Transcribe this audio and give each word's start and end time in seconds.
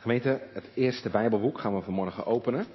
Gemeente, 0.00 0.48
het 0.52 0.70
eerste 0.74 1.10
Bijbelboek 1.10 1.60
gaan 1.60 1.74
we 1.74 1.82
vanmorgen 1.82 2.26
openen. 2.26 2.66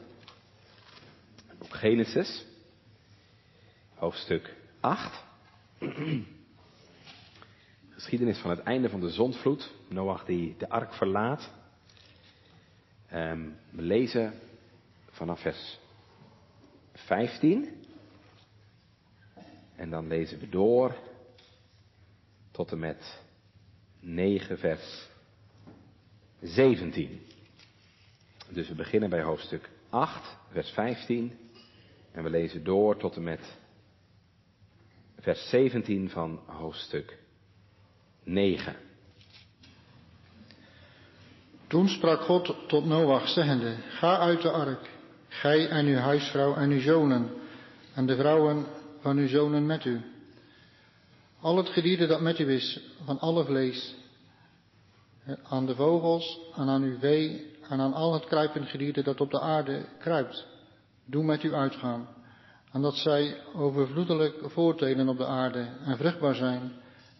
Boek 1.57 1.73
Genesis, 1.73 2.45
hoofdstuk 3.93 4.55
8. 4.79 5.23
Geschiedenis 7.89 8.37
van 8.37 8.49
het 8.49 8.59
einde 8.59 8.89
van 8.89 8.99
de 8.99 9.09
zondvloed. 9.09 9.71
Noach 9.87 10.25
die 10.25 10.55
de 10.57 10.69
ark 10.69 10.93
verlaat. 10.93 11.51
Um, 13.13 13.57
we 13.69 13.81
lezen 13.81 14.33
vanaf 15.09 15.41
vers 15.41 15.79
15. 16.93 17.85
En 19.75 19.89
dan 19.89 20.07
lezen 20.07 20.39
we 20.39 20.49
door 20.49 20.95
tot 22.51 22.71
en 22.71 22.79
met 22.79 23.21
9 23.99 24.57
vers 24.57 25.13
17. 26.45 27.21
Dus 28.49 28.67
we 28.67 28.75
beginnen 28.75 29.09
bij 29.09 29.21
hoofdstuk 29.21 29.69
8, 29.89 30.37
vers 30.51 30.69
15. 30.69 31.37
En 32.11 32.23
we 32.23 32.29
lezen 32.29 32.63
door 32.63 32.97
tot 32.97 33.15
en 33.15 33.23
met 33.23 33.57
vers 35.19 35.49
17 35.49 36.09
van 36.09 36.39
hoofdstuk 36.45 37.17
9. 38.23 38.75
Toen 41.67 41.87
sprak 41.87 42.21
God 42.21 42.55
tot 42.67 42.85
Noach, 42.85 43.27
zeggende, 43.27 43.75
ga 43.89 44.17
uit 44.17 44.41
de 44.41 44.51
ark, 44.51 44.89
gij 45.27 45.67
en 45.67 45.85
uw 45.85 45.97
huisvrouw 45.97 46.55
en 46.55 46.71
uw 46.71 46.79
zonen, 46.79 47.29
en 47.93 48.05
de 48.05 48.15
vrouwen 48.15 48.65
van 48.99 49.17
uw 49.17 49.27
zonen 49.27 49.65
met 49.65 49.85
u. 49.85 50.01
Al 51.39 51.57
het 51.57 51.69
gedierte 51.69 52.05
dat 52.05 52.21
met 52.21 52.39
u 52.39 52.51
is, 52.51 52.79
van 53.05 53.19
alle 53.19 53.45
vlees, 53.45 53.95
aan 55.49 55.65
de 55.65 55.75
vogels 55.75 56.39
en 56.55 56.67
aan 56.69 56.83
uw 56.83 56.99
vee 56.99 57.53
en 57.69 57.79
aan 57.79 57.93
al 57.93 58.13
het 58.13 58.25
kruipend 58.25 58.69
gedierte 58.69 59.03
dat 59.03 59.21
op 59.21 59.31
de 59.31 59.39
aarde 59.39 59.85
kruipt. 59.99 60.47
Doe 61.05 61.23
met 61.23 61.43
u 61.43 61.53
uitgaan. 61.53 62.07
En 62.71 62.81
dat 62.81 62.95
zij 62.95 63.37
overvloedelijk 63.53 64.35
voortelen 64.41 65.09
op 65.09 65.17
de 65.17 65.25
aarde 65.25 65.67
en 65.85 65.97
vruchtbaar 65.97 66.35
zijn 66.35 66.71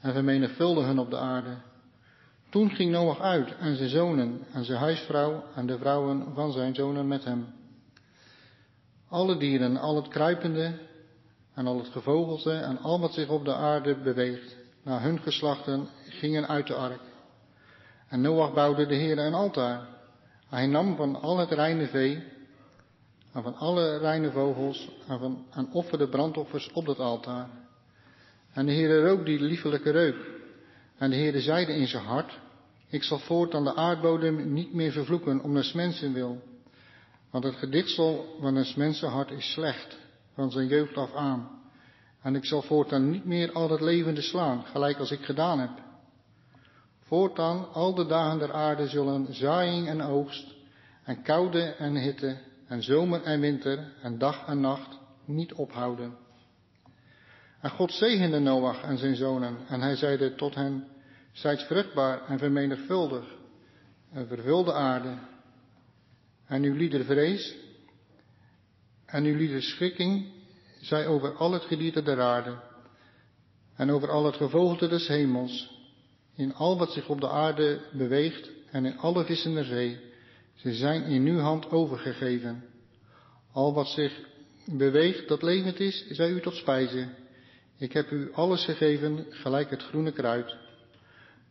en 0.02 0.14
vermenigvuldigen 0.14 1.00
op 1.00 1.10
de 1.10 1.18
aarde. 1.18 1.58
Toen 2.50 2.70
ging 2.70 2.92
Noach 2.92 3.20
uit 3.20 3.58
en 3.58 3.76
zijn 3.76 3.90
zonen 3.90 4.42
en 4.52 4.66
zijn 4.66 4.80
huisvrouw 4.80 5.44
en 5.56 5.66
de 5.66 5.78
vrouwen 5.78 6.34
van 6.34 6.52
zijn 6.52 6.76
zonen 6.76 7.08
met 7.08 7.24
hem. 7.24 7.46
Alle 9.10 9.38
dieren, 9.38 9.78
al 9.78 9.96
het 9.96 10.08
kruipende 10.08 10.80
en 11.54 11.68
al 11.68 11.78
het 11.78 11.88
gevogelte 11.88 12.52
en 12.52 12.78
al 12.78 13.00
wat 13.00 13.14
zich 13.14 13.30
op 13.30 13.46
de 13.46 13.54
aarde 13.54 13.96
beweegt, 13.96 14.56
naar 14.84 15.02
hun 15.02 15.20
geslachten, 15.20 15.88
gingen 16.10 16.48
uit 16.48 16.68
de 16.68 16.76
ark. 16.76 17.02
En 18.08 18.22
Noach 18.22 18.54
bouwde 18.54 18.86
de 18.86 18.96
Heer 18.96 19.18
een 19.18 19.34
altaar. 19.34 19.88
Hij 20.50 20.68
nam 20.68 20.96
van 20.96 21.22
al 21.22 21.38
het 21.38 21.52
reine 21.52 21.88
vee 21.88 22.24
en 23.34 23.44
van 23.44 23.56
alle 23.56 23.98
reine 23.98 24.32
vogels 24.32 24.90
en, 25.08 25.20
van, 25.20 25.46
en 25.52 25.72
offerde 25.72 26.08
brandoffers 26.08 26.72
op 26.74 26.86
dat 26.86 27.00
altaar. 27.00 27.50
En 28.54 28.66
de 28.66 28.72
Heer 28.72 29.02
rook 29.08 29.26
die 29.26 29.40
liefelijke 29.40 29.92
reuk. 29.92 30.16
En 30.98 31.10
de 31.10 31.16
Heer 31.16 31.40
zeide 31.40 31.74
in 31.74 31.88
zijn 31.88 32.04
hart, 32.04 32.40
ik 32.90 33.04
zal 33.04 33.20
voortaan 33.20 33.64
de 33.64 33.76
aardbodem 33.76 34.54
niet 34.54 34.74
meer 34.74 34.92
vervloeken 34.92 35.42
om 35.42 35.54
des 35.54 35.74
mensen 35.74 36.14
wil. 36.14 36.42
Want 37.30 37.44
het 37.44 37.56
gedichtsel 37.56 38.36
van 38.42 38.54
des 38.54 38.76
mensenhart 38.76 39.32
is 39.32 39.52
slecht, 39.52 39.98
van 40.34 40.52
zijn 40.52 40.68
jeugd 40.68 40.98
af 40.98 41.14
aan. 41.14 41.50
En 42.22 42.36
ik 42.36 42.46
zal 42.46 42.62
voortaan 42.62 43.10
niet 43.10 43.26
meer 43.26 43.52
al 43.52 43.70
het 43.70 43.82
levende 43.82 44.22
slaan, 44.22 44.66
gelijk 44.66 44.98
als 44.98 45.12
ik 45.12 45.26
gedaan 45.26 45.60
heb. 45.60 45.85
Voortaan 47.08 47.74
al 47.74 47.94
de 47.94 48.06
dagen 48.06 48.40
der 48.40 48.54
aarde 48.54 48.88
zullen 48.88 49.34
zaaiing 49.34 49.88
en 49.88 50.02
oogst, 50.02 50.54
en 51.04 51.22
koude 51.22 51.62
en 51.62 51.96
hitte, 51.96 52.38
en 52.68 52.84
zomer 52.84 53.24
en 53.24 53.40
winter, 53.40 53.94
en 54.02 54.18
dag 54.18 54.48
en 54.48 54.60
nacht 54.60 54.98
niet 55.26 55.54
ophouden. 55.54 56.18
En 57.62 57.70
God 57.70 57.92
zegende 57.92 58.40
Noach 58.40 58.84
en 58.84 58.98
zijn 58.98 59.16
zonen, 59.16 59.58
en 59.68 59.82
hij 59.82 59.96
zeide 59.96 60.36
tot 60.36 60.56
hen, 60.56 60.88
zijt 61.32 61.64
vruchtbaar 61.64 62.26
en 62.28 62.38
vermenigvuldig, 62.38 63.26
en 64.12 64.28
vervul 64.28 64.64
de 64.64 64.74
aarde, 64.74 65.18
en 66.48 66.64
uw 66.64 66.74
lieder 66.74 67.04
vrees, 67.04 67.56
en 69.06 69.24
uw 69.24 69.36
lieder 69.36 69.62
schikking, 69.62 70.34
zij 70.82 71.08
over 71.08 71.36
al 71.36 71.52
het 71.52 71.64
gedierte 71.64 72.04
der 72.04 72.22
aarde, 72.22 72.56
en 73.76 73.92
over 73.92 74.10
al 74.10 74.26
het 74.26 74.36
gevogelte 74.36 74.88
des 74.88 75.08
hemels, 75.08 75.75
in 76.36 76.54
al 76.54 76.78
wat 76.78 76.92
zich 76.92 77.10
op 77.10 77.22
de 77.22 77.30
aarde 77.30 77.80
beweegt 77.92 78.50
en 78.72 78.86
in 78.86 78.98
alle 78.98 79.26
vissen 79.26 79.54
der 79.54 79.66
zee. 79.66 80.00
Ze 80.56 80.74
zijn 80.74 81.04
in 81.04 81.26
uw 81.26 81.40
hand 81.40 81.72
overgegeven. 81.72 82.64
Al 83.52 83.74
wat 83.74 83.88
zich 83.88 84.20
beweegt 84.66 85.28
dat 85.28 85.42
levend 85.42 85.80
is, 85.80 86.06
zij 86.10 86.30
u 86.30 86.42
tot 86.42 86.56
spijze. 86.56 87.08
Ik 87.78 87.94
heb 87.94 88.12
u 88.12 88.34
alles 88.34 88.66
gegeven, 88.66 89.26
gelijk 89.30 89.70
het 89.70 89.84
groene 89.84 90.12
kruid. 90.12 90.56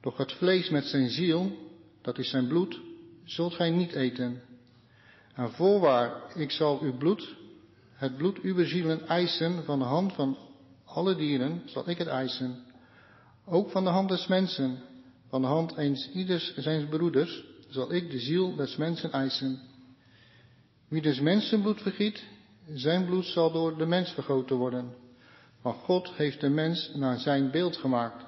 Doch 0.01 0.17
het 0.17 0.33
vlees 0.33 0.71
met 0.71 0.85
zijn 0.85 1.09
ziel, 1.11 1.53
dat 2.03 2.19
is 2.19 2.31
zijn 2.31 2.47
bloed, 2.47 2.81
zult 3.25 3.55
gij 3.55 3.71
niet 3.71 3.93
eten. 3.93 4.43
En 5.35 5.51
voorwaar, 5.51 6.23
ik 6.35 6.51
zal 6.51 6.81
uw 6.81 6.97
bloed, 6.97 7.35
het 7.95 8.17
bloed 8.17 8.41
uw 8.41 8.65
zielen 8.65 9.07
eisen 9.09 9.65
van 9.65 9.79
de 9.79 9.85
hand 9.85 10.13
van 10.13 10.39
alle 10.85 11.17
dieren, 11.17 11.63
zal 11.65 11.89
ik 11.89 11.99
het 11.99 12.09
eisen. 12.09 12.63
Ook 13.47 13.71
van 13.71 13.85
de 13.85 13.91
hand 13.91 14.09
des 14.09 14.27
mensen, 14.27 14.79
van 15.29 15.41
de 15.41 15.47
hand 15.47 15.77
eens 15.77 16.11
ieders 16.11 16.55
zijn 16.57 16.89
broeders, 16.89 17.45
zal 17.69 17.93
ik 17.93 18.11
de 18.11 18.19
ziel 18.19 18.57
des 18.57 18.77
mensen 18.77 19.13
eisen. 19.13 19.61
Wie 20.89 21.03
dus 21.03 21.21
mensenbloed 21.21 21.83
vergiet, 21.83 22.25
zijn 22.75 23.05
bloed 23.05 23.25
zal 23.25 23.53
door 23.53 23.79
de 23.79 23.87
mens 23.87 24.11
vergoten 24.11 24.57
worden. 24.57 24.95
Want 25.63 25.77
God 25.77 26.13
heeft 26.13 26.41
de 26.41 26.49
mens 26.49 26.91
naar 26.95 27.19
zijn 27.19 27.51
beeld 27.51 27.77
gemaakt. 27.77 28.25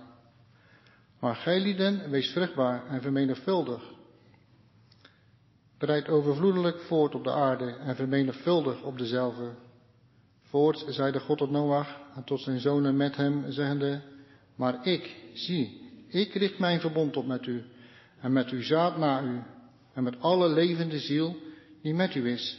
Maar 1.20 1.34
gij 1.34 1.60
lieden, 1.60 2.10
wees 2.10 2.30
vruchtbaar 2.30 2.86
en 2.86 3.02
vermenigvuldig. 3.02 3.82
Breid 5.78 6.08
overvloedelijk 6.08 6.80
voort 6.80 7.14
op 7.14 7.24
de 7.24 7.32
aarde 7.32 7.70
en 7.70 7.96
vermenigvuldig 7.96 8.82
op 8.82 8.98
dezelfde. 8.98 9.50
Voort 10.42 10.84
zeide 10.88 11.20
God 11.20 11.38
tot 11.38 11.50
Noach 11.50 12.00
en 12.14 12.24
tot 12.24 12.40
zijn 12.40 12.60
zonen 12.60 12.96
met 12.96 13.16
hem, 13.16 13.52
zeggende, 13.52 14.02
maar 14.56 14.86
ik, 14.86 15.16
zie, 15.34 15.80
ik 16.08 16.34
richt 16.34 16.58
mijn 16.58 16.80
verbond 16.80 17.16
op 17.16 17.26
met 17.26 17.46
u 17.46 17.64
en 18.20 18.32
met 18.32 18.50
uw 18.50 18.62
zaad 18.62 18.98
na 18.98 19.22
u 19.22 19.42
en 19.92 20.02
met 20.02 20.20
alle 20.20 20.48
levende 20.48 20.98
ziel 20.98 21.36
die 21.82 21.94
met 21.94 22.14
u 22.14 22.30
is. 22.30 22.58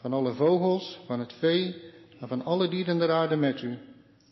Van 0.00 0.12
alle 0.12 0.32
vogels, 0.32 1.00
van 1.06 1.18
het 1.18 1.32
vee 1.32 1.76
en 2.20 2.28
van 2.28 2.44
alle 2.44 2.68
dieren 2.68 2.98
der 2.98 3.10
aarde 3.10 3.36
met 3.36 3.62
u. 3.62 3.78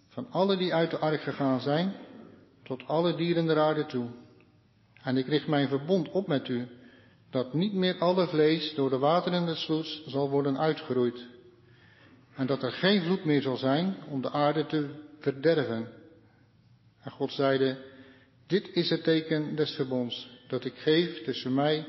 Van 0.08 0.30
alle 0.30 0.56
die 0.56 0.74
uit 0.74 0.90
de 0.90 0.98
ark 0.98 1.22
gegaan 1.22 1.60
zijn, 1.60 1.94
tot 2.62 2.86
alle 2.86 3.14
dieren 3.14 3.46
der 3.46 3.58
aarde 3.58 3.86
toe. 3.86 4.06
En 5.02 5.16
ik 5.16 5.26
richt 5.26 5.46
mijn 5.46 5.68
verbond 5.68 6.10
op 6.10 6.26
met 6.26 6.48
u, 6.48 6.68
dat 7.30 7.54
niet 7.54 7.72
meer 7.72 7.98
alle 7.98 8.26
vlees 8.26 8.74
door 8.74 8.90
de 8.90 8.98
wateren 8.98 9.46
des 9.46 9.64
vloeds 9.64 10.02
zal 10.06 10.30
worden 10.30 10.58
uitgeroeid. 10.58 11.26
En 12.36 12.46
dat 12.46 12.62
er 12.62 12.72
geen 12.72 13.02
vloed 13.02 13.24
meer 13.24 13.42
zal 13.42 13.56
zijn 13.56 13.96
om 14.10 14.22
de 14.22 14.30
aarde 14.30 14.66
te 14.66 14.88
verderven. 15.18 15.88
En 17.06 17.12
God 17.12 17.32
zeide, 17.32 17.76
dit 18.46 18.68
is 18.72 18.90
het 18.90 19.04
teken 19.04 19.56
des 19.56 19.74
verbonds 19.74 20.30
dat 20.48 20.64
ik 20.64 20.74
geef 20.74 21.24
tussen 21.24 21.54
mij 21.54 21.86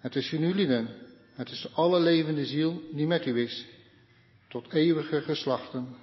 en 0.00 0.10
tussen 0.10 0.54
lieden 0.54 0.88
en 1.36 1.44
tussen 1.44 1.70
alle 1.74 2.00
levende 2.00 2.46
ziel 2.46 2.82
die 2.92 3.06
met 3.06 3.26
u 3.26 3.40
is, 3.40 3.66
tot 4.48 4.72
eeuwige 4.72 5.20
geslachten. 5.20 5.96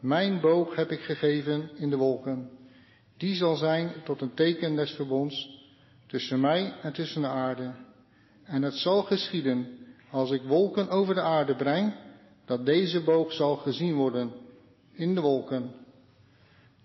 Mijn 0.00 0.40
boog 0.40 0.76
heb 0.76 0.90
ik 0.90 1.00
gegeven 1.00 1.70
in 1.74 1.90
de 1.90 1.96
wolken. 1.96 2.50
Die 3.16 3.34
zal 3.34 3.56
zijn 3.56 3.92
tot 4.04 4.20
een 4.20 4.34
teken 4.34 4.76
des 4.76 4.90
verbonds 4.90 5.66
tussen 6.06 6.40
mij 6.40 6.72
en 6.82 6.92
tussen 6.92 7.22
de 7.22 7.28
aarde. 7.28 7.72
En 8.44 8.62
het 8.62 8.74
zal 8.74 9.02
geschieden 9.02 9.78
als 10.10 10.30
ik 10.30 10.42
wolken 10.42 10.88
over 10.88 11.14
de 11.14 11.22
aarde 11.22 11.56
breng, 11.56 11.94
dat 12.44 12.66
deze 12.66 13.00
boog 13.00 13.32
zal 13.32 13.56
gezien 13.56 13.94
worden 13.94 14.32
in 14.92 15.14
de 15.14 15.20
wolken 15.20 15.82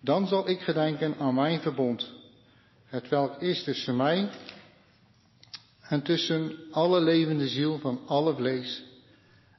dan 0.01 0.27
zal 0.27 0.49
ik 0.49 0.59
gedenken 0.59 1.15
aan 1.19 1.33
mijn 1.33 1.59
verbond, 1.59 2.11
het 2.85 3.09
welk 3.09 3.41
is 3.41 3.63
tussen 3.63 3.95
mij 3.95 4.29
en 5.81 6.01
tussen 6.03 6.51
alle 6.71 7.01
levende 7.01 7.47
ziel 7.47 7.79
van 7.79 7.99
alle 8.05 8.35
vlees. 8.35 8.83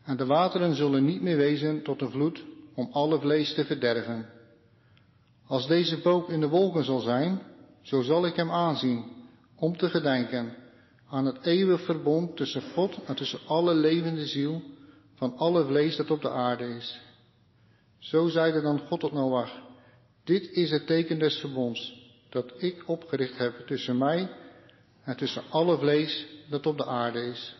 En 0.05 0.17
de 0.17 0.27
wateren 0.27 0.75
zullen 0.75 1.05
niet 1.05 1.23
meer 1.23 1.37
wezen 1.37 1.83
tot 1.83 2.01
een 2.01 2.11
vloed 2.11 2.45
om 2.75 2.89
alle 2.93 3.21
vlees 3.21 3.55
te 3.55 3.65
verderven. 3.65 4.29
Als 5.47 5.67
deze 5.67 5.99
boog 5.99 6.29
in 6.29 6.41
de 6.41 6.49
wolken 6.49 6.85
zal 6.85 7.01
zijn, 7.01 7.43
zo 7.83 8.03
zal 8.03 8.27
ik 8.27 8.37
hem 8.37 8.51
aanzien, 8.51 9.05
om 9.57 9.77
te 9.77 9.91
gedenken 9.91 10.57
aan 11.09 11.27
het 11.27 11.47
eeuwig 11.47 11.85
verbond 11.85 12.37
tussen 12.37 12.63
God 12.63 12.99
en 13.05 13.15
tussen 13.15 13.41
alle 13.47 13.75
levende 13.75 14.27
ziel 14.27 14.63
van 15.15 15.37
alle 15.37 15.65
vlees 15.65 15.97
dat 15.97 16.11
op 16.11 16.23
de 16.23 16.31
aarde 16.31 16.65
is. 16.65 17.01
Zo 17.99 18.29
zeide 18.29 18.61
dan 18.61 18.79
God 18.79 19.01
tot 19.01 19.13
Noach, 19.13 19.70
dit 20.31 20.50
is 20.50 20.71
het 20.71 20.87
teken 20.87 21.19
des 21.19 21.38
verbonds 21.41 22.09
dat 22.29 22.62
ik 22.62 22.88
opgericht 22.88 23.38
heb 23.38 23.67
tussen 23.67 23.99
mij 23.99 24.29
en 25.03 25.17
tussen 25.17 25.43
alle 25.50 25.79
vlees 25.79 26.27
dat 26.49 26.67
op 26.67 26.77
de 26.77 26.87
aarde 26.87 27.21
is. 27.21 27.56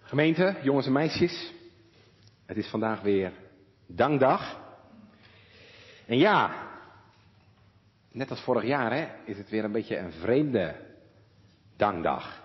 Gemeente, 0.00 0.56
jongens 0.62 0.86
en 0.86 0.92
meisjes, 0.92 1.52
het 2.46 2.56
is 2.56 2.66
vandaag 2.66 3.00
weer 3.00 3.32
dankdag. 3.86 4.60
En 6.06 6.18
ja, 6.18 6.68
net 8.12 8.30
als 8.30 8.40
vorig 8.40 8.64
jaar 8.64 8.92
hè, 8.92 9.30
is 9.30 9.38
het 9.38 9.50
weer 9.50 9.64
een 9.64 9.72
beetje 9.72 9.96
een 9.96 10.12
vreemde 10.12 10.76
dankdag. 11.76 12.37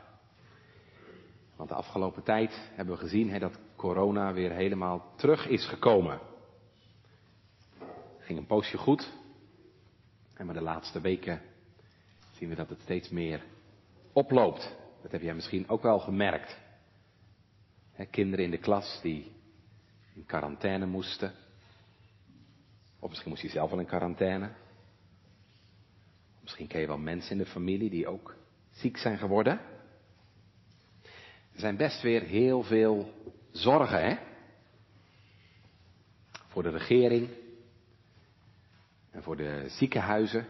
Want 1.63 1.75
de 1.75 1.81
afgelopen 1.81 2.23
tijd 2.23 2.71
hebben 2.73 2.95
we 2.95 3.01
gezien 3.01 3.29
hè, 3.29 3.39
dat 3.39 3.59
corona 3.75 4.33
weer 4.33 4.51
helemaal 4.51 5.13
terug 5.15 5.47
is 5.47 5.67
gekomen. 5.67 6.19
Het 8.17 8.25
ging 8.25 8.39
een 8.39 8.45
poosje 8.45 8.77
goed. 8.77 9.11
En 10.33 10.45
maar 10.45 10.55
de 10.55 10.61
laatste 10.61 11.01
weken 11.01 11.41
zien 12.31 12.49
we 12.49 12.55
dat 12.55 12.69
het 12.69 12.81
steeds 12.81 13.09
meer 13.09 13.43
oploopt. 14.13 14.75
Dat 15.01 15.11
heb 15.11 15.21
jij 15.21 15.33
misschien 15.33 15.69
ook 15.69 15.81
wel 15.81 15.99
gemerkt. 15.99 16.59
Hè, 17.91 18.05
kinderen 18.05 18.45
in 18.45 18.51
de 18.51 18.57
klas 18.57 18.99
die 19.01 19.31
in 20.15 20.25
quarantaine 20.25 20.85
moesten. 20.85 21.33
Of 22.99 23.09
misschien 23.09 23.31
moest 23.31 23.43
je 23.43 23.49
zelf 23.49 23.69
wel 23.69 23.79
in 23.79 23.85
quarantaine. 23.85 24.51
Misschien 26.41 26.67
ken 26.67 26.81
je 26.81 26.87
wel 26.87 26.97
mensen 26.97 27.31
in 27.31 27.37
de 27.37 27.49
familie 27.49 27.89
die 27.89 28.07
ook 28.07 28.35
ziek 28.71 28.97
zijn 28.97 29.17
geworden. 29.17 29.72
Er 31.53 31.59
zijn 31.59 31.77
best 31.77 32.01
weer 32.01 32.21
heel 32.21 32.63
veel 32.63 33.13
zorgen, 33.51 34.03
hè? 34.03 34.17
Voor 36.47 36.63
de 36.63 36.69
regering. 36.69 37.29
En 39.11 39.23
voor 39.23 39.37
de 39.37 39.65
ziekenhuizen. 39.67 40.47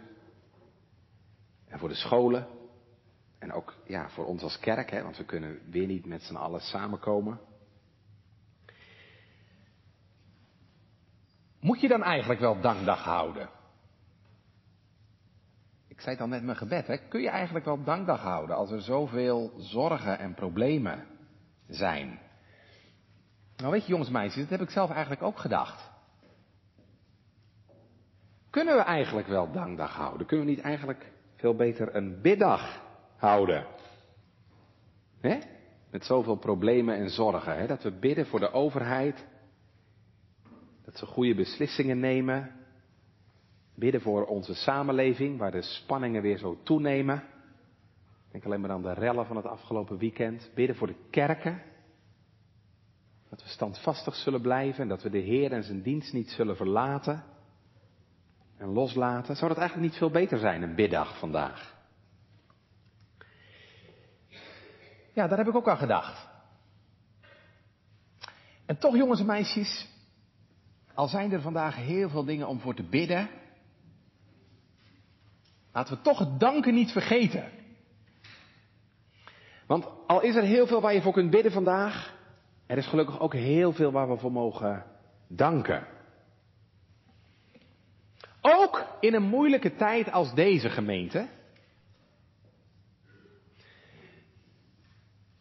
En 1.68 1.80
voor 1.80 1.90
de 1.90 1.96
scholen. 1.96 2.48
En 3.40 3.52
ook 3.52 3.76
ja, 3.86 4.10
voor 4.10 4.26
ons 4.26 4.44
als 4.44 4.60
kerk, 4.60 4.92
hè, 4.92 5.04
want 5.04 5.18
we 5.18 5.26
kunnen 5.26 5.60
weer 5.70 5.88
niet 5.88 6.06
met 6.06 6.22
z'n 6.22 6.36
allen 6.36 6.62
samenkomen. 6.62 7.40
Moet 11.60 11.82
je 11.82 11.88
dan 11.88 12.04
eigenlijk 12.04 12.40
wel 12.40 12.62
dankdag 12.62 13.04
houden? 13.04 13.50
Zei 16.04 16.16
het 16.16 16.24
al 16.24 16.32
net 16.32 16.44
mijn 16.44 16.58
gebed, 16.58 16.88
hè? 16.88 16.98
kun 16.98 17.22
je 17.22 17.30
eigenlijk 17.30 17.66
wel 17.66 17.84
dankdag 17.84 18.22
houden 18.22 18.56
als 18.56 18.72
er 18.72 18.82
zoveel 18.82 19.54
zorgen 19.58 20.20
en 20.20 20.34
problemen 20.34 21.06
zijn? 21.68 22.20
Nou 23.58 23.72
weet 23.72 23.82
je 23.82 23.90
jongens 23.90 24.08
en 24.08 24.14
meisjes, 24.14 24.42
dat 24.42 24.60
heb 24.60 24.62
ik 24.62 24.70
zelf 24.70 24.90
eigenlijk 24.90 25.22
ook 25.22 25.38
gedacht. 25.38 25.92
Kunnen 28.50 28.76
we 28.76 28.82
eigenlijk 28.82 29.28
wel 29.28 29.52
dankdag 29.52 29.96
houden? 29.96 30.28
Kunnen 30.28 30.46
we 30.46 30.52
niet 30.52 30.62
eigenlijk 30.62 31.12
veel 31.36 31.56
beter 31.56 31.96
een 31.96 32.22
biddag 32.22 32.82
houden? 33.16 33.66
Hè? 35.22 35.40
Met 35.92 36.06
zoveel 36.06 36.36
problemen 36.36 36.96
en 36.96 37.10
zorgen. 37.10 37.58
Hè? 37.58 37.68
Dat 37.68 37.84
we 37.84 37.92
bidden 37.92 38.26
voor 38.26 38.40
de 38.40 38.52
overheid. 38.52 39.26
Dat 40.86 40.98
ze 40.98 41.06
goede 41.06 41.36
beslissingen 41.36 42.00
nemen. 42.00 42.63
Bidden 43.76 44.02
voor 44.02 44.26
onze 44.26 44.54
samenleving, 44.54 45.38
waar 45.38 45.52
de 45.52 45.62
spanningen 45.62 46.22
weer 46.22 46.38
zo 46.38 46.58
toenemen. 46.64 47.24
Denk 48.32 48.46
alleen 48.46 48.62
maar 48.62 48.72
aan 48.72 48.82
de 48.82 48.94
rellen 48.94 49.26
van 49.26 49.36
het 49.36 49.46
afgelopen 49.46 49.98
weekend. 49.98 50.52
Bidden 50.56 50.76
voor 50.76 50.88
de 50.88 50.96
kerken. 51.10 51.62
Dat 53.30 53.44
we 53.44 53.50
standvastig 53.50 54.16
zullen 54.16 54.42
blijven 54.42 54.82
en 54.82 54.88
dat 54.88 55.04
we 55.04 55.10
de 55.10 55.18
Heer 55.18 55.52
en 55.52 55.64
zijn 55.64 55.82
dienst 55.82 56.14
niet 56.14 56.30
zullen 56.30 56.56
verlaten 56.56 57.24
en 58.58 58.68
loslaten. 58.68 59.36
Zou 59.36 59.50
dat 59.50 59.60
eigenlijk 59.60 59.90
niet 59.90 60.00
veel 60.00 60.12
beter 60.12 60.38
zijn, 60.38 60.62
een 60.62 60.76
biddag 60.76 61.20
vandaag? 61.20 61.76
Ja, 65.14 65.28
daar 65.28 65.38
heb 65.38 65.48
ik 65.48 65.56
ook 65.56 65.68
aan 65.68 65.78
gedacht. 65.78 66.28
En 68.66 68.78
toch, 68.78 68.96
jongens 68.96 69.20
en 69.20 69.26
meisjes, 69.26 69.90
al 70.94 71.08
zijn 71.08 71.32
er 71.32 71.42
vandaag 71.42 71.76
heel 71.76 72.10
veel 72.10 72.24
dingen 72.24 72.48
om 72.48 72.60
voor 72.60 72.76
te 72.76 72.84
bidden, 72.84 73.30
laten 75.74 75.96
we 75.96 76.02
toch 76.02 76.20
het 76.20 76.40
danken 76.40 76.74
niet 76.74 76.92
vergeten. 76.92 77.52
Want 79.68 79.88
al 80.08 80.22
is 80.22 80.36
er 80.36 80.44
heel 80.44 80.68
veel 80.68 80.82
waar 80.82 80.94
je 80.94 81.02
voor 81.02 81.14
kunt 81.14 81.30
bidden 81.30 81.52
vandaag, 81.52 82.16
er 82.66 82.78
is 82.78 82.88
gelukkig 82.88 83.20
ook 83.20 83.34
heel 83.34 83.74
veel 83.74 83.92
waar 83.92 84.10
we 84.10 84.18
voor 84.18 84.32
mogen 84.32 84.86
danken. 85.28 85.88
Ook 88.42 88.86
in 89.00 89.14
een 89.14 89.24
moeilijke 89.24 89.76
tijd 89.76 90.12
als 90.12 90.34
deze 90.34 90.70
gemeente. 90.70 91.28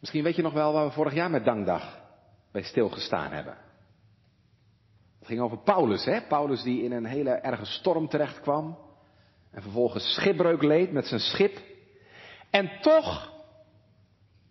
Misschien 0.00 0.22
weet 0.22 0.36
je 0.36 0.42
nog 0.42 0.52
wel 0.52 0.72
waar 0.72 0.86
we 0.86 0.92
vorig 0.92 1.14
jaar 1.14 1.30
met 1.30 1.44
Dankdag 1.44 2.00
bij 2.52 2.62
stilgestaan 2.62 3.32
hebben. 3.32 3.56
Het 5.18 5.28
ging 5.28 5.40
over 5.40 5.58
Paulus, 5.58 6.04
hè? 6.04 6.20
Paulus 6.20 6.62
die 6.62 6.82
in 6.82 6.92
een 6.92 7.04
hele 7.04 7.30
erge 7.30 7.64
storm 7.64 8.08
terecht 8.08 8.40
kwam. 8.40 8.78
En 9.52 9.62
vervolgens 9.62 10.14
schipbreuk 10.14 10.62
leed 10.62 10.92
met 10.92 11.06
zijn 11.06 11.20
schip. 11.20 11.58
En 12.50 12.70
toch 12.80 13.32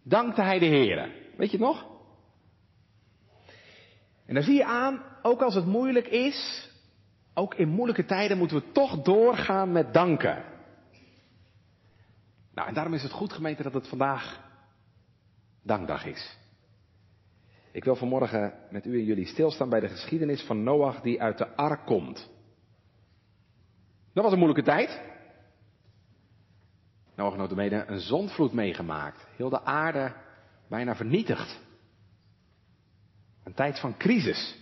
dankte 0.03 0.41
hij 0.41 0.59
de 0.59 0.65
Heer. 0.65 1.11
Weet 1.37 1.51
je 1.51 1.57
het 1.57 1.65
nog? 1.65 1.85
En 4.25 4.33
dan 4.33 4.43
zie 4.43 4.55
je 4.55 4.65
aan, 4.65 5.03
ook 5.21 5.41
als 5.41 5.55
het 5.55 5.65
moeilijk 5.65 6.07
is, 6.07 6.69
ook 7.33 7.55
in 7.55 7.69
moeilijke 7.69 8.05
tijden 8.05 8.37
moeten 8.37 8.57
we 8.57 8.71
toch 8.71 9.01
doorgaan 9.01 9.71
met 9.71 9.93
danken. 9.93 10.43
Nou, 12.53 12.67
en 12.67 12.73
daarom 12.73 12.93
is 12.93 13.03
het 13.03 13.11
goed 13.11 13.33
gemeente 13.33 13.63
dat 13.63 13.73
het 13.73 13.87
vandaag 13.87 14.39
dankdag 15.63 16.05
is. 16.05 16.37
Ik 17.71 17.83
wil 17.83 17.95
vanmorgen 17.95 18.53
met 18.69 18.85
u 18.85 18.99
en 18.99 19.05
jullie 19.05 19.25
stilstaan 19.25 19.69
bij 19.69 19.79
de 19.79 19.89
geschiedenis 19.89 20.41
van 20.41 20.63
Noach 20.63 21.01
die 21.01 21.21
uit 21.21 21.37
de 21.37 21.55
ark 21.55 21.85
komt. 21.85 22.29
Dat 24.13 24.23
was 24.23 24.31
een 24.33 24.39
moeilijke 24.39 24.71
tijd. 24.71 25.01
Noach 27.15 27.37
notabene 27.37 27.85
een 27.87 27.99
zondvloed 27.99 28.53
meegemaakt. 28.53 29.27
Heel 29.35 29.49
de 29.49 29.63
aarde 29.63 30.13
bijna 30.69 30.95
vernietigd. 30.95 31.59
Een 33.43 33.53
tijd 33.53 33.79
van 33.79 33.97
crisis. 33.97 34.57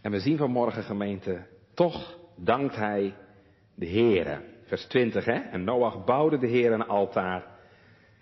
En 0.00 0.10
we 0.10 0.20
zien 0.20 0.36
vanmorgen 0.36 0.82
gemeente, 0.82 1.46
toch 1.74 2.18
dankt 2.36 2.76
hij 2.76 3.14
de 3.74 3.88
Heere. 3.88 4.42
Vers 4.64 4.86
20 4.86 5.24
hè. 5.24 5.32
En 5.32 5.64
Noach 5.64 6.04
bouwde 6.04 6.38
de 6.38 6.46
Heer 6.46 6.72
een 6.72 6.86
altaar. 6.86 7.44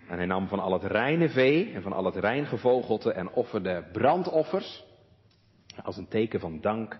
En 0.07 0.17
hij 0.17 0.25
nam 0.25 0.47
van 0.47 0.59
al 0.59 0.73
het 0.73 0.83
reine 0.83 1.29
vee 1.29 1.73
en 1.73 1.81
van 1.81 1.93
al 1.93 2.05
het 2.05 2.15
rein 2.15 2.45
gevogelte 2.45 3.11
en 3.11 3.29
offerde 3.29 3.89
brandoffers. 3.91 4.85
Als 5.83 5.97
een 5.97 6.07
teken 6.07 6.39
van 6.39 6.61
dank 6.61 6.99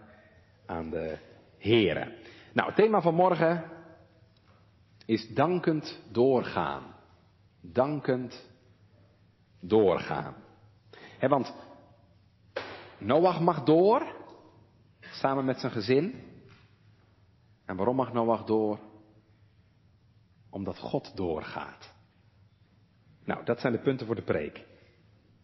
aan 0.66 0.90
de 0.90 1.18
Heere. 1.58 2.14
Nou, 2.54 2.68
het 2.68 2.76
thema 2.76 3.02
van 3.02 3.16
morgen 3.16 3.64
is 5.06 5.28
dankend 5.34 6.02
doorgaan. 6.12 6.84
Dankend 7.62 8.50
doorgaan. 9.60 10.36
Want 11.20 11.54
Noach 12.98 13.40
mag 13.40 13.64
door, 13.64 14.16
samen 15.00 15.46
met 15.46 15.60
zijn 15.60 15.72
gezin. 15.72 16.24
En 17.66 17.76
waarom 17.76 17.96
mag 17.96 18.14
Noach 18.14 18.44
door? 18.44 18.80
Omdat 20.50 20.78
God 20.78 21.16
doorgaat. 21.16 21.94
Nou, 23.24 23.46
dat 23.46 23.60
zijn 23.60 23.74
de 23.74 23.80
punten 23.80 24.06
voor 24.06 24.16
de 24.16 24.22
preek. 24.22 24.66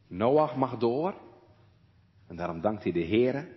Noach 0.08 0.56
mag 0.56 0.78
door. 0.78 1.14
En 2.28 2.36
daarom 2.36 2.62
dankt 2.62 2.84
hij 2.84 2.92
de 2.92 3.00
Heer. 3.00 3.48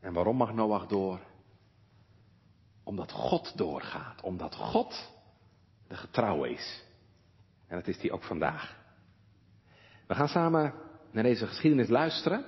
En 0.00 0.12
waarom 0.12 0.36
mag 0.36 0.54
Noach 0.54 0.86
door? 0.86 1.20
Omdat 2.84 3.12
God 3.12 3.56
doorgaat. 3.56 4.20
Omdat 4.20 4.54
God 4.54 5.12
de 5.88 5.96
getrouw 5.96 6.44
is. 6.44 6.82
En 7.68 7.76
dat 7.76 7.88
is 7.88 8.00
hij 8.00 8.10
ook 8.10 8.24
vandaag. 8.24 8.76
We 10.06 10.14
gaan 10.14 10.28
samen 10.28 10.74
naar 11.10 11.22
deze 11.22 11.46
geschiedenis 11.46 11.88
luisteren. 11.88 12.44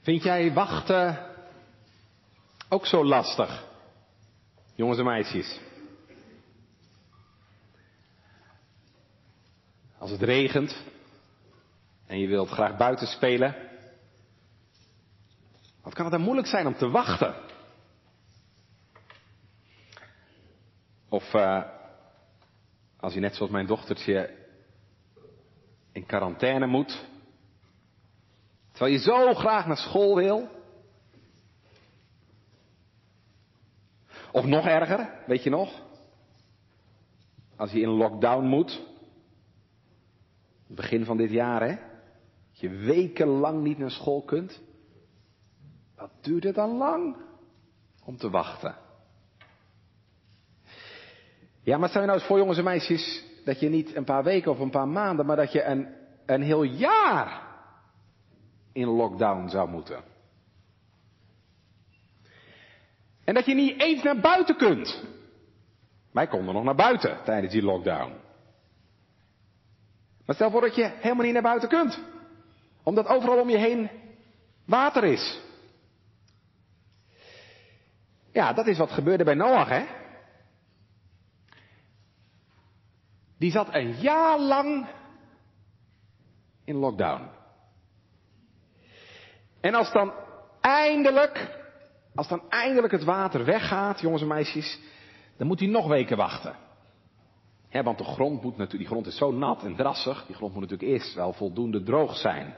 Vind 0.00 0.22
jij 0.22 0.52
wachten 0.52 1.26
ook 2.68 2.86
zo 2.86 3.04
lastig? 3.04 3.64
Jongens 4.74 4.98
en 4.98 5.04
meisjes. 5.04 5.60
Als 9.98 10.10
het 10.10 10.22
regent 10.22 10.82
en 12.06 12.18
je 12.18 12.26
wilt 12.26 12.48
graag 12.48 12.76
buiten 12.76 13.06
spelen. 13.06 13.56
Wat 15.82 15.94
kan 15.94 16.04
het 16.04 16.14
dan 16.14 16.22
moeilijk 16.22 16.48
zijn 16.48 16.66
om 16.66 16.76
te 16.76 16.88
wachten? 16.88 17.34
Of 21.14 21.34
eh, 21.34 21.62
als 22.96 23.14
je 23.14 23.20
net 23.20 23.34
zoals 23.34 23.52
mijn 23.52 23.66
dochtertje 23.66 24.36
in 25.92 26.06
quarantaine 26.06 26.66
moet. 26.66 27.06
Terwijl 28.70 28.92
je 28.92 29.00
zo 29.00 29.34
graag 29.34 29.66
naar 29.66 29.76
school 29.76 30.14
wil. 30.14 30.48
Of 34.32 34.44
nog 34.44 34.66
erger, 34.66 35.22
weet 35.26 35.42
je 35.42 35.50
nog? 35.50 35.82
Als 37.56 37.72
je 37.72 37.80
in 37.80 37.88
lockdown 37.88 38.44
moet. 38.44 38.82
Begin 40.66 41.04
van 41.04 41.16
dit 41.16 41.30
jaar, 41.30 41.60
hè? 41.60 41.76
Dat 42.50 42.60
je 42.60 42.68
wekenlang 42.68 43.62
niet 43.62 43.78
naar 43.78 43.90
school 43.90 44.22
kunt. 44.22 44.60
Wat 45.96 46.10
duurt 46.20 46.44
het 46.44 46.54
dan 46.54 46.76
lang 46.76 47.16
om 48.04 48.16
te 48.16 48.30
wachten? 48.30 48.83
Ja, 51.64 51.78
maar 51.78 51.88
stel 51.88 52.00
je 52.00 52.06
nou 52.06 52.18
eens 52.18 52.28
voor, 52.28 52.38
jongens 52.38 52.58
en 52.58 52.64
meisjes, 52.64 53.24
dat 53.44 53.60
je 53.60 53.68
niet 53.68 53.96
een 53.96 54.04
paar 54.04 54.24
weken 54.24 54.50
of 54.50 54.58
een 54.58 54.70
paar 54.70 54.88
maanden, 54.88 55.26
maar 55.26 55.36
dat 55.36 55.52
je 55.52 55.62
een, 55.62 55.88
een 56.26 56.42
heel 56.42 56.62
jaar 56.62 57.42
in 58.72 58.86
lockdown 58.86 59.48
zou 59.48 59.68
moeten. 59.68 60.02
En 63.24 63.34
dat 63.34 63.46
je 63.46 63.54
niet 63.54 63.80
eens 63.80 64.02
naar 64.02 64.20
buiten 64.20 64.56
kunt. 64.56 65.04
Wij 66.12 66.26
konden 66.26 66.54
nog 66.54 66.64
naar 66.64 66.74
buiten 66.74 67.18
tijdens 67.24 67.52
die 67.52 67.62
lockdown. 67.62 68.12
Maar 70.26 70.34
stel 70.34 70.50
voor 70.50 70.60
dat 70.60 70.74
je 70.74 70.90
helemaal 70.96 71.24
niet 71.24 71.32
naar 71.32 71.42
buiten 71.42 71.68
kunt. 71.68 72.00
Omdat 72.82 73.06
overal 73.06 73.40
om 73.40 73.50
je 73.50 73.58
heen 73.58 73.90
water 74.66 75.04
is. 75.04 75.40
Ja, 78.32 78.52
dat 78.52 78.66
is 78.66 78.78
wat 78.78 78.90
gebeurde 78.90 79.24
bij 79.24 79.34
Noach, 79.34 79.68
hè? 79.68 79.84
Die 83.44 83.52
zat 83.52 83.74
een 83.74 83.94
jaar 84.00 84.40
lang 84.40 84.86
in 86.64 86.76
lockdown. 86.76 87.28
En 89.60 89.74
als 89.74 89.92
dan 89.92 90.12
eindelijk, 90.60 91.58
als 92.14 92.28
dan 92.28 92.42
eindelijk 92.48 92.92
het 92.92 93.04
water 93.04 93.44
weggaat, 93.44 94.00
jongens 94.00 94.22
en 94.22 94.28
meisjes, 94.28 94.80
dan 95.36 95.46
moet 95.46 95.60
hij 95.60 95.68
nog 95.68 95.86
weken 95.86 96.16
wachten. 96.16 96.56
want 97.70 97.98
de 97.98 98.04
grond 98.04 98.42
moet 98.42 98.56
natuurlijk, 98.56 98.78
die 98.78 98.86
grond 98.86 99.06
is 99.06 99.16
zo 99.16 99.32
nat 99.32 99.62
en 99.62 99.76
drassig, 99.76 100.26
die 100.26 100.36
grond 100.36 100.52
moet 100.52 100.62
natuurlijk 100.62 100.90
eerst 100.90 101.14
wel 101.14 101.32
voldoende 101.32 101.82
droog 101.82 102.16
zijn. 102.16 102.54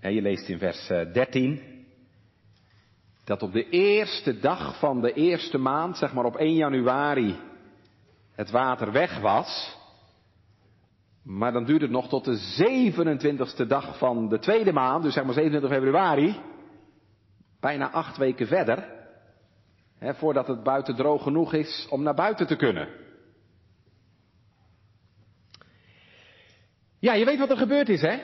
je 0.00 0.22
leest 0.22 0.48
in 0.48 0.58
vers 0.58 0.86
13 0.86 1.58
eh, 1.58 1.64
dat 3.24 3.42
op 3.42 3.52
de 3.52 3.68
eerste 3.68 4.38
dag 4.38 4.78
van 4.78 5.00
de 5.00 5.12
eerste 5.12 5.58
maand, 5.58 5.96
zeg 5.96 6.12
maar 6.12 6.24
op 6.24 6.36
1 6.36 6.54
januari, 6.54 7.52
het 8.34 8.50
water 8.50 8.92
weg 8.92 9.20
was. 9.20 9.76
Maar 11.22 11.52
dan 11.52 11.64
duurt 11.64 11.80
het 11.80 11.90
nog 11.90 12.08
tot 12.08 12.24
de 12.24 12.38
27ste 12.62 13.66
dag 13.66 13.98
van 13.98 14.28
de 14.28 14.38
tweede 14.38 14.72
maand, 14.72 15.02
dus 15.02 15.14
zeg 15.14 15.24
maar 15.24 15.34
27 15.34 15.70
februari. 15.70 16.40
Bijna 17.60 17.90
acht 17.90 18.16
weken 18.16 18.46
verder. 18.46 18.92
Hè, 19.98 20.14
voordat 20.14 20.46
het 20.46 20.62
buiten 20.62 20.94
droog 20.94 21.22
genoeg 21.22 21.52
is 21.52 21.86
om 21.90 22.02
naar 22.02 22.14
buiten 22.14 22.46
te 22.46 22.56
kunnen. 22.56 22.88
Ja, 26.98 27.12
je 27.12 27.24
weet 27.24 27.38
wat 27.38 27.50
er 27.50 27.56
gebeurd 27.56 27.88
is, 27.88 28.00
hè? 28.00 28.18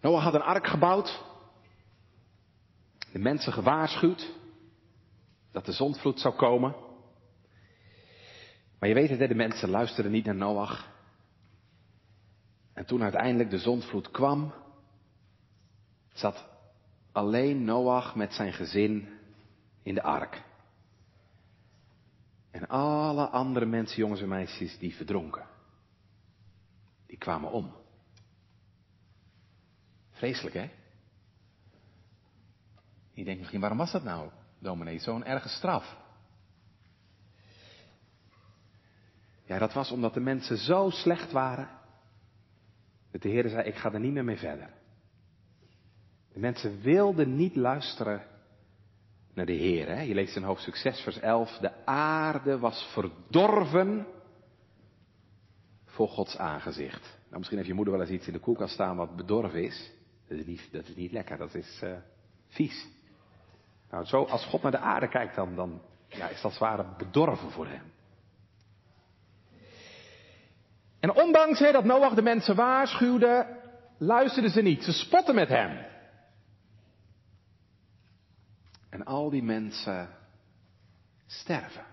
Noah 0.00 0.22
had 0.22 0.34
een 0.34 0.42
ark 0.42 0.66
gebouwd. 0.66 1.24
De 3.12 3.18
mensen 3.18 3.52
gewaarschuwd 3.52 4.32
dat 5.52 5.66
de 5.66 5.72
zondvloed 5.72 6.20
zou 6.20 6.34
komen. 6.34 6.74
Maar 8.80 8.88
je 8.88 8.94
weet 8.94 9.10
het, 9.10 9.28
de 9.28 9.34
mensen 9.34 9.68
luisterden 9.68 10.12
niet 10.12 10.24
naar 10.24 10.34
Noach. 10.34 10.88
En 12.72 12.86
toen 12.86 13.02
uiteindelijk 13.02 13.50
de 13.50 13.58
zondvloed 13.58 14.10
kwam, 14.10 14.52
zat 16.12 16.48
alleen 17.12 17.64
Noach 17.64 18.14
met 18.14 18.32
zijn 18.32 18.52
gezin 18.52 19.08
in 19.82 19.94
de 19.94 20.02
ark. 20.02 20.42
En 22.50 22.68
alle 22.68 23.28
andere 23.28 23.66
mensen, 23.66 23.96
jongens 23.96 24.20
en 24.20 24.28
meisjes, 24.28 24.78
die 24.78 24.94
verdronken. 24.94 25.46
Die 27.06 27.18
kwamen 27.18 27.50
om. 27.50 27.74
Vreselijk, 30.10 30.54
hè? 30.54 30.70
Je 33.12 33.24
denkt 33.24 33.40
misschien, 33.40 33.60
waarom 33.60 33.78
was 33.78 33.92
dat 33.92 34.02
nou, 34.02 34.30
dominee? 34.58 34.98
Zo'n 34.98 35.24
erge 35.24 35.48
straf. 35.48 35.96
Ja, 39.50 39.58
dat 39.58 39.72
was 39.72 39.90
omdat 39.90 40.14
de 40.14 40.20
mensen 40.20 40.56
zo 40.56 40.90
slecht 40.90 41.32
waren. 41.32 41.68
Dat 43.12 43.22
de 43.22 43.28
Heer 43.28 43.48
zei, 43.48 43.62
ik 43.62 43.74
ga 43.74 43.92
er 43.92 44.00
niet 44.00 44.12
meer 44.12 44.24
mee 44.24 44.36
verder. 44.36 44.70
De 46.32 46.38
mensen 46.38 46.80
wilden 46.80 47.36
niet 47.36 47.56
luisteren 47.56 48.22
naar 49.34 49.46
de 49.46 49.52
Heer. 49.52 49.88
Hè? 49.88 50.00
Je 50.00 50.14
leest 50.14 50.36
in 50.36 50.42
hoofdstuk 50.42 50.76
6, 50.76 51.00
vers 51.00 51.18
11. 51.18 51.58
De 51.58 51.86
aarde 51.86 52.58
was 52.58 52.90
verdorven 52.92 54.06
voor 55.84 56.08
Gods 56.08 56.36
aangezicht. 56.36 57.18
Nou, 57.24 57.36
misschien 57.36 57.56
heeft 57.56 57.68
je 57.68 57.74
moeder 57.74 57.94
wel 57.94 58.02
eens 58.02 58.12
iets 58.12 58.26
in 58.26 58.32
de 58.32 58.38
koelkast 58.38 58.74
staan 58.74 58.96
wat 58.96 59.16
bedorven 59.16 59.64
is. 59.64 59.92
Dat 60.28 60.38
is 60.38 60.46
niet, 60.46 60.68
dat 60.72 60.88
is 60.88 60.96
niet 60.96 61.12
lekker, 61.12 61.38
dat 61.38 61.54
is 61.54 61.80
uh, 61.84 61.92
vies. 62.48 62.88
Nou, 63.90 64.04
zo, 64.04 64.24
als 64.24 64.44
God 64.44 64.62
naar 64.62 64.70
de 64.70 64.78
aarde 64.78 65.08
kijkt, 65.08 65.34
dan, 65.34 65.54
dan 65.54 65.82
ja, 66.06 66.28
is 66.28 66.40
dat 66.40 66.52
zware 66.52 66.86
bedorven 66.98 67.50
voor 67.50 67.66
hem. 67.66 67.98
En 71.00 71.14
ondanks 71.14 71.58
dat 71.58 71.84
Noach 71.84 72.14
de 72.14 72.22
mensen 72.22 72.56
waarschuwde, 72.56 73.58
luisterden 73.98 74.50
ze 74.50 74.62
niet. 74.62 74.84
Ze 74.84 74.92
spotten 74.92 75.34
met 75.34 75.48
hem. 75.48 75.86
En 78.90 79.04
al 79.04 79.30
die 79.30 79.42
mensen 79.42 80.08
sterven. 81.26 81.84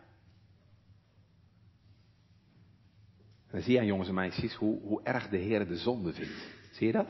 En 3.48 3.54
dan 3.54 3.62
zie 3.62 3.80
je, 3.80 3.86
jongens 3.86 4.10
en 4.10 4.14
meisjes, 4.14 4.54
hoe, 4.54 4.82
hoe 4.82 5.04
erg 5.04 5.30
de 5.30 5.38
Heer 5.38 5.68
de 5.68 5.78
zonde 5.78 6.14
vindt. 6.14 6.48
Zie 6.72 6.88
je 6.88 6.94
dat? 6.94 7.08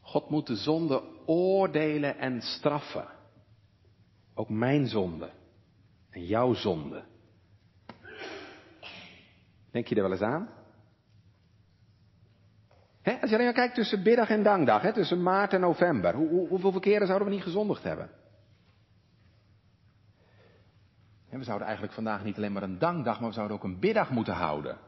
God 0.00 0.30
moet 0.30 0.46
de 0.46 0.56
zonde 0.56 1.02
oordelen 1.26 2.18
en 2.18 2.42
straffen. 2.42 3.08
Ook 4.34 4.48
mijn 4.48 4.86
zonde. 4.86 5.30
En 6.10 6.24
jouw 6.24 6.54
zonde. 6.54 7.04
Denk 9.76 9.88
je 9.88 9.94
er 9.94 10.02
wel 10.02 10.10
eens 10.10 10.20
aan? 10.20 10.48
als 13.02 13.30
je 13.30 13.34
alleen 13.34 13.44
maar 13.44 13.54
kijkt 13.54 13.74
tussen 13.74 14.02
biddag 14.02 14.28
en 14.28 14.42
dankdag, 14.42 14.92
tussen 14.92 15.22
maart 15.22 15.52
en 15.52 15.60
november, 15.60 16.14
hoe, 16.14 16.28
hoe, 16.28 16.48
hoeveel 16.48 16.80
keren 16.80 17.06
zouden 17.06 17.28
we 17.28 17.34
niet 17.34 17.42
gezondigd 17.42 17.82
hebben? 17.82 18.10
we 21.28 21.44
zouden 21.44 21.66
eigenlijk 21.66 21.96
vandaag 21.96 22.24
niet 22.24 22.36
alleen 22.36 22.52
maar 22.52 22.62
een 22.62 22.78
dankdag, 22.78 23.20
maar 23.20 23.28
we 23.28 23.34
zouden 23.34 23.56
ook 23.56 23.64
een 23.64 23.78
biddag 23.78 24.10
moeten 24.10 24.34
houden. 24.34 24.78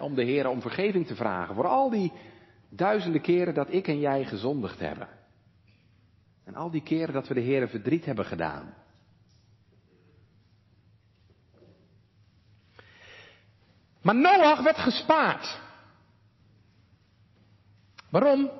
om 0.00 0.14
de 0.14 0.24
Heer 0.24 0.48
om 0.48 0.60
vergeving 0.60 1.06
te 1.06 1.14
vragen 1.14 1.54
voor 1.54 1.66
al 1.66 1.90
die 1.90 2.12
duizenden 2.68 3.20
keren 3.20 3.54
dat 3.54 3.72
ik 3.72 3.88
en 3.88 3.98
jij 3.98 4.24
gezondigd 4.24 4.80
hebben. 4.80 5.08
En 6.44 6.54
al 6.54 6.70
die 6.70 6.82
keren 6.82 7.14
dat 7.14 7.28
we 7.28 7.34
de 7.34 7.40
Heer 7.40 7.68
verdriet 7.68 8.04
hebben 8.04 8.24
gedaan. 8.24 8.74
Maar 14.04 14.14
Noach 14.14 14.62
werd 14.62 14.78
gespaard. 14.78 15.58
Waarom? 18.10 18.50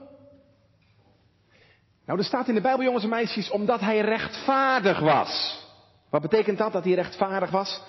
Nou, 2.07 2.19
er 2.19 2.25
staat 2.25 2.49
in 2.49 2.55
de 2.55 2.61
Bijbel, 2.61 2.85
jongens 2.85 3.05
en 3.05 3.11
meisjes, 3.11 3.51
omdat 3.51 3.81
hij 3.81 4.01
rechtvaardig 4.01 5.01
was. 5.01 5.63
Wat 6.11 6.23
betekent 6.23 6.59
dat, 6.59 6.73
dat 6.73 6.85
hij 6.85 6.93
rechtvaardig 6.93 7.51
was? 7.51 7.83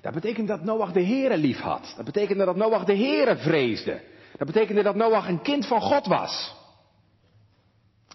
Dat 0.00 0.14
betekent 0.14 0.48
dat 0.48 0.64
Noach 0.64 0.92
de 0.92 1.04
Heere 1.04 1.36
lief 1.36 1.58
had. 1.58 1.92
Dat 1.96 2.04
betekende 2.04 2.44
dat 2.44 2.56
Noach 2.56 2.84
de 2.84 2.96
Heere 2.96 3.36
vreesde. 3.36 4.00
Dat 4.36 4.46
betekende 4.46 4.82
dat 4.82 4.94
Noach 4.94 5.28
een 5.28 5.42
kind 5.42 5.66
van 5.66 5.80
God 5.80 6.06
was. 6.06 6.54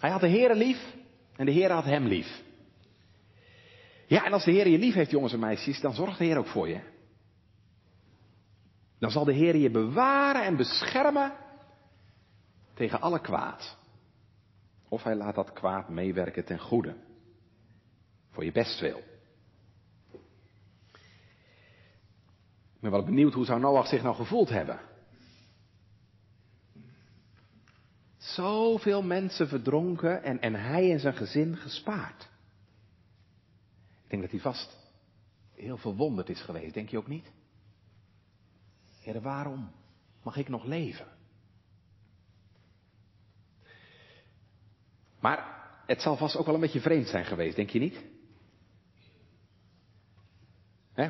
Hij 0.00 0.10
had 0.10 0.20
de 0.20 0.28
Heere 0.28 0.54
lief 0.54 0.78
en 1.36 1.46
de 1.46 1.52
Heere 1.52 1.72
had 1.72 1.84
hem 1.84 2.06
lief. 2.06 2.42
Ja, 4.06 4.24
en 4.24 4.32
als 4.32 4.44
de 4.44 4.50
Heer 4.50 4.68
je 4.68 4.78
lief 4.78 4.94
heeft, 4.94 5.10
jongens 5.10 5.32
en 5.32 5.38
meisjes, 5.38 5.80
dan 5.80 5.94
zorgt 5.94 6.18
de 6.18 6.24
Heer 6.24 6.38
ook 6.38 6.46
voor 6.46 6.68
je. 6.68 6.80
Dan 8.98 9.10
zal 9.10 9.24
de 9.24 9.32
Heer 9.32 9.56
je 9.56 9.70
bewaren 9.70 10.44
en 10.44 10.56
beschermen 10.56 11.32
tegen 12.74 13.00
alle 13.00 13.20
kwaad. 13.20 13.76
Of 14.88 15.02
hij 15.02 15.14
laat 15.14 15.34
dat 15.34 15.52
kwaad 15.52 15.88
meewerken 15.88 16.44
ten 16.44 16.58
goede. 16.58 16.96
Voor 18.30 18.44
je 18.44 18.52
bestwil. 18.52 18.98
Ik 22.74 22.84
ben 22.84 22.90
wel 22.90 23.04
benieuwd 23.04 23.34
hoe 23.34 23.44
zou 23.44 23.60
Noach 23.60 23.86
zich 23.86 24.02
nou 24.02 24.14
gevoeld 24.14 24.48
hebben. 24.48 24.80
Zoveel 28.16 29.02
mensen 29.02 29.48
verdronken 29.48 30.22
en, 30.22 30.40
en 30.40 30.54
hij 30.54 30.92
en 30.92 31.00
zijn 31.00 31.14
gezin 31.14 31.56
gespaard. 31.56 32.28
Ik 34.04 34.10
denk 34.10 34.22
dat 34.22 34.30
hij 34.30 34.40
vast 34.40 34.76
heel 35.54 35.76
verwonderd 35.76 36.28
is 36.28 36.40
geweest, 36.40 36.74
denk 36.74 36.88
je 36.88 36.98
ook 36.98 37.06
niet? 37.06 37.30
Waarom 39.16 39.70
mag 40.22 40.36
ik 40.36 40.48
nog 40.48 40.64
leven? 40.64 41.06
Maar 45.20 45.68
het 45.86 46.02
zal 46.02 46.16
vast 46.16 46.36
ook 46.36 46.46
wel 46.46 46.54
een 46.54 46.60
beetje 46.60 46.80
vreemd 46.80 47.08
zijn 47.08 47.24
geweest, 47.24 47.56
denk 47.56 47.70
je 47.70 47.78
niet? 47.78 48.04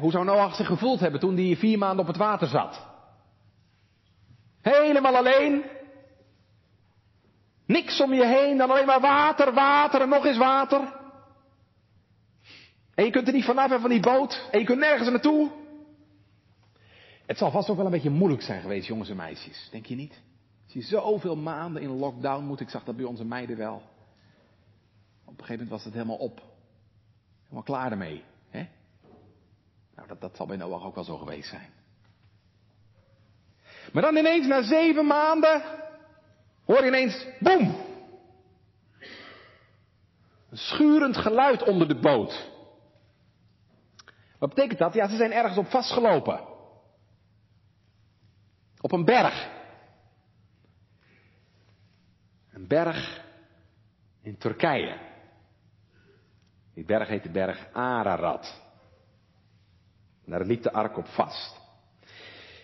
hoe 0.01 0.11
zou 0.11 0.25
Noach 0.25 0.55
zich 0.55 0.67
gevoeld 0.67 1.01
hebben 1.01 1.21
toen 1.21 1.37
hij 1.37 1.57
vier 1.57 1.79
maanden 1.79 2.01
op 2.01 2.07
het 2.07 2.17
water 2.17 2.49
zat? 2.49 2.87
Helemaal 4.61 5.17
alleen. 5.17 5.65
Niks 7.67 8.01
om 8.01 8.15
je 8.15 8.27
heen, 8.27 8.57
dan 8.57 8.71
alleen 8.71 8.87
maar 8.87 9.01
water, 9.01 9.53
water 9.53 10.01
en 10.01 10.09
nog 10.09 10.25
eens 10.25 10.37
water. 10.37 10.97
En 12.95 13.05
je 13.05 13.11
kunt 13.11 13.27
er 13.27 13.33
niet 13.33 13.45
vanaf 13.45 13.71
en 13.71 13.81
van 13.81 13.91
die 13.91 14.01
boot. 14.01 14.49
En 14.51 14.59
je 14.59 14.65
kunt 14.65 14.79
nergens 14.79 15.09
naartoe. 15.09 15.51
Het 17.29 17.39
zal 17.39 17.51
vast 17.51 17.71
ook 17.71 17.77
wel 17.77 17.85
een 17.85 17.91
beetje 17.91 18.11
moeilijk 18.11 18.43
zijn 18.43 18.61
geweest, 18.61 18.87
jongens 18.87 19.11
en 19.11 19.17
meisjes. 19.17 19.69
Denk 19.71 19.87
je 19.87 19.95
niet? 19.95 20.21
Als 20.65 20.73
je 20.73 20.83
zoveel 20.83 21.37
maanden 21.37 21.83
in 21.83 21.89
lockdown 21.89 22.45
moet, 22.45 22.61
ik 22.61 22.69
zag 22.69 22.85
dat 22.85 22.97
bij 22.97 23.05
onze 23.05 23.25
meiden 23.25 23.57
wel. 23.57 23.75
Op 23.75 23.83
een 25.25 25.45
gegeven 25.45 25.53
moment 25.53 25.71
was 25.71 25.85
het 25.85 25.93
helemaal 25.93 26.17
op. 26.17 26.43
Helemaal 27.43 27.63
klaar 27.63 27.91
ermee. 27.91 28.25
Hè? 28.51 28.69
Nou, 29.95 30.09
dat, 30.09 30.21
dat 30.21 30.37
zal 30.37 30.47
bij 30.47 30.57
Noach 30.57 30.85
ook 30.85 30.95
wel 30.95 31.05
zo 31.05 31.17
geweest 31.17 31.49
zijn. 31.49 31.71
Maar 33.93 34.03
dan 34.03 34.17
ineens 34.17 34.47
na 34.47 34.63
zeven 34.63 35.07
maanden 35.07 35.63
hoor 36.65 36.81
je 36.81 36.87
ineens, 36.87 37.27
boem! 37.41 37.77
Een 40.51 40.57
schurend 40.57 41.17
geluid 41.17 41.63
onder 41.63 41.89
de 41.89 41.99
boot. 41.99 42.51
Wat 44.39 44.49
betekent 44.55 44.79
dat? 44.79 44.95
Ja, 44.95 45.09
ze 45.09 45.17
zijn 45.17 45.33
ergens 45.33 45.59
op 45.59 45.67
vastgelopen. 45.67 46.57
Op 48.81 48.93
een 48.93 49.05
berg. 49.05 49.49
Een 52.53 52.67
berg 52.67 53.25
in 54.23 54.39
Turkije. 54.39 54.99
Die 56.75 56.85
berg 56.85 57.09
heet 57.09 57.23
de 57.23 57.31
berg 57.31 57.73
Ararat. 57.73 58.63
Daar 60.25 60.45
liep 60.45 60.63
de 60.63 60.73
ark 60.73 60.97
op 60.97 61.07
vast. 61.07 61.57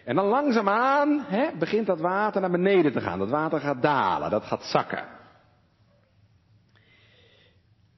En 0.04 0.14
dan 0.14 0.24
langzaamaan 0.24 1.20
hè, 1.20 1.56
begint 1.58 1.86
dat 1.86 2.00
water 2.00 2.40
naar 2.40 2.50
beneden 2.50 2.92
te 2.92 3.00
gaan. 3.00 3.18
Dat 3.18 3.30
water 3.30 3.60
gaat 3.60 3.82
dalen, 3.82 4.30
dat 4.30 4.44
gaat 4.44 4.64
zakken. 4.64 5.08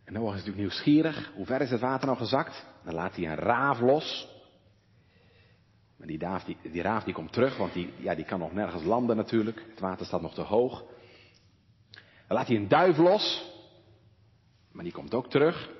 En 0.04 0.12
Noach 0.12 0.34
is 0.34 0.38
natuurlijk 0.38 0.58
nieuwsgierig. 0.58 1.32
Hoe 1.34 1.46
ver 1.46 1.60
is 1.60 1.70
het 1.70 1.80
water 1.80 2.06
nou 2.06 2.18
gezakt? 2.18 2.66
Dan 2.84 2.94
laat 2.94 3.16
hij 3.16 3.24
een 3.24 3.34
raaf 3.34 3.80
los. 3.80 4.35
Maar 5.96 6.06
die, 6.06 6.56
die, 6.62 6.82
raaf 6.82 7.04
die 7.04 7.14
komt 7.14 7.32
terug, 7.32 7.56
want 7.56 7.72
die, 7.72 7.92
ja, 7.96 8.14
die 8.14 8.24
kan 8.24 8.38
nog 8.38 8.52
nergens 8.52 8.84
landen 8.84 9.16
natuurlijk. 9.16 9.64
Het 9.70 9.80
water 9.80 10.06
staat 10.06 10.22
nog 10.22 10.34
te 10.34 10.42
hoog. 10.42 10.84
Dan 12.26 12.36
laat 12.36 12.46
hij 12.46 12.56
een 12.56 12.68
duif 12.68 12.96
los. 12.96 13.54
Maar 14.72 14.84
die 14.84 14.92
komt 14.92 15.14
ook 15.14 15.30
terug. 15.30 15.70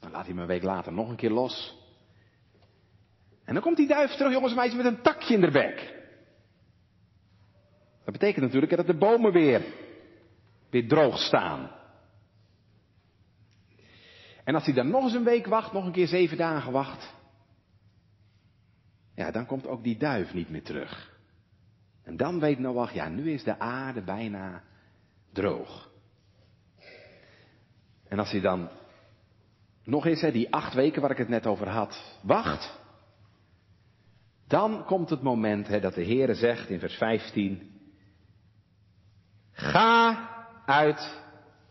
Dan 0.00 0.10
laat 0.10 0.26
hij 0.26 0.30
hem 0.30 0.38
een 0.38 0.46
week 0.46 0.62
later 0.62 0.92
nog 0.92 1.08
een 1.08 1.16
keer 1.16 1.30
los. 1.30 1.82
En 3.44 3.54
dan 3.54 3.62
komt 3.62 3.76
die 3.76 3.88
duif 3.88 4.10
terug, 4.10 4.32
jongens 4.32 4.52
en 4.52 4.58
meisjes, 4.58 4.82
met 4.82 4.92
een 4.92 5.02
takje 5.02 5.34
in 5.34 5.40
de 5.40 5.50
bek. 5.50 6.02
Dat 8.04 8.12
betekent 8.12 8.44
natuurlijk 8.44 8.76
dat 8.76 8.86
de 8.86 8.98
bomen 8.98 9.32
weer, 9.32 9.62
weer 10.70 10.88
droog 10.88 11.18
staan. 11.18 11.70
En 14.44 14.54
als 14.54 14.64
hij 14.64 14.74
dan 14.74 14.90
nog 14.90 15.02
eens 15.02 15.14
een 15.14 15.24
week 15.24 15.46
wacht, 15.46 15.72
nog 15.72 15.86
een 15.86 15.92
keer 15.92 16.06
zeven 16.06 16.36
dagen 16.36 16.72
wacht, 16.72 17.13
ja, 19.14 19.30
dan 19.30 19.46
komt 19.46 19.66
ook 19.66 19.82
die 19.82 19.98
duif 19.98 20.34
niet 20.34 20.50
meer 20.50 20.62
terug. 20.62 21.12
En 22.02 22.16
dan 22.16 22.40
weet 22.40 22.58
Noach, 22.58 22.92
ja, 22.92 23.08
nu 23.08 23.30
is 23.30 23.44
de 23.44 23.58
aarde 23.58 24.02
bijna 24.02 24.62
droog. 25.32 25.90
En 28.08 28.18
als 28.18 28.30
hij 28.30 28.40
dan 28.40 28.68
nog 29.84 30.06
eens, 30.06 30.20
hè, 30.20 30.32
die 30.32 30.52
acht 30.52 30.74
weken 30.74 31.00
waar 31.00 31.10
ik 31.10 31.18
het 31.18 31.28
net 31.28 31.46
over 31.46 31.68
had, 31.68 32.18
wacht, 32.22 32.80
dan 34.46 34.84
komt 34.84 35.10
het 35.10 35.22
moment 35.22 35.66
hè, 35.66 35.80
dat 35.80 35.94
de 35.94 36.04
Heere 36.04 36.34
zegt 36.34 36.68
in 36.68 36.78
vers 36.78 36.94
15, 36.94 37.70
ga 39.52 40.28
uit 40.66 41.22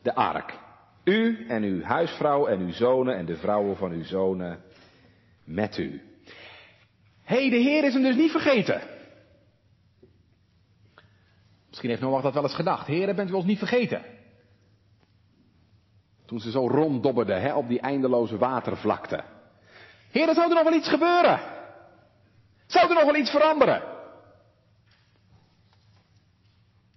de 0.02 0.16
ark. 0.16 0.60
U 1.04 1.48
en 1.48 1.64
uw 1.64 1.82
huisvrouw 1.82 2.48
en 2.48 2.60
uw 2.60 2.72
zonen 2.72 3.16
en 3.16 3.26
de 3.26 3.38
vrouwen 3.38 3.78
van 3.78 3.92
uw 3.92 4.04
zonen 4.04 4.60
met 5.44 5.78
u. 5.78 6.13
Hé, 7.24 7.50
de 7.50 7.56
Heer 7.56 7.84
is 7.84 7.94
hem 7.94 8.04
dus 8.04 8.16
niet 8.16 8.32
vergeten. 8.32 8.82
Misschien 11.68 11.90
heeft 11.90 12.02
Noach 12.02 12.22
dat 12.22 12.34
wel 12.34 12.44
eens 12.44 12.56
gedacht. 12.56 12.88
Heer, 12.88 13.16
bent 13.16 13.30
u 13.30 13.34
ons 13.34 13.46
niet 13.46 13.58
vergeten? 13.58 14.06
Toen 16.26 16.40
ze 16.40 16.52
zo 16.52 16.68
ronddobberden 16.68 17.42
hè, 17.42 17.54
op 17.54 17.68
die 17.68 17.80
eindeloze 17.80 18.38
watervlakte. 18.38 19.24
Heer, 20.12 20.28
er 20.28 20.34
zou 20.34 20.50
er 20.50 20.56
nog 20.56 20.64
wel 20.64 20.80
iets 20.80 20.90
gebeuren. 20.90 21.40
Zou 22.66 22.90
er 22.90 22.96
nog 22.96 23.04
wel 23.04 23.16
iets 23.16 23.32
veranderen? 23.32 23.84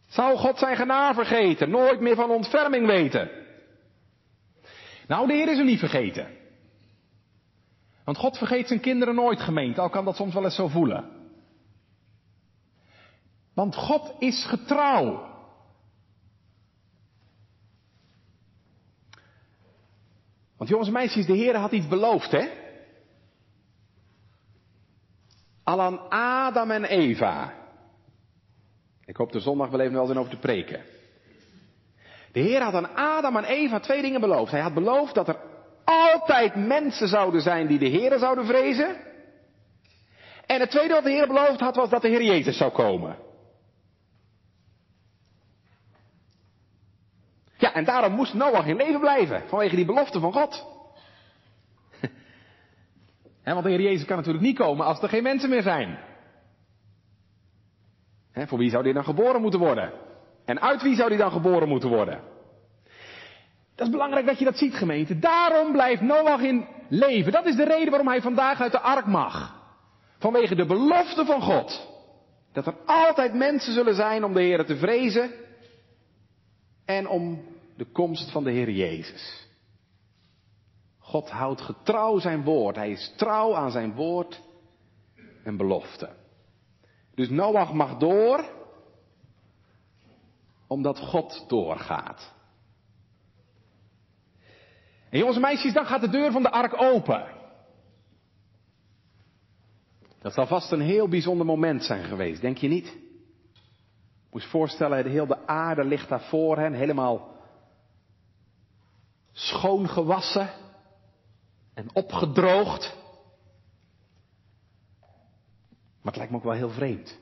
Zou 0.06 0.36
God 0.36 0.58
zijn 0.58 0.76
genade 0.76 1.14
vergeten, 1.14 1.70
nooit 1.70 2.00
meer 2.00 2.14
van 2.14 2.30
ontferming 2.30 2.86
weten? 2.86 3.30
Nou, 5.06 5.26
de 5.26 5.32
Heer 5.32 5.48
is 5.48 5.56
hem 5.56 5.66
niet 5.66 5.78
vergeten. 5.78 6.26
Want 8.06 8.18
God 8.18 8.38
vergeet 8.38 8.66
zijn 8.66 8.80
kinderen 8.80 9.14
nooit 9.14 9.40
gemeend, 9.40 9.78
al 9.78 9.88
kan 9.88 10.04
dat 10.04 10.16
soms 10.16 10.34
wel 10.34 10.44
eens 10.44 10.54
zo 10.54 10.68
voelen. 10.68 11.10
Want 13.54 13.76
God 13.76 14.14
is 14.18 14.44
getrouw. 14.44 15.34
Want 20.56 20.70
jongens 20.70 20.88
en 20.88 20.94
meisjes, 20.94 21.26
de 21.26 21.32
Heer 21.32 21.56
had 21.56 21.72
iets 21.72 21.88
beloofd, 21.88 22.30
hè? 22.30 22.48
Al 25.62 25.80
aan 25.80 26.10
Adam 26.10 26.70
en 26.70 26.84
Eva. 26.84 27.54
Ik 29.04 29.16
hoop 29.16 29.32
de 29.32 29.40
zondag 29.40 29.70
wel 29.70 29.80
even 29.80 29.92
wel 29.92 30.06
zijn 30.06 30.18
over 30.18 30.30
te 30.30 30.38
preken. 30.38 30.84
De 32.32 32.40
Heer 32.40 32.62
had 32.62 32.74
aan 32.74 32.94
Adam 32.94 33.36
en 33.36 33.44
Eva 33.44 33.80
twee 33.80 34.02
dingen 34.02 34.20
beloofd. 34.20 34.50
Hij 34.50 34.60
had 34.60 34.74
beloofd 34.74 35.14
dat 35.14 35.28
er 35.28 35.55
altijd 35.86 36.54
mensen 36.54 37.08
zouden 37.08 37.40
zijn 37.40 37.66
die 37.66 37.78
de 37.78 37.86
Heer 37.86 38.18
zouden 38.18 38.46
vrezen. 38.46 38.96
En 40.46 40.60
het 40.60 40.70
tweede 40.70 40.94
wat 40.94 41.04
de 41.04 41.10
Heer 41.10 41.26
beloofd 41.26 41.60
had 41.60 41.76
was 41.76 41.90
dat 41.90 42.02
de 42.02 42.08
Heer 42.08 42.22
Jezus 42.22 42.56
zou 42.56 42.72
komen. 42.72 43.16
Ja, 47.56 47.74
en 47.74 47.84
daarom 47.84 48.12
moest 48.12 48.34
Noach 48.34 48.66
in 48.66 48.76
leven 48.76 49.00
blijven, 49.00 49.42
vanwege 49.48 49.76
die 49.76 49.84
belofte 49.84 50.20
van 50.20 50.32
God. 50.32 50.66
want 53.44 53.62
de 53.62 53.70
Heer 53.70 53.80
Jezus 53.80 54.06
kan 54.06 54.16
natuurlijk 54.16 54.44
niet 54.44 54.58
komen 54.58 54.86
als 54.86 55.02
er 55.02 55.08
geen 55.08 55.22
mensen 55.22 55.48
meer 55.48 55.62
zijn. 55.62 55.98
voor 58.32 58.58
wie 58.58 58.70
zou 58.70 58.82
die 58.82 58.92
dan 58.92 59.04
geboren 59.04 59.40
moeten 59.40 59.60
worden? 59.60 59.92
En 60.44 60.60
uit 60.60 60.82
wie 60.82 60.96
zou 60.96 61.08
die 61.08 61.18
dan 61.18 61.32
geboren 61.32 61.68
moeten 61.68 61.88
worden? 61.88 62.35
Dat 63.76 63.86
is 63.86 63.92
belangrijk 63.92 64.26
dat 64.26 64.38
je 64.38 64.44
dat 64.44 64.58
ziet, 64.58 64.74
gemeente. 64.74 65.18
Daarom 65.18 65.72
blijft 65.72 66.02
Noach 66.02 66.40
in 66.40 66.66
leven. 66.88 67.32
Dat 67.32 67.46
is 67.46 67.56
de 67.56 67.64
reden 67.64 67.88
waarom 67.88 68.08
hij 68.08 68.20
vandaag 68.20 68.60
uit 68.60 68.72
de 68.72 68.80
ark 68.80 69.06
mag. 69.06 69.54
Vanwege 70.18 70.54
de 70.54 70.66
belofte 70.66 71.24
van 71.24 71.42
God. 71.42 71.94
Dat 72.52 72.66
er 72.66 72.76
altijd 72.86 73.34
mensen 73.34 73.72
zullen 73.72 73.94
zijn 73.94 74.24
om 74.24 74.34
de 74.34 74.40
Heer 74.40 74.64
te 74.64 74.76
vrezen. 74.76 75.30
En 76.84 77.08
om 77.08 77.44
de 77.76 77.84
komst 77.84 78.30
van 78.30 78.44
de 78.44 78.50
Heer 78.50 78.70
Jezus. 78.70 79.46
God 80.98 81.30
houdt 81.30 81.60
getrouw 81.60 82.18
zijn 82.18 82.44
woord. 82.44 82.76
Hij 82.76 82.90
is 82.90 83.12
trouw 83.16 83.54
aan 83.54 83.70
zijn 83.70 83.94
woord 83.94 84.40
en 85.44 85.56
belofte. 85.56 86.08
Dus 87.14 87.28
Noach 87.28 87.72
mag 87.72 87.96
door, 87.96 88.44
omdat 90.66 90.98
God 90.98 91.44
doorgaat. 91.48 92.34
En 95.08 95.18
jongens 95.18 95.36
en 95.36 95.42
meisjes, 95.42 95.72
dan 95.72 95.86
gaat 95.86 96.00
de 96.00 96.08
deur 96.08 96.32
van 96.32 96.42
de 96.42 96.50
ark 96.50 96.82
open. 96.82 97.34
Dat 100.20 100.34
zal 100.34 100.46
vast 100.46 100.72
een 100.72 100.80
heel 100.80 101.08
bijzonder 101.08 101.46
moment 101.46 101.84
zijn 101.84 102.04
geweest, 102.04 102.40
denk 102.40 102.58
je 102.58 102.68
niet? 102.68 102.96
Moest 104.30 104.46
voorstellen, 104.46 105.04
de 105.04 105.10
hele 105.10 105.46
aarde 105.46 105.84
ligt 105.84 106.08
daar 106.08 106.22
voor 106.22 106.58
hen, 106.58 106.72
helemaal 106.72 107.34
schoongewassen 109.32 110.50
en 111.74 111.94
opgedroogd. 111.94 112.96
Maar 116.02 116.14
het 116.14 116.16
lijkt 116.16 116.30
me 116.30 116.38
ook 116.38 116.44
wel 116.44 116.52
heel 116.52 116.70
vreemd. 116.70 117.18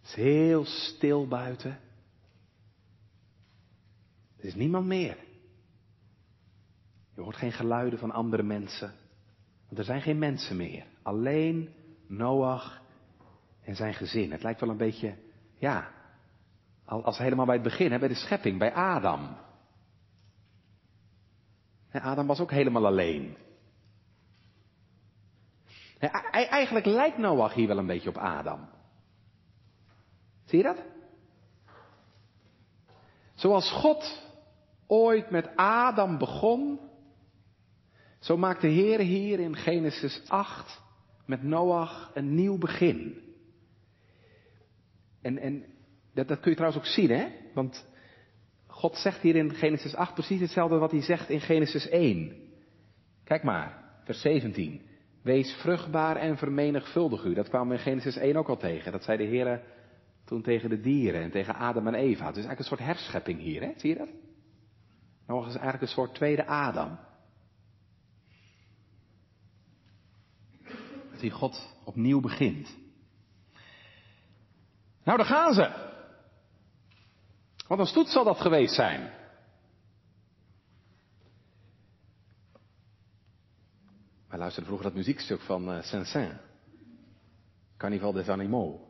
Het 0.00 0.08
is 0.08 0.14
heel 0.14 0.64
stil 0.64 1.28
buiten. 1.28 1.78
Er 4.36 4.44
is 4.44 4.54
niemand 4.54 4.86
meer. 4.86 5.16
Je 7.20 7.26
hoort 7.26 7.38
geen 7.38 7.52
geluiden 7.52 7.98
van 7.98 8.10
andere 8.10 8.42
mensen. 8.42 8.92
Want 9.66 9.78
er 9.78 9.84
zijn 9.84 10.02
geen 10.02 10.18
mensen 10.18 10.56
meer. 10.56 10.86
Alleen 11.02 11.74
Noach 12.06 12.80
en 13.62 13.76
zijn 13.76 13.94
gezin. 13.94 14.32
Het 14.32 14.42
lijkt 14.42 14.60
wel 14.60 14.68
een 14.68 14.76
beetje, 14.76 15.16
ja, 15.58 15.90
Als 16.84 17.18
helemaal 17.18 17.46
bij 17.46 17.54
het 17.54 17.64
begin, 17.64 17.92
hè, 17.92 17.98
bij 17.98 18.08
de 18.08 18.14
schepping, 18.14 18.58
bij 18.58 18.72
Adam. 18.72 19.36
Adam 21.92 22.26
was 22.26 22.40
ook 22.40 22.50
helemaal 22.50 22.86
alleen. 22.86 23.36
Eigenlijk 26.30 26.86
lijkt 26.86 27.18
Noach 27.18 27.54
hier 27.54 27.68
wel 27.68 27.78
een 27.78 27.86
beetje 27.86 28.08
op 28.08 28.18
Adam. 28.18 28.68
Zie 30.44 30.58
je 30.58 30.64
dat? 30.64 30.82
Zoals 33.34 33.72
God 33.72 34.26
ooit 34.86 35.30
met 35.30 35.56
Adam 35.56 36.18
begon, 36.18 36.89
zo 38.20 38.36
maakt 38.36 38.60
de 38.60 38.68
Heer 38.68 38.98
hier 38.98 39.40
in 39.40 39.56
Genesis 39.56 40.22
8 40.28 40.82
met 41.26 41.42
Noach 41.42 42.10
een 42.14 42.34
nieuw 42.34 42.58
begin. 42.58 43.22
En, 45.22 45.38
en 45.38 45.64
dat, 46.14 46.28
dat 46.28 46.40
kun 46.40 46.50
je 46.50 46.56
trouwens 46.56 46.82
ook 46.82 46.92
zien, 46.92 47.10
hè? 47.10 47.26
Want 47.54 47.88
God 48.66 48.96
zegt 48.96 49.20
hier 49.20 49.36
in 49.36 49.54
Genesis 49.54 49.94
8 49.94 50.14
precies 50.14 50.40
hetzelfde 50.40 50.78
wat 50.78 50.90
hij 50.90 51.02
zegt 51.02 51.28
in 51.28 51.40
Genesis 51.40 51.88
1. 51.88 52.36
Kijk 53.24 53.42
maar, 53.42 53.84
vers 54.04 54.20
17. 54.20 54.82
Wees 55.22 55.52
vruchtbaar 55.52 56.16
en 56.16 56.36
vermenigvuldig 56.36 57.24
u. 57.24 57.34
Dat 57.34 57.48
kwamen 57.48 57.68
we 57.68 57.74
in 57.74 57.80
Genesis 57.80 58.16
1 58.16 58.36
ook 58.36 58.48
al 58.48 58.56
tegen. 58.56 58.92
Dat 58.92 59.04
zei 59.04 59.18
de 59.18 59.24
Heer 59.24 59.62
toen 60.24 60.42
tegen 60.42 60.68
de 60.68 60.80
dieren 60.80 61.22
en 61.22 61.30
tegen 61.30 61.54
Adam 61.54 61.86
en 61.86 61.94
Eva. 61.94 62.26
Het 62.26 62.36
is 62.36 62.44
eigenlijk 62.44 62.58
een 62.58 62.76
soort 62.76 62.80
herschepping 62.80 63.40
hier, 63.40 63.62
hè? 63.62 63.72
Zie 63.76 63.90
je 63.90 63.96
dat? 63.96 64.08
Nog 65.26 65.46
is 65.46 65.52
eigenlijk 65.52 65.82
een 65.82 65.88
soort 65.88 66.14
tweede 66.14 66.46
Adam. 66.46 66.98
Die 71.20 71.30
God 71.30 71.74
opnieuw 71.84 72.20
begint. 72.20 72.76
Nou, 75.04 75.18
daar 75.18 75.26
gaan 75.26 75.54
ze. 75.54 75.88
Wat 77.68 77.78
een 77.78 77.86
stoet 77.86 78.08
zal 78.08 78.24
dat 78.24 78.40
geweest 78.40 78.74
zijn. 78.74 79.10
Wij 84.28 84.38
luisterden 84.38 84.64
vroeger 84.64 84.88
dat 84.88 84.96
muziekstuk 84.96 85.40
van 85.40 85.70
uh, 85.70 85.82
Saint-Saëns. 85.82 86.38
Carnival 87.76 88.12
des 88.12 88.28
Animaux. 88.28 88.80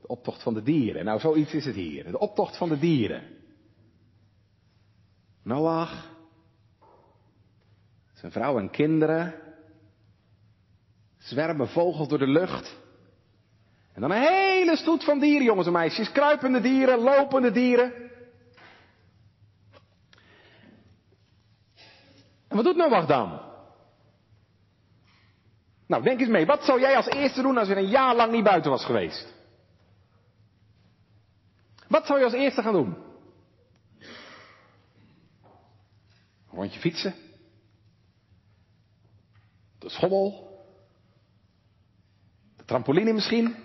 De 0.00 0.06
optocht 0.06 0.42
van 0.42 0.54
de 0.54 0.62
dieren. 0.62 1.04
Nou, 1.04 1.20
zoiets 1.20 1.52
is 1.52 1.64
het 1.64 1.74
hier. 1.74 2.10
De 2.10 2.18
optocht 2.18 2.56
van 2.56 2.68
de 2.68 2.78
dieren. 2.78 3.22
Noach. 5.42 6.10
Zijn 8.12 8.32
vrouw 8.32 8.58
en 8.58 8.70
kinderen. 8.70 9.34
Zwermen 11.22 11.68
vogels 11.68 12.08
door 12.08 12.18
de 12.18 12.26
lucht. 12.26 12.80
En 13.92 14.00
dan 14.00 14.10
een 14.10 14.22
hele 14.22 14.76
stoet 14.76 15.04
van 15.04 15.18
dieren, 15.18 15.44
jongens 15.44 15.66
en 15.66 15.72
meisjes. 15.72 16.12
Kruipende 16.12 16.60
dieren, 16.60 16.98
lopende 16.98 17.50
dieren. 17.50 17.92
En 22.48 22.56
wat 22.56 22.64
doet 22.64 22.76
Noach 22.76 23.06
dan? 23.06 23.40
Nou, 25.86 26.02
denk 26.02 26.20
eens 26.20 26.28
mee. 26.28 26.46
Wat 26.46 26.64
zou 26.64 26.80
jij 26.80 26.96
als 26.96 27.06
eerste 27.06 27.42
doen 27.42 27.58
als 27.58 27.68
je 27.68 27.76
een 27.76 27.88
jaar 27.88 28.14
lang 28.14 28.32
niet 28.32 28.44
buiten 28.44 28.70
was 28.70 28.84
geweest? 28.84 29.34
Wat 31.88 32.06
zou 32.06 32.18
je 32.18 32.24
als 32.24 32.34
eerste 32.34 32.62
gaan 32.62 32.72
doen? 32.72 32.96
Een 36.50 36.58
rondje 36.58 36.80
fietsen? 36.80 37.14
De 39.78 39.88
schommel? 39.88 40.51
Trampoline 42.64 43.12
misschien? 43.12 43.56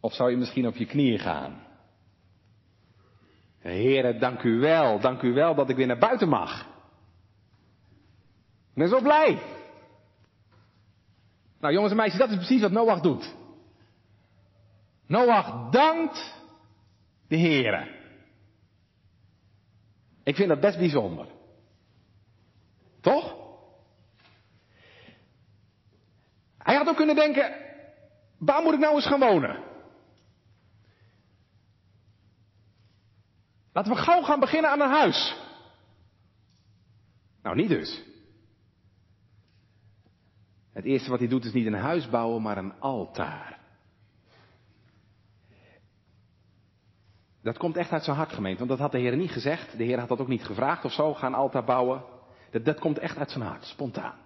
Of 0.00 0.14
zou 0.14 0.30
je 0.30 0.36
misschien 0.36 0.66
op 0.66 0.76
je 0.76 0.86
knieën 0.86 1.18
gaan? 1.18 1.64
Heren, 3.58 4.20
dank 4.20 4.42
u 4.42 4.58
wel, 4.58 5.00
dank 5.00 5.22
u 5.22 5.32
wel 5.32 5.54
dat 5.54 5.68
ik 5.68 5.76
weer 5.76 5.86
naar 5.86 5.98
buiten 5.98 6.28
mag. 6.28 6.60
Ik 8.70 8.82
ben 8.82 8.88
zo 8.88 9.00
blij. 9.00 9.38
Nou 11.60 11.74
jongens 11.74 11.90
en 11.90 11.96
meisjes, 11.96 12.18
dat 12.18 12.30
is 12.30 12.36
precies 12.36 12.60
wat 12.60 12.70
Noach 12.70 13.00
doet. 13.00 13.34
Noach 15.06 15.70
dankt 15.70 16.34
de 17.28 17.36
Heren. 17.36 17.88
Ik 20.22 20.36
vind 20.36 20.48
dat 20.48 20.60
best 20.60 20.78
bijzonder. 20.78 21.26
Toch? 23.00 23.45
Hij 26.66 26.74
had 26.76 26.88
ook 26.88 26.96
kunnen 26.96 27.14
denken, 27.14 27.54
waar 28.38 28.62
moet 28.62 28.72
ik 28.72 28.80
nou 28.80 28.94
eens 28.94 29.06
gaan 29.06 29.20
wonen? 29.20 29.62
Laten 33.72 33.92
we 33.92 33.98
gauw 33.98 34.22
gaan 34.22 34.40
beginnen 34.40 34.70
aan 34.70 34.80
een 34.80 34.90
huis. 34.90 35.36
Nou, 37.42 37.56
niet 37.56 37.68
dus. 37.68 38.02
Het 40.72 40.84
eerste 40.84 41.10
wat 41.10 41.18
hij 41.18 41.28
doet 41.28 41.44
is 41.44 41.52
niet 41.52 41.66
een 41.66 41.74
huis 41.74 42.08
bouwen, 42.08 42.42
maar 42.42 42.58
een 42.58 42.80
altaar. 42.80 43.58
Dat 47.42 47.58
komt 47.58 47.76
echt 47.76 47.92
uit 47.92 48.04
zijn 48.04 48.16
hart 48.16 48.32
gemeend, 48.32 48.58
want 48.58 48.70
dat 48.70 48.78
had 48.78 48.92
de 48.92 48.98
Heer 48.98 49.16
niet 49.16 49.30
gezegd. 49.30 49.78
De 49.78 49.84
Heer 49.84 49.98
had 49.98 50.08
dat 50.08 50.20
ook 50.20 50.28
niet 50.28 50.44
gevraagd 50.44 50.84
of 50.84 50.92
zo, 50.92 51.14
ga 51.14 51.26
een 51.26 51.34
altaar 51.34 51.64
bouwen. 51.64 52.04
Dat, 52.50 52.64
dat 52.64 52.78
komt 52.78 52.98
echt 52.98 53.16
uit 53.16 53.30
zijn 53.30 53.44
hart, 53.44 53.64
spontaan. 53.64 54.18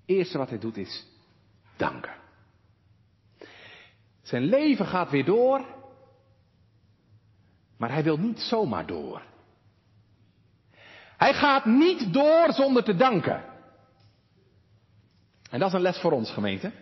Het 0.00 0.16
eerste 0.16 0.38
wat 0.38 0.48
hij 0.48 0.58
doet 0.58 0.76
is 0.76 1.15
danken. 1.76 2.14
Zijn 4.22 4.42
leven 4.42 4.86
gaat 4.86 5.10
weer 5.10 5.24
door, 5.24 5.64
maar 7.76 7.92
hij 7.92 8.02
wil 8.02 8.16
niet 8.16 8.40
zomaar 8.40 8.86
door. 8.86 9.22
Hij 11.16 11.34
gaat 11.34 11.64
niet 11.64 12.12
door 12.12 12.52
zonder 12.52 12.84
te 12.84 12.96
danken. 12.96 13.44
En 15.50 15.58
dat 15.58 15.68
is 15.68 15.74
een 15.74 15.80
les 15.80 15.98
voor 15.98 16.12
ons, 16.12 16.30
gemeente. 16.30 16.72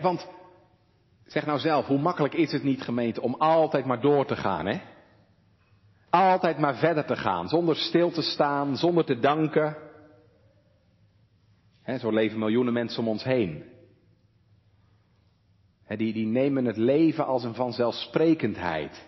Want, 0.00 0.28
zeg 1.26 1.46
nou 1.46 1.58
zelf, 1.58 1.86
hoe 1.86 1.98
makkelijk 1.98 2.34
is 2.34 2.52
het 2.52 2.62
niet, 2.62 2.82
gemeente, 2.82 3.20
om 3.20 3.34
altijd 3.34 3.84
maar 3.84 4.00
door 4.00 4.26
te 4.26 4.36
gaan, 4.36 4.66
hè? 4.66 4.80
Altijd 6.10 6.58
maar 6.58 6.76
verder 6.76 7.04
te 7.04 7.16
gaan, 7.16 7.48
zonder 7.48 7.76
stil 7.76 8.10
te 8.10 8.22
staan, 8.22 8.76
zonder 8.76 9.04
te 9.04 9.18
danken. 9.18 9.76
Zo 12.00 12.10
leven 12.10 12.38
miljoenen 12.38 12.72
mensen 12.72 13.02
om 13.02 13.08
ons 13.08 13.24
heen 13.24 13.74
die, 15.94 16.12
die 16.12 16.26
nemen 16.26 16.64
het 16.64 16.76
leven 16.76 17.26
als 17.26 17.44
een 17.44 17.54
vanzelfsprekendheid. 17.54 19.06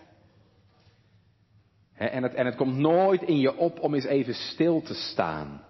en, 1.94 2.22
het, 2.22 2.34
en 2.34 2.46
het 2.46 2.56
komt 2.56 2.76
nooit 2.76 3.22
in 3.22 3.38
je 3.38 3.56
op 3.56 3.80
om 3.80 3.94
eens 3.94 4.04
even 4.04 4.34
stil 4.34 4.82
te 4.82 4.94
staan. 4.94 5.64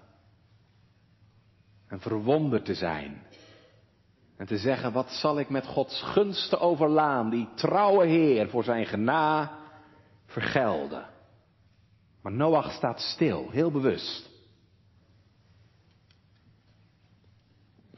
En 1.87 2.01
verwonderd 2.01 2.65
te 2.65 2.75
zijn. 2.75 3.23
En 4.37 4.47
te 4.47 4.59
zeggen, 4.59 4.93
wat 4.93 5.11
zal 5.11 5.39
ik 5.39 5.49
met 5.49 5.67
Gods 5.67 6.03
gunsten 6.03 6.61
overlaan, 6.61 7.31
die 7.31 7.49
trouwe 7.55 8.07
Heer 8.07 8.49
voor 8.49 8.65
zijn 8.65 8.87
gena 8.87 9.59
vergelden. 10.27 11.07
Maar 12.23 12.33
Noach 12.33 12.73
staat 12.73 13.01
stil, 13.01 13.51
heel 13.51 13.71
bewust. 13.71 14.28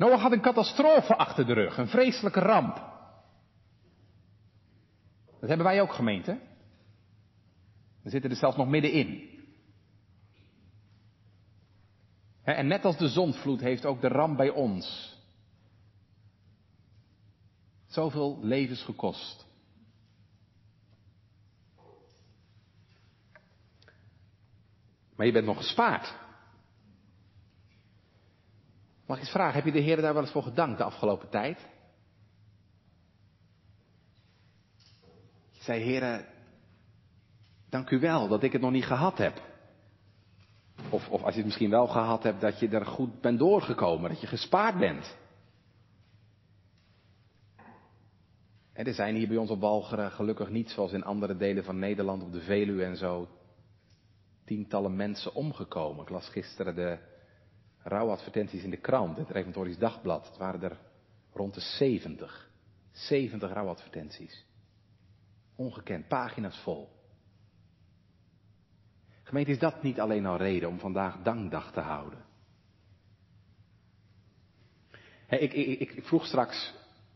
Noach 0.00 0.20
had 0.20 0.32
een 0.32 0.40
catastrofe 0.40 1.16
achter 1.16 1.46
de 1.46 1.52
rug, 1.52 1.76
een 1.76 1.88
vreselijke 1.88 2.40
ramp. 2.40 2.74
Dat 5.40 5.48
hebben 5.48 5.66
wij 5.66 5.80
ook 5.80 5.92
gemeente. 5.92 6.40
We 8.02 8.10
zitten 8.10 8.30
er 8.30 8.36
zelfs 8.36 8.56
nog 8.56 8.68
middenin. 8.68 9.28
En 12.42 12.66
net 12.66 12.84
als 12.84 12.96
de 12.96 13.08
zondvloed 13.08 13.60
heeft 13.60 13.84
ook 13.84 14.00
de 14.00 14.08
ramp 14.08 14.36
bij 14.36 14.50
ons 14.50 15.16
zoveel 17.86 18.38
levens 18.42 18.82
gekost. 18.82 19.46
Maar 25.16 25.26
je 25.26 25.32
bent 25.32 25.46
nog 25.46 25.56
gespaard. 25.56 26.14
Mag 29.10 29.18
ik 29.18 29.24
eens 29.24 29.34
vragen, 29.34 29.54
heb 29.54 29.64
je 29.64 29.72
de 29.72 29.86
Heer 29.86 30.00
daar 30.00 30.12
wel 30.12 30.22
eens 30.22 30.32
voor 30.32 30.42
gedankt 30.42 30.78
de 30.78 30.84
afgelopen 30.84 31.28
tijd? 31.28 31.68
zei, 35.52 35.82
heren, 35.82 36.26
dank 37.68 37.90
u 37.90 37.98
wel 37.98 38.28
dat 38.28 38.42
ik 38.42 38.52
het 38.52 38.60
nog 38.60 38.70
niet 38.70 38.84
gehad 38.84 39.18
heb. 39.18 39.42
Of, 40.90 41.08
of 41.08 41.22
als 41.22 41.30
je 41.30 41.36
het 41.36 41.46
misschien 41.46 41.70
wel 41.70 41.86
gehad 41.86 42.22
hebt, 42.22 42.40
dat 42.40 42.58
je 42.60 42.68
er 42.68 42.86
goed 42.86 43.20
bent 43.20 43.38
doorgekomen, 43.38 44.10
dat 44.10 44.20
je 44.20 44.26
gespaard 44.26 44.78
bent. 44.78 45.16
En 48.72 48.86
er 48.86 48.94
zijn 48.94 49.14
hier 49.14 49.28
bij 49.28 49.36
ons 49.36 49.50
op 49.50 49.60
Walcheren 49.60 50.10
gelukkig 50.10 50.48
niet 50.48 50.70
zoals 50.70 50.92
in 50.92 51.04
andere 51.04 51.36
delen 51.36 51.64
van 51.64 51.78
Nederland, 51.78 52.22
op 52.22 52.32
de 52.32 52.40
Veluwe 52.40 52.84
en 52.84 52.96
zo, 52.96 53.28
tientallen 54.44 54.96
mensen 54.96 55.34
omgekomen. 55.34 56.02
Ik 56.02 56.10
las 56.10 56.28
gisteren 56.28 56.74
de 56.74 57.09
rouwadvertenties 57.82 58.62
in 58.62 58.70
de 58.70 58.76
krant, 58.76 59.16
het 59.16 59.30
Reformatorisch 59.30 59.78
Dagblad. 59.78 60.26
Het 60.26 60.36
waren 60.36 60.62
er 60.62 60.78
Rond 61.32 61.54
de 61.54 61.60
70. 61.60 62.50
70 62.92 63.52
rouwadvertenties. 63.52 64.44
Ongekend, 65.56 66.08
pagina's 66.08 66.58
vol. 66.58 66.88
Gemeente, 69.22 69.50
is 69.50 69.58
dat 69.58 69.82
niet 69.82 70.00
alleen 70.00 70.26
al 70.26 70.36
reden 70.36 70.68
om 70.68 70.78
vandaag 70.78 71.22
dankdag 71.22 71.72
te 71.72 71.80
houden? 71.80 72.24
ik, 75.28 75.52
ik, 75.52 75.80
ik, 75.80 76.04
vroeg 76.04 76.26
straks 76.26 76.74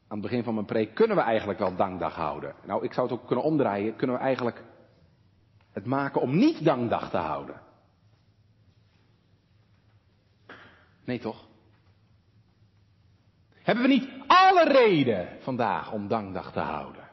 aan 0.08 0.18
het 0.18 0.20
begin 0.20 0.44
van 0.44 0.54
mijn 0.54 0.66
preek, 0.66 0.94
kunnen 0.94 1.16
we 1.16 1.22
eigenlijk 1.22 1.58
wel 1.58 1.76
dankdag 1.76 2.14
houden? 2.14 2.54
Nou, 2.64 2.84
ik 2.84 2.92
zou 2.92 3.08
het 3.08 3.18
ook 3.18 3.26
kunnen 3.26 3.44
omdraaien. 3.44 3.96
Kunnen 3.96 4.16
we 4.16 4.22
eigenlijk 4.22 4.64
het 5.72 5.84
maken 5.84 6.20
om 6.20 6.36
niet 6.36 6.64
dankdag 6.64 7.10
te 7.10 7.16
houden? 7.16 7.60
Nee 11.04 11.18
toch? 11.18 11.46
Hebben 13.62 13.84
we 13.84 13.90
niet 13.90 14.08
alle 14.26 14.64
reden 14.64 15.28
vandaag 15.40 15.92
om 15.92 16.08
dankdag 16.08 16.52
te 16.52 16.60
houden? 16.60 17.08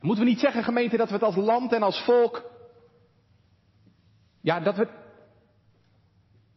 Moeten 0.00 0.24
we 0.24 0.30
niet 0.30 0.40
zeggen, 0.40 0.64
gemeente, 0.64 0.96
dat 0.96 1.08
we 1.08 1.14
het 1.14 1.22
als 1.22 1.36
land 1.36 1.72
en 1.72 1.82
als 1.82 2.04
volk, 2.04 2.50
ja, 4.40 4.60
dat 4.60 4.76
we 4.76 4.88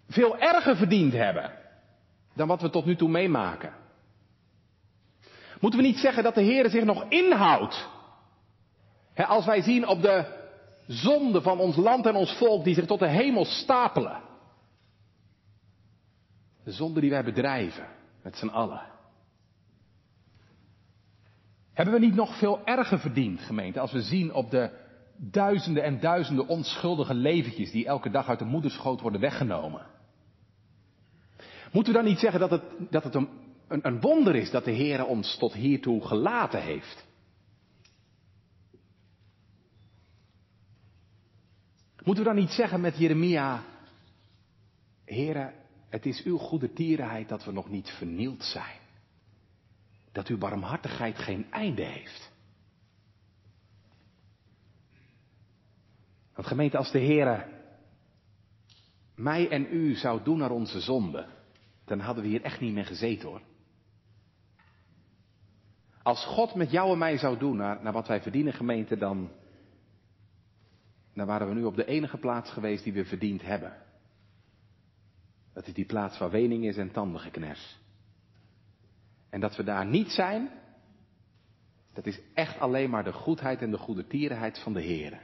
veel 0.08 0.38
erger 0.38 0.76
verdiend 0.76 1.14
hebben 1.14 1.52
dan 2.34 2.48
wat 2.48 2.62
we 2.62 2.70
tot 2.70 2.86
nu 2.86 2.96
toe 2.96 3.10
meemaken? 3.10 3.74
Moeten 5.60 5.80
we 5.80 5.86
niet 5.86 5.98
zeggen 5.98 6.24
dat 6.24 6.36
de 6.36 6.42
Heer 6.42 6.70
zich 6.70 6.84
nog 6.84 7.06
inhoudt? 7.10 7.92
als 9.16 9.46
wij 9.46 9.62
zien 9.62 9.88
op 9.88 10.02
de 10.02 10.26
zonde 10.88 11.42
van 11.42 11.60
ons 11.60 11.76
land 11.76 12.06
en 12.06 12.16
ons 12.16 12.38
volk 12.38 12.64
die 12.64 12.76
zich 12.76 12.86
tot 12.86 13.00
de 13.00 13.08
hemel 13.08 13.46
stapelen. 13.46 14.22
De 16.64 16.72
zonde 16.72 17.00
die 17.00 17.10
wij 17.10 17.24
bedrijven 17.24 17.88
met 18.22 18.36
z'n 18.36 18.48
allen. 18.48 18.82
Hebben 21.74 21.94
we 21.94 22.00
niet 22.00 22.16
nog 22.16 22.38
veel 22.38 22.66
erger 22.66 23.00
verdiend, 23.00 23.40
gemeente, 23.40 23.80
als 23.80 23.92
we 23.92 24.02
zien 24.02 24.34
op 24.34 24.52
de 24.52 24.70
duizenden 25.16 25.84
en 25.84 26.00
duizenden 26.00 26.48
onschuldige 26.48 27.14
leventjes 27.14 27.72
die 27.72 27.86
elke 27.86 28.10
dag 28.10 28.28
uit 28.28 28.40
de 28.40 28.46
moederschoot 28.46 29.02
worden 29.02 29.22
weggenomen? 29.22 29.86
Moeten 31.72 31.94
we 31.94 32.00
dan 32.00 32.08
niet 32.10 32.20
zeggen 32.20 32.40
dat 32.40 32.52
het, 32.52 32.64
dat 32.90 33.04
het 33.04 33.16
een, 33.16 33.30
een, 33.68 34.00
wonder 34.00 34.36
is 34.36 34.52
dat 34.52 34.66
de 34.66 34.72
Heer 34.72 35.06
ons 35.06 35.38
tot 35.38 35.54
hiertoe 35.54 36.08
gelaten 36.08 36.62
heeft? 36.62 37.06
Moeten 42.04 42.24
we 42.24 42.30
dan 42.30 42.40
niet 42.40 42.52
zeggen 42.52 42.82
met 42.82 42.98
Jeremia, 42.98 43.64
Heere, 45.06 45.54
het 45.94 46.06
is 46.06 46.24
uw 46.24 46.38
goede 46.38 46.74
tierenheid 46.74 47.30
dat 47.30 47.46
we 47.46 47.52
nog 47.52 47.70
niet 47.70 47.90
vernield 47.90 48.44
zijn. 48.44 48.80
Dat 50.12 50.28
uw 50.28 50.38
barmhartigheid 50.38 51.18
geen 51.18 51.52
einde 51.52 51.84
heeft. 51.84 52.32
Want 56.34 56.48
gemeente, 56.48 56.78
als 56.78 56.92
de 56.92 57.00
Heere 57.00 57.48
mij 59.16 59.50
en 59.50 59.68
u 59.72 59.96
zou 59.96 60.24
doen 60.24 60.38
naar 60.38 60.52
onze 60.52 60.80
zonde, 60.80 61.28
dan 61.86 62.00
hadden 62.00 62.24
we 62.24 62.30
hier 62.30 62.42
echt 62.44 62.60
niet 62.60 62.74
meer 62.74 62.86
gezeten 62.86 63.30
hoor. 63.30 63.42
Als 66.04 66.26
God 66.26 66.56
met 66.56 66.72
jou 66.72 66.92
en 66.92 66.98
mij 66.98 67.18
zou 67.18 67.38
doen 67.38 67.58
naar, 67.58 67.84
naar 67.84 67.94
wat 67.94 68.08
wij 68.08 68.22
verdienen, 68.22 68.54
gemeente, 68.54 68.98
dan, 68.98 69.32
dan 71.14 71.28
waren 71.28 71.48
we 71.48 71.54
nu 71.54 71.64
op 71.64 71.76
de 71.76 71.86
enige 71.86 72.18
plaats 72.18 72.52
geweest 72.52 72.84
die 72.84 72.94
we 72.94 73.06
verdiend 73.06 73.42
hebben. 73.42 73.84
Dat 75.54 75.68
is 75.68 75.74
die 75.74 75.86
plaats 75.86 76.18
waar 76.18 76.30
wening 76.30 76.66
is 76.66 76.78
en 76.78 76.92
tandengekners. 76.92 77.78
En 79.30 79.40
dat 79.40 79.56
we 79.56 79.64
daar 79.64 79.86
niet 79.86 80.12
zijn, 80.12 80.50
dat 81.94 82.06
is 82.06 82.20
echt 82.34 82.60
alleen 82.60 82.90
maar 82.90 83.04
de 83.04 83.14
goedheid 83.14 83.62
en 83.62 83.72
de 83.72 83.78
goede 83.78 84.08
tierenheid 84.08 84.60
van 84.60 84.74
de 84.74 84.82
Heer. 84.82 85.22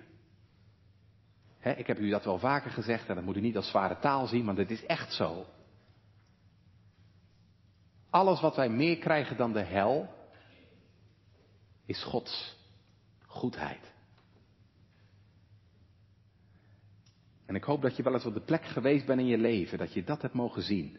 ik 1.78 1.88
heb 1.88 2.00
u 2.00 2.10
dat 2.10 2.26
wel 2.26 2.40
vaker 2.40 2.72
gezegd 2.72 3.10
en 3.10 3.16
dat 3.16 3.24
moet 3.24 3.38
u 3.38 3.42
niet 3.42 3.56
als 3.56 3.70
zware 3.70 4.00
taal 4.00 4.28
zien, 4.28 4.46
want 4.46 4.58
het 4.58 4.72
is 4.72 4.86
echt 4.86 5.14
zo. 5.14 5.46
Alles 8.10 8.42
wat 8.42 8.56
wij 8.56 8.70
meer 8.70 8.98
krijgen 8.98 9.38
dan 9.38 9.54
de 9.54 9.64
hel, 9.64 10.14
is 11.86 12.04
Gods 12.04 12.58
goedheid. 13.26 13.89
En 17.50 17.56
ik 17.56 17.64
hoop 17.64 17.82
dat 17.82 17.96
je 17.96 18.04
wel 18.04 18.14
eens 18.14 18.26
op 18.26 18.34
de 18.34 18.42
plek 18.42 18.66
geweest 18.66 19.06
bent 19.06 19.20
in 19.20 19.26
je 19.26 19.38
leven, 19.38 19.78
dat 19.78 19.94
je 19.94 20.04
dat 20.04 20.22
hebt 20.22 20.34
mogen 20.34 20.62
zien. 20.62 20.98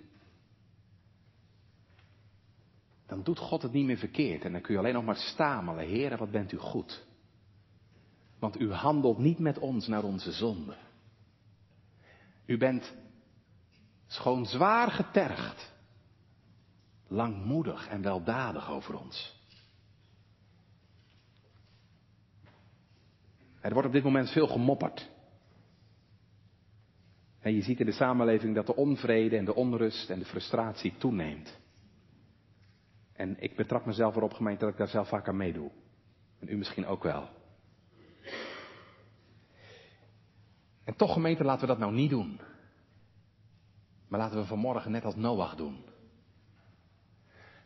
Dan 3.07 3.23
doet 3.23 3.39
God 3.39 3.63
het 3.63 3.73
niet 3.73 3.87
meer 3.87 3.99
verkeerd 3.99 4.45
en 4.45 4.53
dan 4.53 4.61
kun 4.61 4.73
je 4.73 4.79
alleen 4.79 4.95
nog 4.95 5.05
maar 5.05 5.17
stamelen, 5.17 5.87
Heer, 5.87 6.17
wat 6.17 6.31
bent 6.31 6.53
u 6.53 6.57
goed. 6.57 7.07
Want 8.39 8.61
u 8.61 8.73
handelt 8.73 9.19
niet 9.19 9.39
met 9.39 9.59
ons 9.59 9.87
naar 9.87 10.03
onze 10.03 10.33
zonde. 10.33 10.77
U 12.47 12.59
bent 12.59 12.95
schoon 14.07 14.47
zwaar 14.47 14.91
getergd, 14.91 15.73
langmoedig 17.09 17.89
en 17.89 18.03
weldadig 18.03 18.71
over 18.71 18.99
ons. 18.99 19.39
Er 23.61 23.73
wordt 23.73 23.89
op 23.89 23.95
dit 23.95 24.05
moment 24.05 24.31
veel 24.31 24.47
gemopperd. 24.47 25.11
En 27.41 27.55
je 27.55 27.63
ziet 27.63 27.81
in 27.81 27.87
de 27.87 27.93
samenleving 27.93 28.55
dat 28.55 28.67
de 28.67 28.77
onvrede 28.77 29.37
en 29.37 29.45
de 29.45 29.55
onrust 29.55 30.11
en 30.11 30.19
de 30.19 30.25
frustratie 30.25 30.95
toeneemt. 30.99 31.59
En 33.13 33.37
ik 33.39 33.57
betrap 33.57 33.87
mezelf 33.87 34.17
erop, 34.17 34.33
gemeente, 34.33 34.65
dat 34.65 34.73
ik 34.73 34.79
daar 34.79 34.89
zelf 34.89 35.09
vaak 35.09 35.29
aan 35.29 35.37
meedoe. 35.37 35.71
En 36.39 36.49
u 36.49 36.57
misschien 36.57 36.87
ook 36.87 37.03
wel. 37.03 37.29
En 40.85 40.97
toch, 40.97 41.13
gemeente, 41.13 41.45
laten 41.45 41.61
we 41.61 41.67
dat 41.67 41.79
nou 41.79 41.93
niet 41.93 42.11
doen. 42.11 42.41
Maar 44.09 44.21
laten 44.21 44.39
we 44.39 44.47
vanmorgen 44.47 44.91
net 44.91 45.05
als 45.05 45.17
Noach 45.17 45.55
doen. 45.55 45.85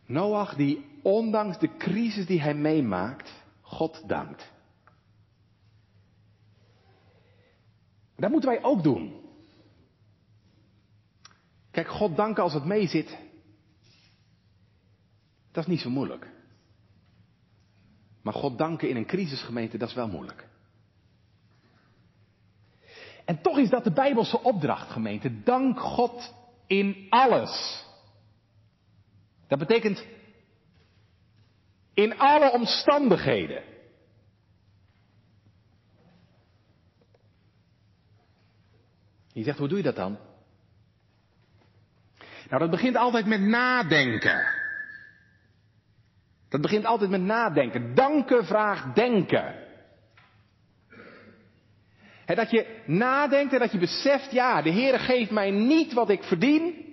Noach 0.05 0.55
die 0.55 0.85
ondanks 1.01 1.59
de 1.59 1.77
crisis 1.77 2.25
die 2.25 2.41
hij 2.41 2.53
meemaakt, 2.53 3.43
God 3.61 4.03
dankt. 4.07 4.53
Dat 8.15 8.31
moeten 8.31 8.49
wij 8.49 8.63
ook 8.63 8.83
doen. 8.83 9.24
Kijk, 11.75 11.87
God 11.87 12.15
danken 12.15 12.43
als 12.43 12.53
het 12.53 12.65
meezit, 12.65 13.17
dat 15.51 15.63
is 15.63 15.69
niet 15.69 15.79
zo 15.79 15.89
moeilijk. 15.89 16.27
Maar 18.21 18.33
God 18.33 18.57
danken 18.57 18.89
in 18.89 18.95
een 18.95 19.05
crisisgemeente, 19.05 19.77
dat 19.77 19.89
is 19.89 19.95
wel 19.95 20.07
moeilijk. 20.07 20.47
En 23.25 23.41
toch 23.41 23.57
is 23.57 23.69
dat 23.69 23.83
de 23.83 23.91
Bijbelse 23.91 24.41
opdracht, 24.43 24.91
gemeente. 24.91 25.43
Dank 25.43 25.79
God 25.79 26.33
in 26.67 27.07
alles. 27.09 27.85
Dat 29.47 29.59
betekent 29.59 30.05
in 31.93 32.17
alle 32.17 32.51
omstandigheden. 32.51 33.63
Je 39.27 39.43
zegt, 39.43 39.57
hoe 39.57 39.67
doe 39.67 39.77
je 39.77 39.83
dat 39.83 39.95
dan? 39.95 40.24
Nou, 42.49 42.61
dat 42.61 42.71
begint 42.71 42.95
altijd 42.95 43.25
met 43.25 43.41
nadenken. 43.41 44.45
Dat 46.49 46.61
begint 46.61 46.85
altijd 46.85 47.09
met 47.09 47.21
nadenken. 47.21 47.95
Danken 47.95 48.45
vraagt 48.45 48.95
denken. 48.95 49.55
dat 52.25 52.51
je 52.51 52.83
nadenkt 52.85 53.53
en 53.53 53.59
dat 53.59 53.71
je 53.71 53.77
beseft, 53.77 54.31
ja, 54.31 54.61
de 54.61 54.69
Heer 54.69 54.99
geeft 54.99 55.31
mij 55.31 55.51
niet 55.51 55.93
wat 55.93 56.09
ik 56.09 56.23
verdien. 56.23 56.83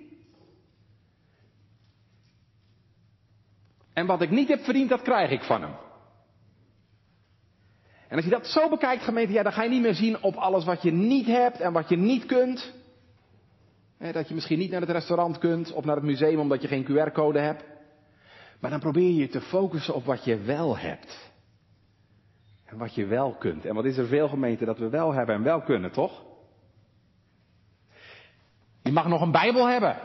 En 3.92 4.06
wat 4.06 4.22
ik 4.22 4.30
niet 4.30 4.48
heb 4.48 4.64
verdiend, 4.64 4.88
dat 4.88 5.02
krijg 5.02 5.30
ik 5.30 5.42
van 5.42 5.62
hem. 5.62 5.74
En 8.08 8.16
als 8.16 8.24
je 8.24 8.30
dat 8.30 8.46
zo 8.46 8.68
bekijkt, 8.68 9.02
gemeente, 9.02 9.32
ja, 9.32 9.42
dan 9.42 9.52
ga 9.52 9.62
je 9.62 9.68
niet 9.68 9.82
meer 9.82 9.94
zien 9.94 10.22
op 10.22 10.34
alles 10.34 10.64
wat 10.64 10.82
je 10.82 10.92
niet 10.92 11.26
hebt 11.26 11.60
en 11.60 11.72
wat 11.72 11.88
je 11.88 11.96
niet 11.96 12.26
kunt 12.26 12.72
dat 14.10 14.28
je 14.28 14.34
misschien 14.34 14.58
niet 14.58 14.70
naar 14.70 14.80
het 14.80 14.90
restaurant 14.90 15.38
kunt 15.38 15.72
of 15.72 15.84
naar 15.84 15.96
het 15.96 16.04
museum 16.04 16.38
omdat 16.38 16.62
je 16.62 16.68
geen 16.68 16.84
QR-code 16.84 17.38
hebt. 17.38 17.64
Maar 18.60 18.70
dan 18.70 18.80
probeer 18.80 19.10
je 19.10 19.28
te 19.28 19.40
focussen 19.40 19.94
op 19.94 20.04
wat 20.04 20.24
je 20.24 20.38
wel 20.38 20.78
hebt. 20.78 21.30
En 22.64 22.78
wat 22.78 22.94
je 22.94 23.06
wel 23.06 23.34
kunt. 23.34 23.64
En 23.64 23.74
wat 23.74 23.84
is 23.84 23.96
er 23.96 24.06
veel 24.06 24.28
gemeente 24.28 24.64
dat 24.64 24.78
we 24.78 24.88
wel 24.88 25.12
hebben 25.12 25.34
en 25.34 25.42
wel 25.42 25.62
kunnen, 25.62 25.92
toch? 25.92 26.22
Je 28.82 28.92
mag 28.92 29.06
nog 29.06 29.20
een 29.20 29.32
Bijbel 29.32 29.68
hebben. 29.68 29.96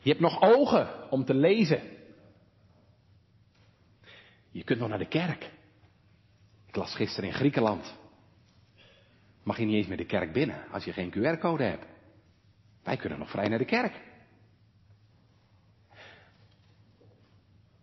Je 0.00 0.08
hebt 0.08 0.20
nog 0.20 0.42
ogen 0.42 1.10
om 1.10 1.24
te 1.24 1.34
lezen. 1.34 1.80
Je 4.50 4.64
kunt 4.64 4.78
nog 4.80 4.88
naar 4.88 4.98
de 4.98 5.08
kerk. 5.08 5.50
Ik 6.66 6.76
las 6.76 6.94
gisteren 6.94 7.28
in 7.28 7.34
Griekenland 7.34 7.98
mag 9.50 9.58
je 9.58 9.64
niet 9.64 9.74
eens 9.74 9.86
meer 9.86 9.96
de 9.96 10.04
kerk 10.04 10.32
binnen 10.32 10.64
als 10.70 10.84
je 10.84 10.92
geen 10.92 11.10
QR-code 11.10 11.64
hebt. 11.64 11.86
Wij 12.82 12.96
kunnen 12.96 13.18
nog 13.18 13.30
vrij 13.30 13.48
naar 13.48 13.58
de 13.58 13.64
kerk. 13.64 14.00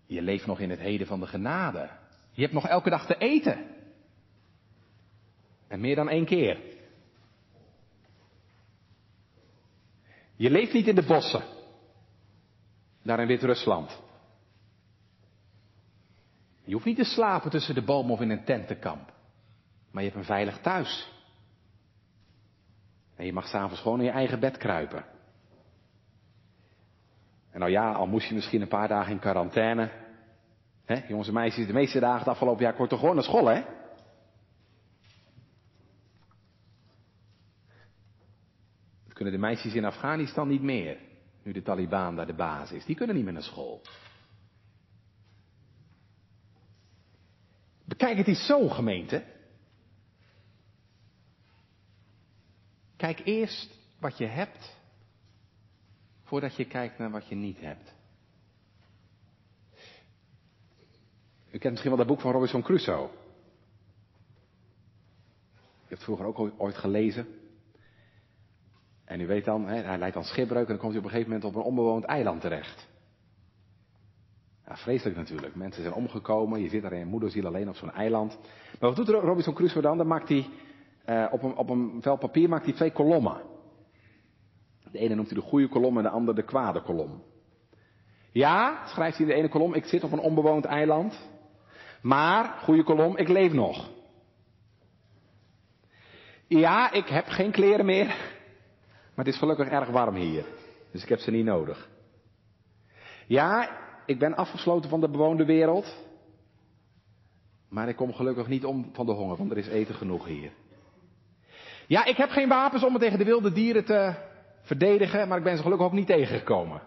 Je 0.05 0.21
leeft 0.21 0.45
nog 0.45 0.59
in 0.59 0.69
het 0.69 0.79
heden 0.79 1.07
van 1.07 1.19
de 1.19 1.27
genade. 1.27 1.89
Je 2.31 2.41
hebt 2.41 2.53
nog 2.53 2.67
elke 2.67 2.89
dag 2.89 3.05
te 3.05 3.17
eten. 3.17 3.65
En 5.67 5.79
meer 5.79 5.95
dan 5.95 6.09
één 6.09 6.25
keer. 6.25 6.59
Je 10.35 10.49
leeft 10.49 10.73
niet 10.73 10.87
in 10.87 10.95
de 10.95 11.05
bossen. 11.05 11.43
Daar 13.03 13.19
in 13.19 13.27
Wit-Rusland. 13.27 14.01
Je 16.63 16.73
hoeft 16.73 16.85
niet 16.85 16.97
te 16.97 17.03
slapen 17.03 17.51
tussen 17.51 17.75
de 17.75 17.83
bomen 17.83 18.11
of 18.11 18.21
in 18.21 18.29
een 18.29 18.45
tentenkamp. 18.45 19.13
Maar 19.91 20.03
je 20.03 20.09
hebt 20.09 20.21
een 20.21 20.33
veilig 20.35 20.59
thuis. 20.59 21.15
En 23.17 23.25
je 23.25 23.33
mag 23.33 23.47
s'avonds 23.47 23.81
gewoon 23.81 23.99
in 23.99 24.05
je 24.05 24.11
eigen 24.11 24.39
bed 24.39 24.57
kruipen. 24.57 25.05
En 27.51 27.59
nou 27.59 27.71
ja, 27.71 27.91
al 27.91 28.07
moest 28.07 28.27
je 28.27 28.33
misschien 28.33 28.61
een 28.61 28.67
paar 28.67 28.87
dagen 28.87 29.11
in 29.11 29.19
quarantaine. 29.19 29.91
Hè, 30.85 31.07
jongens 31.07 31.27
en 31.27 31.33
meisjes, 31.33 31.67
de 31.67 31.73
meeste 31.73 31.99
dagen 31.99 32.19
het 32.19 32.27
afgelopen 32.27 32.63
jaar 32.63 32.73
kon 32.73 32.87
toch 32.87 32.99
gewoon 32.99 33.15
naar 33.15 33.23
school, 33.23 33.45
hè? 33.45 33.63
Dat 39.03 39.13
kunnen 39.13 39.33
de 39.33 39.39
meisjes 39.39 39.73
in 39.73 39.85
Afghanistan 39.85 40.47
niet 40.47 40.61
meer. 40.61 40.97
Nu 41.43 41.51
de 41.51 41.61
Taliban 41.61 42.15
daar 42.15 42.25
de 42.25 42.33
baas 42.33 42.71
is. 42.71 42.85
Die 42.85 42.95
kunnen 42.95 43.15
niet 43.15 43.23
meer 43.23 43.33
naar 43.33 43.43
school. 43.43 43.81
Bekijk 47.85 48.17
het 48.17 48.27
eens 48.27 48.45
zo, 48.45 48.67
gemeente. 48.67 49.23
Kijk 52.97 53.21
eerst 53.23 53.79
wat 53.99 54.17
je 54.17 54.25
hebt, 54.25 54.77
voordat 56.23 56.55
je 56.55 56.65
kijkt 56.65 56.97
naar 56.97 57.11
wat 57.11 57.27
je 57.27 57.35
niet 57.35 57.59
hebt. 57.59 57.95
U 61.51 61.57
kent 61.57 61.71
misschien 61.71 61.89
wel 61.89 61.97
dat 61.97 62.07
boek 62.07 62.21
van 62.21 62.31
Robinson 62.31 62.61
Crusoe. 62.61 63.09
Je 65.55 65.93
hebt 65.93 66.05
het 66.05 66.17
vroeger 66.17 66.25
ook 66.25 66.51
ooit 66.57 66.77
gelezen. 66.77 67.27
En 69.05 69.19
u 69.19 69.27
weet 69.27 69.45
dan, 69.45 69.67
hij 69.67 69.97
leidt 69.97 70.13
dan 70.13 70.23
schipbreuk 70.23 70.61
en 70.61 70.67
dan 70.67 70.77
komt 70.77 70.91
hij 70.91 70.99
op 70.99 71.05
een 71.05 71.11
gegeven 71.11 71.31
moment 71.31 71.49
op 71.49 71.55
een 71.55 71.67
onbewoond 71.67 72.03
eiland 72.03 72.41
terecht. 72.41 72.87
Ja, 74.65 74.77
vreselijk 74.77 75.17
natuurlijk. 75.17 75.55
Mensen 75.55 75.81
zijn 75.81 75.93
omgekomen, 75.93 76.61
je 76.61 76.69
zit 76.69 76.81
daar 76.81 76.93
in 76.93 77.07
moederziel 77.07 77.45
alleen 77.45 77.69
op 77.69 77.75
zo'n 77.75 77.91
eiland. 77.91 78.37
Maar 78.79 78.93
wat 78.93 78.95
doet 78.95 79.09
Robinson 79.09 79.53
Crusoe 79.53 79.81
dan? 79.81 79.97
Dan 79.97 80.07
maakt 80.07 80.29
hij 80.29 80.49
uh, 81.09 81.27
op, 81.31 81.43
een, 81.43 81.55
op 81.55 81.69
een 81.69 81.97
vel 82.01 82.17
papier 82.17 82.49
maakt 82.49 82.65
hij 82.65 82.73
twee 82.73 82.91
kolommen. 82.91 83.41
De 84.91 84.99
ene 84.99 85.15
noemt 85.15 85.29
hij 85.29 85.39
de 85.39 85.47
goede 85.47 85.67
kolom 85.67 85.97
en 85.97 86.03
de 86.03 86.09
andere 86.09 86.37
de 86.37 86.43
kwade 86.43 86.81
kolom. 86.81 87.23
Ja, 88.31 88.87
schrijft 88.87 89.17
hij 89.17 89.25
in 89.25 89.31
de 89.31 89.37
ene 89.37 89.49
kolom, 89.49 89.73
ik 89.73 89.85
zit 89.85 90.03
op 90.03 90.11
een 90.11 90.19
onbewoond 90.19 90.65
eiland. 90.65 91.29
Maar, 92.01 92.45
goede 92.45 92.83
kolom, 92.83 93.17
ik 93.17 93.27
leef 93.27 93.53
nog. 93.53 93.89
Ja, 96.47 96.91
ik 96.91 97.07
heb 97.07 97.25
geen 97.25 97.51
kleren 97.51 97.85
meer. 97.85 98.07
Maar 99.15 99.25
het 99.25 99.33
is 99.33 99.39
gelukkig 99.39 99.67
erg 99.67 99.89
warm 99.89 100.15
hier. 100.15 100.45
Dus 100.91 101.03
ik 101.03 101.09
heb 101.09 101.19
ze 101.19 101.31
niet 101.31 101.45
nodig. 101.45 101.89
Ja, 103.27 103.69
ik 104.05 104.19
ben 104.19 104.35
afgesloten 104.35 104.89
van 104.89 104.99
de 104.99 105.09
bewoonde 105.09 105.45
wereld. 105.45 106.05
Maar 107.69 107.89
ik 107.89 107.95
kom 107.95 108.13
gelukkig 108.13 108.47
niet 108.47 108.65
om 108.65 108.89
van 108.93 109.05
de 109.05 109.11
honger, 109.11 109.37
want 109.37 109.51
er 109.51 109.57
is 109.57 109.67
eten 109.67 109.95
genoeg 109.95 110.25
hier. 110.25 110.51
Ja, 111.87 112.05
ik 112.05 112.17
heb 112.17 112.29
geen 112.29 112.49
wapens 112.49 112.83
om 112.83 112.93
me 112.93 112.99
tegen 112.99 113.17
de 113.17 113.23
wilde 113.23 113.51
dieren 113.51 113.85
te 113.85 114.15
verdedigen, 114.61 115.27
maar 115.27 115.37
ik 115.37 115.43
ben 115.43 115.55
ze 115.55 115.61
gelukkig 115.61 115.87
ook 115.87 115.93
niet 115.93 116.07
tegengekomen. 116.07 116.81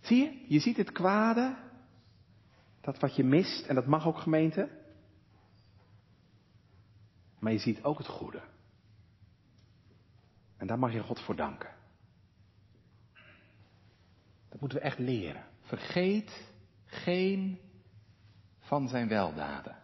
Zie 0.00 0.22
je? 0.22 0.44
Je 0.48 0.58
ziet 0.58 0.76
het 0.76 0.92
kwade, 0.92 1.56
dat 2.80 2.98
wat 2.98 3.16
je 3.16 3.24
mist, 3.24 3.66
en 3.66 3.74
dat 3.74 3.86
mag 3.86 4.06
ook 4.06 4.18
gemeente. 4.18 4.68
Maar 7.38 7.52
je 7.52 7.58
ziet 7.58 7.82
ook 7.82 7.98
het 7.98 8.06
goede. 8.06 8.40
En 10.56 10.66
daar 10.66 10.78
mag 10.78 10.92
je 10.92 11.02
God 11.02 11.20
voor 11.20 11.36
danken. 11.36 11.70
Dat 14.48 14.60
moeten 14.60 14.78
we 14.78 14.84
echt 14.84 14.98
leren. 14.98 15.44
Vergeet 15.60 16.52
geen 16.84 17.60
van 18.58 18.88
zijn 18.88 19.08
weldaden. 19.08 19.76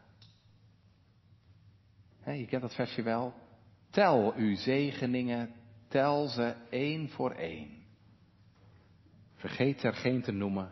Je 2.33 2.47
kent 2.47 2.63
dat 2.63 2.75
versje 2.75 3.03
wel. 3.03 3.35
Tel 3.91 4.35
uw 4.37 4.57
zegeningen, 4.57 5.55
tel 5.89 6.29
ze 6.29 6.55
één 6.71 7.09
voor 7.09 7.31
één. 7.31 7.83
Vergeet 9.35 9.83
er 9.83 9.95
geen 9.95 10.23
te 10.23 10.33
noemen. 10.33 10.71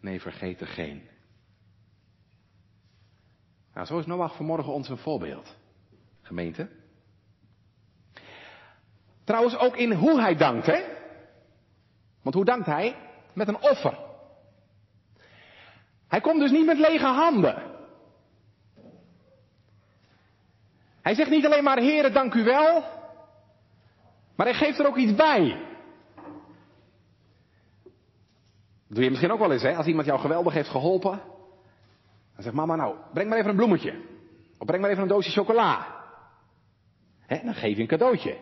Nee, 0.00 0.20
vergeet 0.20 0.60
er 0.60 0.66
geen. 0.66 1.08
Nou, 3.74 3.86
zo 3.86 3.98
is 3.98 4.06
Noach 4.06 4.36
vanmorgen 4.36 4.72
ons 4.72 4.88
een 4.88 4.98
voorbeeld. 4.98 5.56
Gemeente. 6.22 6.68
Trouwens 9.24 9.56
ook 9.56 9.76
in 9.76 9.92
hoe 9.92 10.20
hij 10.20 10.36
dankt, 10.36 10.66
hè? 10.66 10.82
Want 12.22 12.34
hoe 12.34 12.44
dankt 12.44 12.66
hij? 12.66 12.96
Met 13.32 13.48
een 13.48 13.60
offer. 13.60 13.98
Hij 16.08 16.20
komt 16.20 16.40
dus 16.40 16.50
niet 16.50 16.66
met 16.66 16.78
lege 16.78 17.06
handen. 17.06 17.69
Hij 21.02 21.14
zegt 21.14 21.30
niet 21.30 21.44
alleen 21.46 21.64
maar, 21.64 21.78
heren, 21.78 22.12
dank 22.12 22.34
u 22.34 22.44
wel. 22.44 22.84
Maar 24.36 24.46
hij 24.46 24.54
geeft 24.54 24.78
er 24.78 24.86
ook 24.86 24.96
iets 24.96 25.14
bij. 25.14 25.68
Dat 28.86 28.98
doe 28.98 29.04
je 29.04 29.10
misschien 29.10 29.32
ook 29.32 29.38
wel 29.38 29.52
eens, 29.52 29.62
hè? 29.62 29.76
Als 29.76 29.86
iemand 29.86 30.06
jou 30.06 30.20
geweldig 30.20 30.52
heeft 30.52 30.68
geholpen. 30.68 31.20
Dan 32.34 32.42
zegt 32.42 32.54
mama, 32.54 32.76
nou, 32.76 32.96
breng 33.12 33.28
maar 33.28 33.38
even 33.38 33.50
een 33.50 33.56
bloemetje. 33.56 34.04
Of 34.58 34.66
breng 34.66 34.80
maar 34.80 34.90
even 34.90 35.02
een 35.02 35.08
doosje 35.08 35.30
chocola. 35.30 35.86
Hè? 37.20 37.40
Dan 37.44 37.54
geef 37.54 37.76
je 37.76 37.82
een 37.82 37.88
cadeautje. 37.88 38.38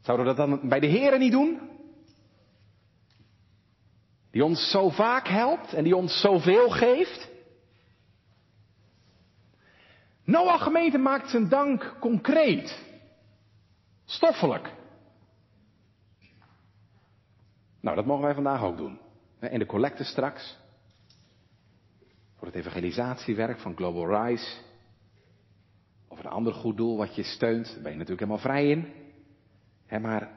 Zouden 0.00 0.26
we 0.26 0.34
dat 0.34 0.48
dan 0.48 0.68
bij 0.68 0.80
de 0.80 0.86
Heren 0.86 1.18
niet 1.18 1.32
doen? 1.32 1.60
Die 4.30 4.44
ons 4.44 4.70
zo 4.70 4.88
vaak 4.88 5.28
helpt 5.28 5.72
en 5.72 5.84
die 5.84 5.96
ons 5.96 6.20
zoveel 6.20 6.70
geeft. 6.70 7.28
Noach 10.26 10.62
gemeente 10.62 10.98
maakt 10.98 11.30
zijn 11.30 11.48
dank 11.48 11.96
concreet. 12.00 12.84
Stoffelijk. 14.04 14.72
Nou, 17.80 17.96
dat 17.96 18.06
mogen 18.06 18.24
wij 18.24 18.34
vandaag 18.34 18.62
ook 18.62 18.76
doen. 18.76 18.98
In 19.40 19.58
de 19.58 19.66
collecte 19.66 20.04
straks. 20.04 20.58
Voor 22.36 22.46
het 22.46 22.56
evangelisatiewerk 22.56 23.58
van 23.58 23.76
Global 23.76 24.24
Rise. 24.24 24.60
Of 26.08 26.18
een 26.18 26.30
ander 26.30 26.52
goed 26.52 26.76
doel 26.76 26.96
wat 26.96 27.14
je 27.14 27.22
steunt. 27.22 27.64
Daar 27.64 27.82
ben 27.82 27.92
je 27.92 27.98
natuurlijk 27.98 28.20
helemaal 28.20 28.38
vrij 28.38 28.70
in. 28.70 28.92
maar 30.02 30.30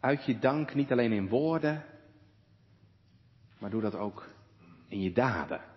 uit 0.00 0.24
je 0.24 0.38
dank 0.38 0.74
niet 0.74 0.92
alleen 0.92 1.12
in 1.12 1.28
woorden. 1.28 1.84
Maar 3.58 3.70
doe 3.70 3.82
dat 3.82 3.94
ook 3.94 4.28
in 4.88 5.00
je 5.00 5.12
daden. 5.12 5.69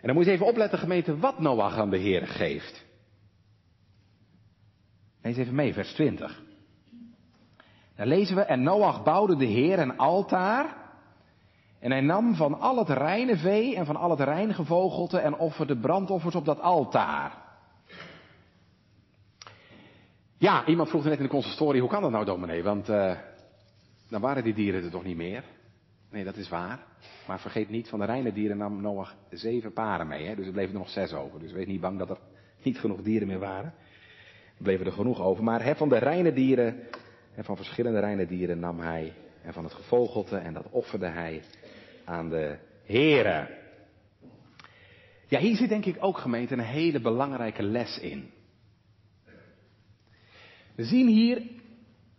En 0.00 0.06
dan 0.06 0.14
moet 0.14 0.24
je 0.24 0.30
even 0.30 0.46
opletten, 0.46 0.78
gemeente, 0.78 1.18
wat 1.18 1.38
Noach 1.38 1.76
aan 1.76 1.90
de 1.90 1.98
Heer 1.98 2.26
geeft. 2.26 2.84
Lees 5.22 5.36
even 5.36 5.54
mee, 5.54 5.72
vers 5.72 5.92
20. 5.92 6.42
Daar 7.96 8.06
lezen 8.06 8.36
we, 8.36 8.42
en 8.42 8.62
Noach 8.62 9.02
bouwde 9.02 9.36
de 9.36 9.44
Heer 9.44 9.78
een 9.78 9.96
altaar. 9.96 10.76
En 11.80 11.90
hij 11.90 12.00
nam 12.00 12.34
van 12.34 12.60
al 12.60 12.78
het 12.78 12.88
reine 12.88 13.36
vee 13.36 13.76
en 13.76 13.86
van 13.86 13.96
al 13.96 14.10
het 14.10 14.20
reine 14.20 14.54
gevogelte 14.54 15.18
en 15.18 15.36
offerde 15.36 15.76
brandoffers 15.76 16.34
op 16.34 16.44
dat 16.44 16.60
altaar. 16.60 17.46
Ja, 20.38 20.66
iemand 20.66 20.88
vroeg 20.88 21.04
net 21.04 21.16
in 21.16 21.22
de 21.22 21.28
consistorie, 21.28 21.80
hoe 21.80 21.90
kan 21.90 22.02
dat 22.02 22.10
nou 22.10 22.24
dominee? 22.24 22.62
Want 22.62 22.88
uh, 22.88 23.14
dan 24.08 24.20
waren 24.20 24.44
die 24.44 24.54
dieren 24.54 24.84
er 24.84 24.90
toch 24.90 25.04
niet 25.04 25.16
meer? 25.16 25.44
Nee, 26.10 26.24
dat 26.24 26.36
is 26.36 26.48
waar. 26.48 26.78
Maar 27.26 27.40
vergeet 27.40 27.68
niet, 27.68 27.88
van 27.88 27.98
de 27.98 28.04
reine 28.04 28.32
dieren 28.32 28.56
nam 28.56 28.80
Noach 28.80 29.16
zeven 29.30 29.72
paren 29.72 30.06
mee. 30.06 30.26
Hè? 30.26 30.34
Dus 30.34 30.46
er 30.46 30.52
bleven 30.52 30.72
er 30.72 30.78
nog 30.78 30.90
zes 30.90 31.12
over. 31.12 31.40
Dus 31.40 31.52
wees 31.52 31.66
niet 31.66 31.80
bang 31.80 31.98
dat 31.98 32.10
er 32.10 32.18
niet 32.62 32.78
genoeg 32.78 33.02
dieren 33.02 33.28
meer 33.28 33.38
waren. 33.38 33.74
Er 34.56 34.62
bleven 34.62 34.86
er 34.86 34.92
genoeg 34.92 35.20
over. 35.20 35.44
Maar 35.44 35.64
hè, 35.64 35.74
van 35.74 35.88
de 35.88 35.98
reine 35.98 36.32
dieren, 36.32 36.80
en 37.34 37.44
van 37.44 37.56
verschillende 37.56 38.00
reine 38.00 38.26
dieren 38.26 38.58
nam 38.58 38.80
hij. 38.80 39.12
En 39.42 39.52
van 39.52 39.64
het 39.64 39.72
gevogelte, 39.72 40.36
en 40.36 40.52
dat 40.52 40.70
offerde 40.70 41.06
hij 41.06 41.42
aan 42.04 42.28
de 42.28 42.58
heren. 42.84 43.48
Ja, 45.26 45.38
hier 45.38 45.56
zit 45.56 45.68
denk 45.68 45.84
ik 45.84 45.96
ook 46.00 46.18
gemeente 46.18 46.52
een 46.52 46.60
hele 46.60 47.00
belangrijke 47.00 47.62
les 47.62 47.98
in. 47.98 48.30
We 50.74 50.84
zien 50.84 51.06
hier, 51.06 51.42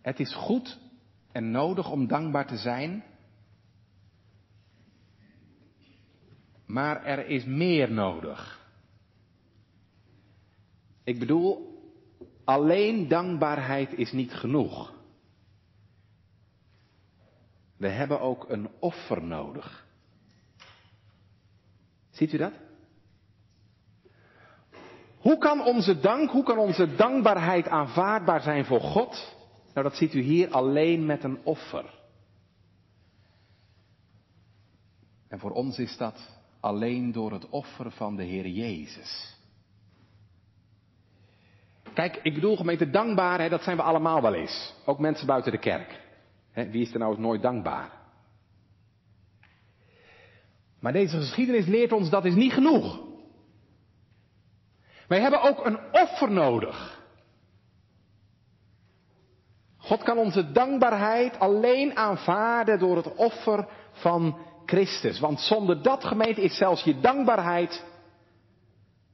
het 0.02 0.20
is 0.20 0.34
goed 0.34 0.78
en 1.32 1.50
nodig 1.50 1.90
om 1.90 2.06
dankbaar 2.06 2.46
te 2.46 2.56
zijn. 2.56 3.04
Maar 6.70 7.04
er 7.04 7.26
is 7.26 7.44
meer 7.44 7.92
nodig. 7.92 8.68
Ik 11.04 11.18
bedoel, 11.18 11.78
alleen 12.44 13.08
dankbaarheid 13.08 13.92
is 13.92 14.12
niet 14.12 14.32
genoeg. 14.32 14.92
We 17.76 17.88
hebben 17.88 18.20
ook 18.20 18.48
een 18.48 18.68
offer 18.78 19.22
nodig. 19.22 19.86
Ziet 22.10 22.32
u 22.32 22.36
dat? 22.36 22.52
Hoe 25.18 25.38
kan 25.38 25.64
onze 25.64 26.00
dank, 26.00 26.30
hoe 26.30 26.44
kan 26.44 26.58
onze 26.58 26.94
dankbaarheid 26.94 27.68
aanvaardbaar 27.68 28.40
zijn 28.40 28.64
voor 28.64 28.80
God? 28.80 29.36
Nou, 29.74 29.88
dat 29.88 29.96
ziet 29.96 30.14
u 30.14 30.20
hier 30.20 30.50
alleen 30.50 31.06
met 31.06 31.24
een 31.24 31.44
offer. 31.44 31.98
En 35.28 35.38
voor 35.38 35.50
ons 35.50 35.78
is 35.78 35.96
dat 35.96 36.39
alleen 36.60 37.12
door 37.12 37.32
het 37.32 37.48
offer 37.48 37.90
van 37.90 38.16
de 38.16 38.22
Heer 38.22 38.46
Jezus. 38.46 39.38
Kijk, 41.94 42.20
ik 42.22 42.34
bedoel 42.34 42.56
gemeente 42.56 42.90
dankbaar, 42.90 43.40
hè, 43.40 43.48
dat 43.48 43.62
zijn 43.62 43.76
we 43.76 43.82
allemaal 43.82 44.22
wel 44.22 44.34
eens. 44.34 44.74
Ook 44.84 44.98
mensen 44.98 45.26
buiten 45.26 45.52
de 45.52 45.58
kerk. 45.58 46.00
Hè, 46.52 46.70
wie 46.70 46.82
is 46.82 46.92
er 46.92 46.98
nou 46.98 47.10
eens 47.10 47.20
nooit 47.20 47.42
dankbaar? 47.42 47.90
Maar 50.80 50.92
deze 50.92 51.16
geschiedenis 51.16 51.66
leert 51.66 51.92
ons 51.92 52.10
dat 52.10 52.24
is 52.24 52.34
niet 52.34 52.52
genoeg. 52.52 53.00
Wij 55.08 55.20
hebben 55.20 55.42
ook 55.42 55.66
een 55.66 55.78
offer 55.92 56.30
nodig. 56.30 56.98
God 59.76 60.02
kan 60.02 60.18
onze 60.18 60.52
dankbaarheid 60.52 61.38
alleen 61.38 61.96
aanvaarden 61.96 62.78
door 62.78 62.96
het 62.96 63.14
offer 63.14 63.68
van 63.92 64.38
Christus. 64.70 65.20
Want 65.20 65.40
zonder 65.40 65.82
dat 65.82 66.04
gemeente 66.04 66.42
is 66.42 66.56
zelfs 66.56 66.82
je 66.82 67.00
dankbaarheid 67.00 67.84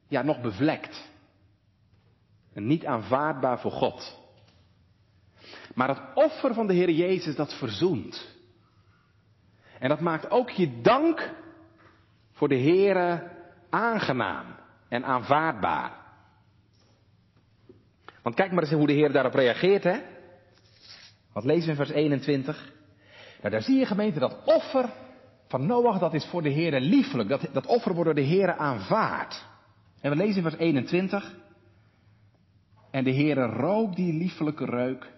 ja 0.09 0.23
nog 0.23 0.41
bevlekt. 0.41 1.09
En 2.55 2.67
niet 2.67 2.87
aanvaardbaar 2.87 3.61
voor 3.61 3.71
God. 3.71 4.19
Maar 5.75 5.89
het 5.89 6.01
offer 6.15 6.55
van 6.55 6.67
de 6.67 6.75
Heer 6.75 6.91
Jezus 6.91 7.37
dat 7.37 7.55
verzoent. 7.55 8.35
En 9.79 9.89
dat 9.89 10.01
maakt 10.01 10.31
ook 10.31 10.51
je 10.51 10.81
dank 10.81 11.35
voor 12.33 12.49
de 12.49 12.59
Heere 12.59 13.31
aangenaam 13.71 14.57
en 14.89 15.05
aanvaardbaar. 15.05 16.05
Want 18.23 18.35
kijk 18.35 18.53
maar 18.53 18.63
eens 18.63 18.73
hoe 18.73 18.87
de 18.87 18.93
Heer 18.93 19.13
daarop 19.13 19.35
reageert, 19.35 19.85
hè? 19.85 20.01
Wat 21.33 21.45
lezen 21.45 21.65
we 21.65 21.71
in 21.71 21.77
vers 21.77 21.91
21? 21.91 22.73
Nou, 23.39 23.51
daar 23.51 23.63
zie 23.63 23.79
je 23.79 23.87
gemeente 23.87 24.19
dat 24.19 24.45
offer 24.45 24.91
van 25.47 25.66
Noach, 25.66 25.99
dat 25.99 26.14
is 26.14 26.24
voor 26.24 26.42
de 26.42 26.49
Heer 26.49 26.80
liefelijk. 26.80 27.28
Dat, 27.28 27.49
dat 27.53 27.66
offer 27.66 27.94
wordt 27.94 28.05
door 28.05 28.24
de 28.24 28.30
Heer 28.30 28.57
aanvaard. 28.57 29.47
En 30.01 30.11
we 30.11 30.16
lezen 30.16 30.36
in 30.36 30.42
vers 30.42 30.57
21. 30.57 31.34
En 32.90 33.05
de 33.05 33.14
Heere 33.14 33.47
rook 33.47 33.97
die 33.97 34.12
liefelijke 34.12 34.64
reuk. 34.64 35.14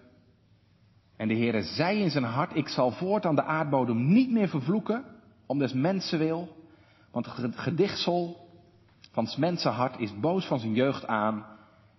En 1.17 1.27
de 1.27 1.35
Heere 1.35 1.63
zei 1.63 2.01
in 2.01 2.09
zijn 2.09 2.23
hart, 2.23 2.55
ik 2.55 2.67
zal 2.67 2.91
voortaan 2.91 3.35
de 3.35 3.43
aardbodem 3.43 4.13
niet 4.13 4.31
meer 4.31 4.49
vervloeken, 4.49 5.05
om 5.45 5.59
des 5.59 5.73
mensen 5.73 6.19
wil. 6.19 6.55
Want 7.11 7.35
het 7.35 7.57
gedichtsel 7.57 8.47
van 9.11 9.27
s 9.27 9.35
mensenhart 9.35 9.99
is 9.99 10.19
boos 10.19 10.45
van 10.45 10.59
zijn 10.59 10.73
jeugd 10.73 11.07
aan. 11.07 11.45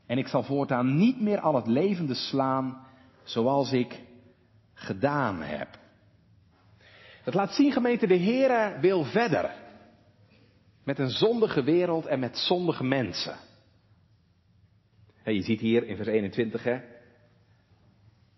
En 0.06 0.18
ik 0.18 0.28
zal 0.28 0.42
voortaan 0.42 0.96
niet 0.96 1.20
meer 1.20 1.40
al 1.40 1.54
het 1.54 1.66
levende 1.66 2.14
slaan, 2.14 2.86
zoals 3.22 3.72
ik 3.72 4.02
gedaan 4.74 5.42
heb. 5.42 5.68
Het 7.30 7.38
laat 7.38 7.54
zien, 7.54 7.72
gemeente, 7.72 8.06
de 8.06 8.18
Heere 8.18 8.80
wil 8.80 9.04
verder. 9.04 9.54
Met 10.84 10.98
een 10.98 11.10
zondige 11.10 11.62
wereld 11.62 12.06
en 12.06 12.18
met 12.18 12.38
zondige 12.38 12.84
mensen. 12.84 13.36
En 15.22 15.34
je 15.34 15.42
ziet 15.42 15.60
hier 15.60 15.86
in 15.86 15.96
vers 15.96 16.08
21, 16.08 16.64
hè. 16.64 16.80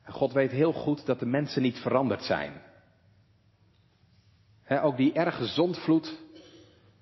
God 0.05 0.33
weet 0.33 0.51
heel 0.51 0.73
goed 0.73 1.07
dat 1.07 1.19
de 1.19 1.27
mensen 1.27 1.63
niet 1.63 1.79
veranderd 1.79 2.23
zijn. 2.23 2.53
ook 4.69 4.97
die 4.97 5.13
erge 5.13 5.47
zondvloed 5.47 6.21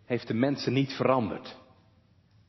heeft 0.04 0.26
de 0.26 0.34
mensen 0.34 0.72
niet 0.72 0.92
veranderd. 0.92 1.56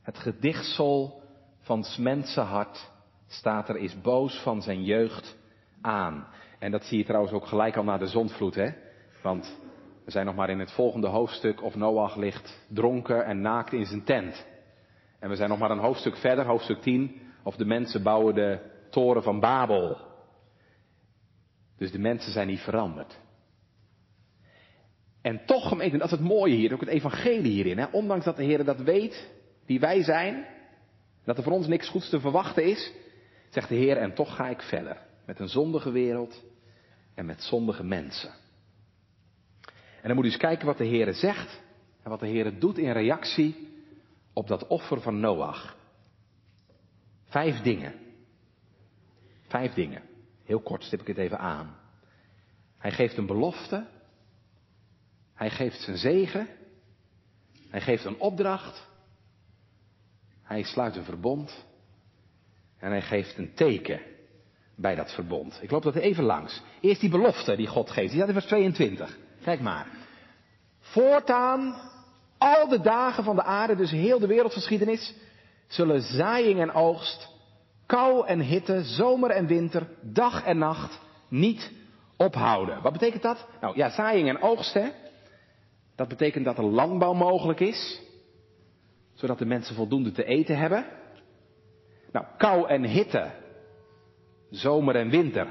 Het 0.01 0.17
gedichtsel 0.17 1.23
van 1.59 1.83
s 1.83 1.97
mensenhart 1.97 2.91
staat 3.27 3.69
er 3.69 3.77
is 3.77 4.01
boos 4.01 4.41
van 4.41 4.61
zijn 4.61 4.83
jeugd 4.83 5.37
aan. 5.81 6.27
En 6.59 6.71
dat 6.71 6.83
zie 6.83 6.97
je 6.97 7.05
trouwens 7.05 7.33
ook 7.33 7.45
gelijk 7.45 7.75
al 7.75 7.83
na 7.83 7.97
de 7.97 8.07
zondvloed, 8.07 8.55
hè? 8.55 8.89
Want 9.21 9.57
we 10.05 10.11
zijn 10.11 10.25
nog 10.25 10.35
maar 10.35 10.49
in 10.49 10.59
het 10.59 10.71
volgende 10.71 11.07
hoofdstuk 11.07 11.63
of 11.63 11.75
Noach 11.75 12.15
ligt 12.15 12.65
dronken 12.67 13.25
en 13.25 13.41
naakt 13.41 13.73
in 13.73 13.85
zijn 13.85 14.03
tent. 14.03 14.45
En 15.19 15.29
we 15.29 15.35
zijn 15.35 15.49
nog 15.49 15.59
maar 15.59 15.71
een 15.71 15.77
hoofdstuk 15.77 16.17
verder, 16.17 16.45
hoofdstuk 16.45 16.81
10, 16.81 17.21
of 17.43 17.55
de 17.55 17.65
mensen 17.65 18.03
bouwen 18.03 18.35
de 18.35 18.59
toren 18.89 19.23
van 19.23 19.39
Babel. 19.39 19.97
Dus 21.77 21.91
de 21.91 21.99
mensen 21.99 22.31
zijn 22.31 22.47
niet 22.47 22.59
veranderd. 22.59 23.19
En 25.21 25.45
toch 25.45 25.67
gemeente, 25.67 25.97
dat 25.97 26.05
is 26.05 26.11
het 26.11 26.27
mooie 26.27 26.55
hier, 26.55 26.73
ook 26.73 26.79
het 26.79 26.89
evangelie 26.89 27.51
hierin. 27.51 27.77
Hè? 27.77 27.85
Ondanks 27.91 28.25
dat 28.25 28.35
de 28.35 28.43
Heer 28.43 28.65
dat 28.65 28.79
weet, 28.79 29.31
wie 29.65 29.79
wij 29.79 30.03
zijn, 30.03 30.45
dat 31.23 31.37
er 31.37 31.43
voor 31.43 31.53
ons 31.53 31.67
niks 31.67 31.89
goeds 31.89 32.09
te 32.09 32.19
verwachten 32.19 32.63
is, 32.63 32.93
zegt 33.49 33.69
de 33.69 33.75
Heer, 33.75 33.97
en 33.97 34.13
toch 34.13 34.35
ga 34.35 34.49
ik 34.49 34.61
verder. 34.61 34.97
Met 35.25 35.39
een 35.39 35.49
zondige 35.49 35.91
wereld 35.91 36.43
en 37.15 37.25
met 37.25 37.43
zondige 37.43 37.83
mensen. 37.83 38.40
En 40.01 40.07
dan 40.07 40.15
moet 40.15 40.25
u 40.25 40.27
eens 40.27 40.37
kijken 40.37 40.65
wat 40.65 40.77
de 40.77 40.85
Heer 40.85 41.13
zegt 41.13 41.61
en 42.03 42.09
wat 42.09 42.19
de 42.19 42.27
Heer 42.27 42.59
doet 42.59 42.77
in 42.77 42.91
reactie 42.91 43.67
op 44.33 44.47
dat 44.47 44.67
offer 44.67 45.01
van 45.01 45.19
Noach. 45.19 45.77
Vijf 47.25 47.61
dingen. 47.61 47.93
Vijf 49.47 49.73
dingen. 49.73 50.01
Heel 50.43 50.59
kort 50.59 50.83
stip 50.83 51.01
ik 51.01 51.07
het 51.07 51.17
even 51.17 51.39
aan. 51.39 51.75
Hij 52.77 52.91
geeft 52.91 53.17
een 53.17 53.25
belofte. 53.25 53.87
Hij 55.33 55.49
geeft 55.49 55.81
zijn 55.81 55.97
zegen. 55.97 56.47
Hij 57.69 57.81
geeft 57.81 58.05
een 58.05 58.19
opdracht. 58.19 58.87
Hij 60.41 60.63
sluit 60.63 60.95
een 60.95 61.03
verbond. 61.03 61.65
En 62.77 62.89
hij 62.89 63.01
geeft 63.01 63.37
een 63.37 63.53
teken 63.53 64.01
bij 64.75 64.95
dat 64.95 65.13
verbond. 65.13 65.59
Ik 65.61 65.71
loop 65.71 65.83
dat 65.83 65.95
even 65.95 66.23
langs. 66.23 66.61
Eerst 66.79 67.01
die 67.01 67.09
belofte 67.09 67.55
die 67.55 67.67
God 67.67 67.89
geeft. 67.89 68.11
Die 68.11 68.17
staat 68.17 68.27
in 68.27 68.33
vers 68.33 68.45
22. 68.45 69.17
Kijk 69.43 69.59
maar. 69.59 69.87
Voortaan, 70.79 71.75
al 72.37 72.67
de 72.67 72.79
dagen 72.79 73.23
van 73.23 73.35
de 73.35 73.43
aarde, 73.43 73.75
dus 73.75 73.91
heel 73.91 74.19
de 74.19 74.27
wereldgeschiedenis, 74.27 75.15
zullen 75.67 76.01
zaaiing 76.01 76.59
en 76.59 76.71
oogst, 76.71 77.29
kou 77.85 78.27
en 78.27 78.39
hitte, 78.39 78.83
zomer 78.83 79.29
en 79.29 79.47
winter, 79.47 79.87
dag 80.01 80.43
en 80.43 80.57
nacht 80.57 80.99
niet 81.27 81.71
ophouden. 82.17 82.81
Wat 82.81 82.91
betekent 82.91 83.21
dat? 83.21 83.47
Nou 83.61 83.77
ja, 83.77 83.89
zaaiing 83.89 84.29
en 84.29 84.41
oogst, 84.41 84.73
hè. 84.73 84.89
Dat 85.95 86.07
betekent 86.07 86.45
dat 86.45 86.57
er 86.57 86.63
landbouw 86.63 87.13
mogelijk 87.13 87.59
is, 87.59 88.01
zodat 89.13 89.37
de 89.37 89.45
mensen 89.45 89.75
voldoende 89.75 90.11
te 90.11 90.23
eten 90.23 90.57
hebben. 90.57 90.85
Nou, 92.11 92.25
kou 92.37 92.67
en 92.67 92.83
hitte, 92.83 93.31
zomer 94.49 94.95
en 94.95 95.09
winter, 95.09 95.47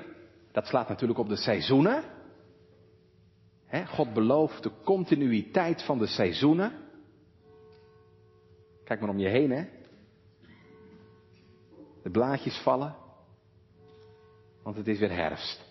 dat 0.52 0.66
slaat 0.66 0.88
natuurlijk 0.88 1.18
op 1.18 1.28
de 1.28 1.36
seizoenen. 1.36 2.04
God 3.86 4.14
belooft 4.14 4.62
de 4.62 4.70
continuïteit 4.84 5.82
van 5.82 5.98
de 5.98 6.06
seizoenen. 6.06 6.72
Kijk 8.84 9.00
maar 9.00 9.10
om 9.10 9.18
je 9.18 9.28
heen, 9.28 9.50
hè. 9.50 9.64
De 12.02 12.10
blaadjes 12.10 12.56
vallen, 12.62 12.96
want 14.62 14.76
het 14.76 14.88
is 14.88 14.98
weer 14.98 15.12
herfst. 15.12 15.68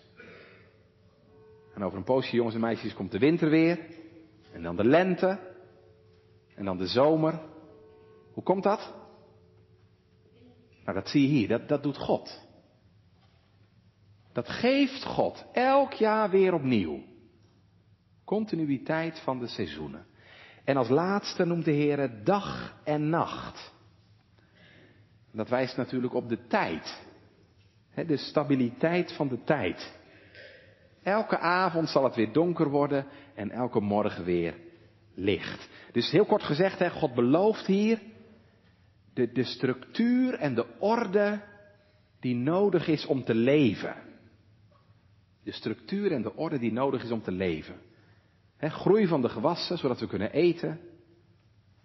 En 1.74 1.84
over 1.84 1.98
een 1.98 2.04
poosje, 2.04 2.36
jongens 2.36 2.54
en 2.54 2.60
meisjes, 2.60 2.94
komt 2.94 3.10
de 3.10 3.18
winter 3.18 3.50
weer. 3.50 3.78
En 4.52 4.62
dan 4.62 4.76
de 4.76 4.84
lente. 4.84 5.38
En 6.54 6.64
dan 6.64 6.76
de 6.76 6.86
zomer. 6.86 7.40
Hoe 8.32 8.42
komt 8.42 8.62
dat? 8.62 8.94
Nou, 10.84 10.98
dat 10.98 11.08
zie 11.08 11.22
je 11.22 11.28
hier. 11.28 11.48
Dat, 11.48 11.68
dat 11.68 11.82
doet 11.82 11.96
God. 11.96 12.48
Dat 14.32 14.48
geeft 14.48 15.04
God 15.04 15.44
elk 15.52 15.92
jaar 15.92 16.30
weer 16.30 16.54
opnieuw. 16.54 17.09
Continuïteit 18.30 19.20
van 19.20 19.38
de 19.38 19.46
seizoenen. 19.46 20.06
En 20.64 20.76
als 20.76 20.88
laatste 20.88 21.44
noemt 21.44 21.64
de 21.64 21.70
Heer 21.70 22.24
dag 22.24 22.76
en 22.84 23.08
nacht. 23.08 23.72
Dat 25.32 25.48
wijst 25.48 25.76
natuurlijk 25.76 26.14
op 26.14 26.28
de 26.28 26.46
tijd. 26.46 27.00
De 27.94 28.16
stabiliteit 28.16 29.12
van 29.12 29.28
de 29.28 29.44
tijd. 29.44 29.98
Elke 31.02 31.38
avond 31.38 31.88
zal 31.88 32.04
het 32.04 32.14
weer 32.14 32.32
donker 32.32 32.68
worden 32.68 33.06
en 33.34 33.50
elke 33.50 33.80
morgen 33.80 34.24
weer 34.24 34.54
licht. 35.14 35.68
Dus 35.92 36.10
heel 36.10 36.26
kort 36.26 36.42
gezegd, 36.42 36.90
God 36.90 37.14
belooft 37.14 37.66
hier 37.66 38.00
de, 39.14 39.32
de 39.32 39.44
structuur 39.44 40.34
en 40.34 40.54
de 40.54 40.66
orde 40.78 41.42
die 42.20 42.34
nodig 42.34 42.88
is 42.88 43.06
om 43.06 43.24
te 43.24 43.34
leven. 43.34 43.94
De 45.44 45.52
structuur 45.52 46.12
en 46.12 46.22
de 46.22 46.36
orde 46.36 46.58
die 46.58 46.72
nodig 46.72 47.02
is 47.02 47.10
om 47.10 47.22
te 47.22 47.32
leven. 47.32 47.88
Groei 48.68 49.06
van 49.06 49.22
de 49.22 49.28
gewassen, 49.28 49.78
zodat 49.78 50.00
we 50.00 50.06
kunnen 50.06 50.32
eten. 50.32 50.80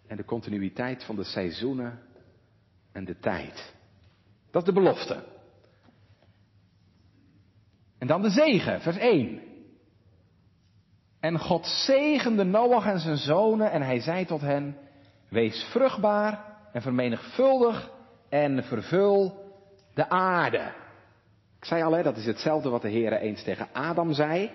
En 0.08 0.18
de 0.18 0.26
continuïteit 0.26 1.04
van 1.04 1.16
de 1.16 1.24
seizoenen 1.24 2.00
en 2.92 3.06
de 3.06 3.20
tijd. 3.20 3.74
Dat 4.52 4.62
is 4.62 4.74
de 4.74 4.82
belofte. 4.82 5.24
En 7.98 8.08
dan 8.08 8.22
de 8.22 8.30
zegen, 8.30 8.82
vers 8.82 8.98
1. 8.98 9.42
En 11.20 11.40
God 11.40 11.66
zegende 11.66 12.44
Noach 12.44 12.86
en 12.86 13.00
zijn 13.00 13.18
zonen 13.18 13.72
en 13.72 13.82
hij 13.82 14.00
zei 14.00 14.26
tot 14.26 14.42
hen, 14.42 14.78
wees 15.30 15.64
vruchtbaar 15.64 16.58
en 16.72 16.82
vermenigvuldig 16.82 17.92
en 18.30 18.64
vervul 18.64 19.44
de 19.94 20.10
aarde. 20.10 20.72
Ik 21.58 21.66
zei 21.66 21.84
al, 21.84 21.92
hè, 21.92 22.04
dat 22.04 22.18
is 22.18 22.26
hetzelfde 22.26 22.70
wat 22.70 22.82
de 22.82 22.90
Heer 22.90 23.14
eens 23.14 23.44
tegen 23.44 23.68
Adam 23.74 24.14
zei. 24.14 24.52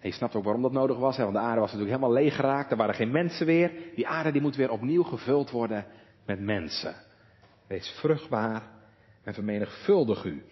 En 0.00 0.08
je 0.08 0.14
snapt 0.14 0.34
ook 0.34 0.44
waarom 0.44 0.62
dat 0.62 0.72
nodig 0.72 0.98
was, 0.98 1.16
hè, 1.16 1.22
want 1.22 1.34
de 1.34 1.42
aarde 1.42 1.60
was 1.60 1.72
natuurlijk 1.72 1.96
helemaal 1.96 2.22
leeg 2.22 2.36
geraakt, 2.36 2.70
er 2.70 2.76
waren 2.76 2.94
geen 2.94 3.10
mensen 3.10 3.46
weer. 3.46 3.72
Die 3.94 4.08
aarde 4.08 4.32
die 4.32 4.40
moet 4.40 4.56
weer 4.56 4.70
opnieuw 4.70 5.02
gevuld 5.02 5.50
worden 5.50 5.86
met 6.26 6.40
mensen. 6.40 6.94
Wees 7.66 7.88
vruchtbaar 7.88 8.62
en 9.24 9.34
vermenigvuldig 9.34 10.24
u. 10.24 10.44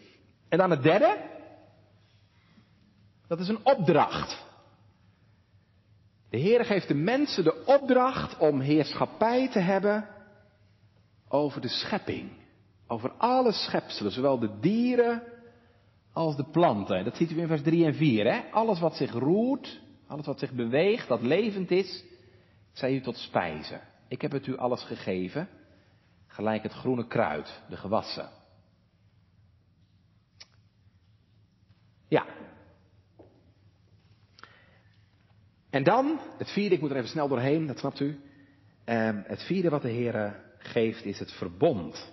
En 0.49 0.59
dan 0.59 0.70
het 0.70 0.82
derde. 0.82 1.16
Dat 3.28 3.40
is 3.40 3.49
een 3.49 3.64
opdracht. 3.64 4.44
De 6.30 6.36
Heer 6.36 6.64
geeft 6.64 6.88
de 6.88 6.94
mensen 6.94 7.44
de 7.44 7.64
opdracht 7.64 8.38
om 8.38 8.61
heerschappij 8.61 9.49
te 9.49 9.59
hebben 9.59 10.09
over 11.28 11.61
de 11.61 11.68
schepping. 11.68 12.30
Over 12.86 13.12
alle 13.12 13.53
schepselen, 13.53 14.12
zowel 14.12 14.38
de 14.38 14.59
dieren 14.61 15.22
als 16.17 16.37
de 16.37 16.45
planten. 16.45 17.05
Dat 17.05 17.17
ziet 17.17 17.31
u 17.31 17.41
in 17.41 17.47
vers 17.47 17.62
3 17.62 17.85
en 17.85 17.95
4. 17.95 18.33
Hè? 18.33 18.51
Alles 18.51 18.81
wat 18.81 18.97
zich 18.97 19.12
roert, 19.12 19.81
alles 20.07 20.27
wat 20.27 20.39
zich 20.39 20.53
beweegt, 20.53 21.09
dat 21.09 21.23
levend 21.23 21.71
is, 21.71 22.05
zij 22.73 22.95
u 22.95 23.01
tot 23.01 23.17
spijzen. 23.17 23.81
Ik 24.09 24.23
heb 24.23 24.33
het 24.33 24.47
u 24.47 24.57
alles 24.57 24.83
gegeven, 24.83 25.49
gelijk 26.27 26.62
het 26.62 26.73
groene 26.73 27.07
kruid, 27.07 27.62
de 27.69 27.77
gewassen. 27.77 28.29
Ja. 32.09 32.27
En 35.71 35.85
dan, 35.85 36.21
het 36.39 36.51
vierde, 36.51 36.75
ik 36.75 36.81
moet 36.81 36.91
er 36.91 36.97
even 36.97 37.09
snel 37.09 37.29
doorheen, 37.29 37.67
dat 37.67 37.79
snapt 37.79 38.01
u. 38.01 38.21
Um, 38.85 39.25
het 39.27 39.43
vierde 39.43 39.69
wat 39.69 39.83
de 39.83 39.89
Heer 39.89 40.43
geeft 40.59 41.05
is 41.05 41.19
het 41.19 41.33
verbond. 41.33 42.12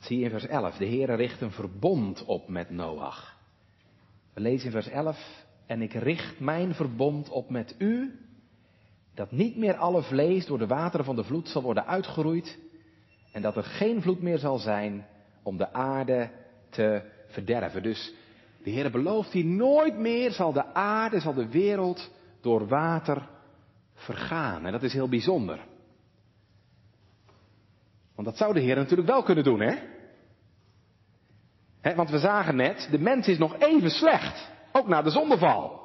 Zie 0.00 0.18
je 0.18 0.24
in 0.24 0.30
vers 0.30 0.46
11. 0.46 0.76
De 0.76 0.84
Heer 0.84 1.14
richt 1.14 1.40
een 1.40 1.50
verbond 1.50 2.24
op 2.24 2.48
met 2.48 2.70
Noach. 2.70 3.36
We 4.34 4.40
lezen 4.40 4.66
in 4.66 4.72
vers 4.72 4.88
11. 4.88 5.44
En 5.66 5.82
ik 5.82 5.92
richt 5.92 6.40
mijn 6.40 6.74
verbond 6.74 7.28
op 7.28 7.50
met 7.50 7.74
u, 7.78 8.18
dat 9.14 9.30
niet 9.30 9.56
meer 9.56 9.76
alle 9.76 10.02
vlees 10.02 10.46
door 10.46 10.58
de 10.58 10.66
wateren 10.66 11.04
van 11.04 11.16
de 11.16 11.24
vloed 11.24 11.48
zal 11.48 11.62
worden 11.62 11.86
uitgeroeid, 11.86 12.58
en 13.32 13.42
dat 13.42 13.56
er 13.56 13.62
geen 13.62 14.02
vloed 14.02 14.22
meer 14.22 14.38
zal 14.38 14.58
zijn 14.58 15.06
om 15.42 15.56
de 15.56 15.72
aarde 15.72 16.30
te 16.70 17.02
verderven. 17.26 17.82
Dus 17.82 18.14
de 18.62 18.70
Heer 18.70 18.90
belooft 18.90 19.32
hier 19.32 19.44
nooit 19.44 19.98
meer 19.98 20.30
zal 20.30 20.52
de 20.52 20.74
aarde, 20.74 21.20
zal 21.20 21.34
de 21.34 21.48
wereld 21.48 22.10
door 22.40 22.66
water 22.66 23.28
vergaan. 23.94 24.66
En 24.66 24.72
dat 24.72 24.82
is 24.82 24.92
heel 24.92 25.08
bijzonder. 25.08 25.60
Want 28.20 28.32
dat 28.32 28.40
zou 28.40 28.54
de 28.54 28.60
Heer 28.66 28.76
natuurlijk 28.76 29.08
wel 29.08 29.22
kunnen 29.22 29.44
doen, 29.44 29.60
hè? 29.60 29.74
want 31.94 32.10
we 32.10 32.18
zagen 32.18 32.56
net, 32.56 32.88
de 32.90 32.98
mens 32.98 33.28
is 33.28 33.38
nog 33.38 33.58
even 33.58 33.90
slecht. 33.90 34.50
Ook 34.72 34.88
na 34.88 35.02
de 35.02 35.10
zondeval. 35.10 35.80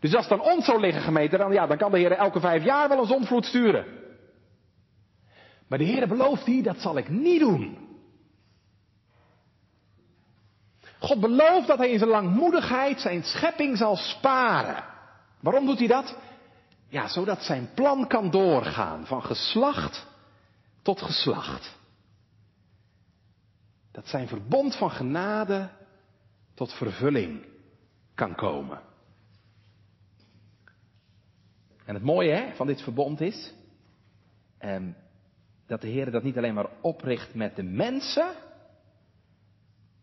Dus 0.00 0.14
als 0.14 0.28
het 0.28 0.38
dan 0.38 0.48
ons 0.52 0.64
zou 0.64 0.80
liggen 0.80 1.02
gemeten, 1.02 1.38
dan, 1.38 1.52
ja, 1.52 1.66
dan 1.66 1.76
kan 1.76 1.90
de 1.90 1.98
Heer 1.98 2.12
elke 2.12 2.40
vijf 2.40 2.64
jaar 2.64 2.88
wel 2.88 2.98
een 2.98 3.06
zondvloed 3.06 3.44
sturen. 3.44 3.84
Maar 5.68 5.78
de 5.78 5.84
Heer 5.84 6.08
belooft 6.08 6.44
hier, 6.44 6.62
dat 6.62 6.78
zal 6.78 6.96
ik 6.96 7.08
niet 7.08 7.40
doen. 7.40 7.78
God 10.98 11.20
belooft 11.20 11.66
dat 11.66 11.78
hij 11.78 11.90
in 11.90 11.98
zijn 11.98 12.10
langmoedigheid 12.10 13.00
zijn 13.00 13.22
schepping 13.22 13.76
zal 13.76 13.96
sparen. 13.96 14.84
Waarom 15.40 15.66
doet 15.66 15.78
hij 15.78 15.88
dat? 15.88 16.16
Ja, 16.88 17.08
zodat 17.08 17.42
zijn 17.42 17.68
plan 17.74 18.06
kan 18.06 18.30
doorgaan 18.30 19.06
van 19.06 19.22
geslacht 19.22 20.12
tot 20.84 21.02
geslacht. 21.02 21.78
Dat 23.90 24.06
zijn 24.06 24.28
verbond 24.28 24.76
van 24.76 24.90
genade 24.90 25.70
tot 26.54 26.72
vervulling 26.72 27.44
kan 28.14 28.34
komen. 28.34 28.80
En 31.84 31.94
het 31.94 32.02
mooie 32.02 32.32
hè, 32.32 32.54
van 32.54 32.66
dit 32.66 32.82
verbond 32.82 33.20
is 33.20 33.54
eh, 34.58 34.82
dat 35.66 35.80
de 35.80 35.88
Heer 35.88 36.10
dat 36.10 36.22
niet 36.22 36.36
alleen 36.36 36.54
maar 36.54 36.70
opricht 36.80 37.34
met 37.34 37.56
de 37.56 37.62
mensen, 37.62 38.34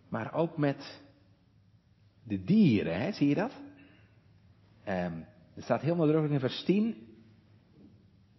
maar 0.10 0.34
ook 0.34 0.58
met 0.58 1.02
de 2.24 2.44
dieren. 2.44 3.02
Hè? 3.02 3.12
Zie 3.12 3.28
je 3.28 3.36
dat? 3.36 3.52
Eh, 4.84 5.06
er 5.56 5.64
staat 5.64 5.82
heel 5.82 5.96
nadrukkelijk 5.96 6.34
in 6.34 6.40
vers 6.40 6.64
10. 6.64 7.08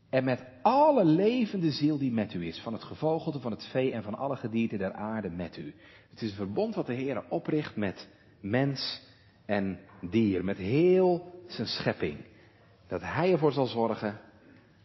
En 0.09 0.25
met 0.25 0.52
alle 0.63 1.05
levende 1.05 1.71
ziel 1.71 1.99
die 1.99 2.13
met 2.13 2.35
u 2.35 2.47
is, 2.47 2.61
van 2.61 2.73
het 2.73 2.83
gevogelte, 2.83 3.41
van 3.41 3.51
het 3.51 3.65
vee 3.65 3.93
en 3.93 4.03
van 4.03 4.15
alle 4.15 4.37
gedierte 4.37 4.77
der 4.77 4.93
aarde 4.93 5.31
met 5.31 5.57
u. 5.57 5.75
Het 6.11 6.23
is 6.23 6.31
een 6.31 6.37
verbond 6.37 6.75
wat 6.75 6.87
de 6.87 6.95
Heer 6.95 7.25
opricht 7.29 7.77
met 7.77 8.09
mens 8.41 9.03
en 9.47 9.79
dier, 10.01 10.45
met 10.45 10.57
heel 10.57 11.43
zijn 11.47 11.67
schepping. 11.67 12.25
Dat 12.87 13.01
Hij 13.01 13.33
ervoor 13.33 13.53
zal 13.53 13.67
zorgen 13.67 14.21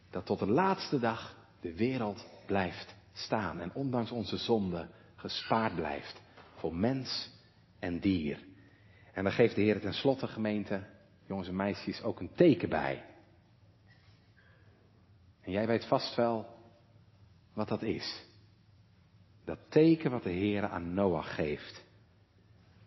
dat 0.10 0.26
tot 0.26 0.40
de 0.40 0.48
laatste 0.48 1.00
dag 1.00 1.36
de 1.62 1.76
wereld 1.76 2.28
blijft 2.46 2.96
staan 3.14 3.60
en 3.60 3.72
ondanks 3.74 4.12
onze 4.12 4.38
zonde 4.38 4.88
gespaard 5.16 5.76
blijft 5.76 6.22
voor 6.56 6.76
mens 6.76 7.30
en 7.80 8.00
dier. 8.00 8.40
En 9.14 9.24
dan 9.24 9.34
geeft 9.34 9.56
de 9.56 9.62
Heer 9.62 9.80
tenslotte 9.80 10.28
gemeente, 10.28 10.84
jongens 11.28 11.48
en 11.48 11.56
meisjes, 11.56 12.04
ook 12.04 12.20
een 12.20 12.32
teken 12.36 12.70
bij. 12.70 13.04
En 15.48 15.54
jij 15.54 15.68
weet 15.68 15.86
vast 15.86 16.16
wel 16.16 16.46
wat 17.54 17.68
dat 17.68 17.82
is. 17.82 18.26
Dat 19.46 19.60
teken 19.70 20.12
wat 20.12 20.24
de 20.24 20.30
Heer 20.30 20.68
aan 20.68 20.94
Noach 20.94 21.36
geeft. 21.36 21.86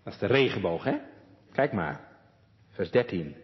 Dat 0.05 0.13
is 0.13 0.19
de 0.19 0.27
regenboog, 0.27 0.85
hè? 0.85 0.99
Kijk 1.53 1.73
maar. 1.73 2.09
Vers 2.69 2.91
13. 2.91 3.37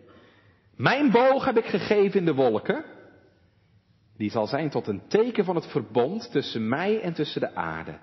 Mijn 0.75 1.11
boog 1.11 1.45
heb 1.45 1.57
ik 1.57 1.65
gegeven 1.65 2.19
in 2.19 2.25
de 2.25 2.35
wolken. 2.35 2.85
Die 4.17 4.31
zal 4.31 4.47
zijn 4.47 4.71
tot 4.71 4.87
een 4.87 5.09
teken 5.09 5.45
van 5.45 5.55
het 5.55 5.67
verbond 5.67 6.31
tussen 6.31 6.69
mij 6.69 7.01
en 7.01 7.15
tussen 7.15 7.41
de 7.41 7.55
aarde. 7.55 7.99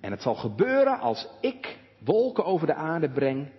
En 0.00 0.10
het 0.10 0.22
zal 0.22 0.34
gebeuren 0.34 0.98
als 0.98 1.28
ik 1.40 1.78
wolken 2.04 2.44
over 2.44 2.66
de 2.66 2.74
aarde 2.74 3.10
breng, 3.10 3.52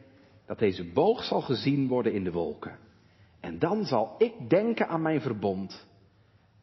dat 0.46 0.60
deze 0.60 0.92
boog 0.92 1.24
zal 1.24 1.42
gezien 1.42 1.88
worden 1.88 2.14
in 2.14 2.24
de 2.24 2.32
wolken. 2.32 2.78
En 3.40 3.60
dan 3.60 3.86
zal 3.86 4.16
ik 4.18 4.50
denken 4.50 4.88
aan 4.88 5.02
mijn 5.02 5.22
verbond 5.22 5.90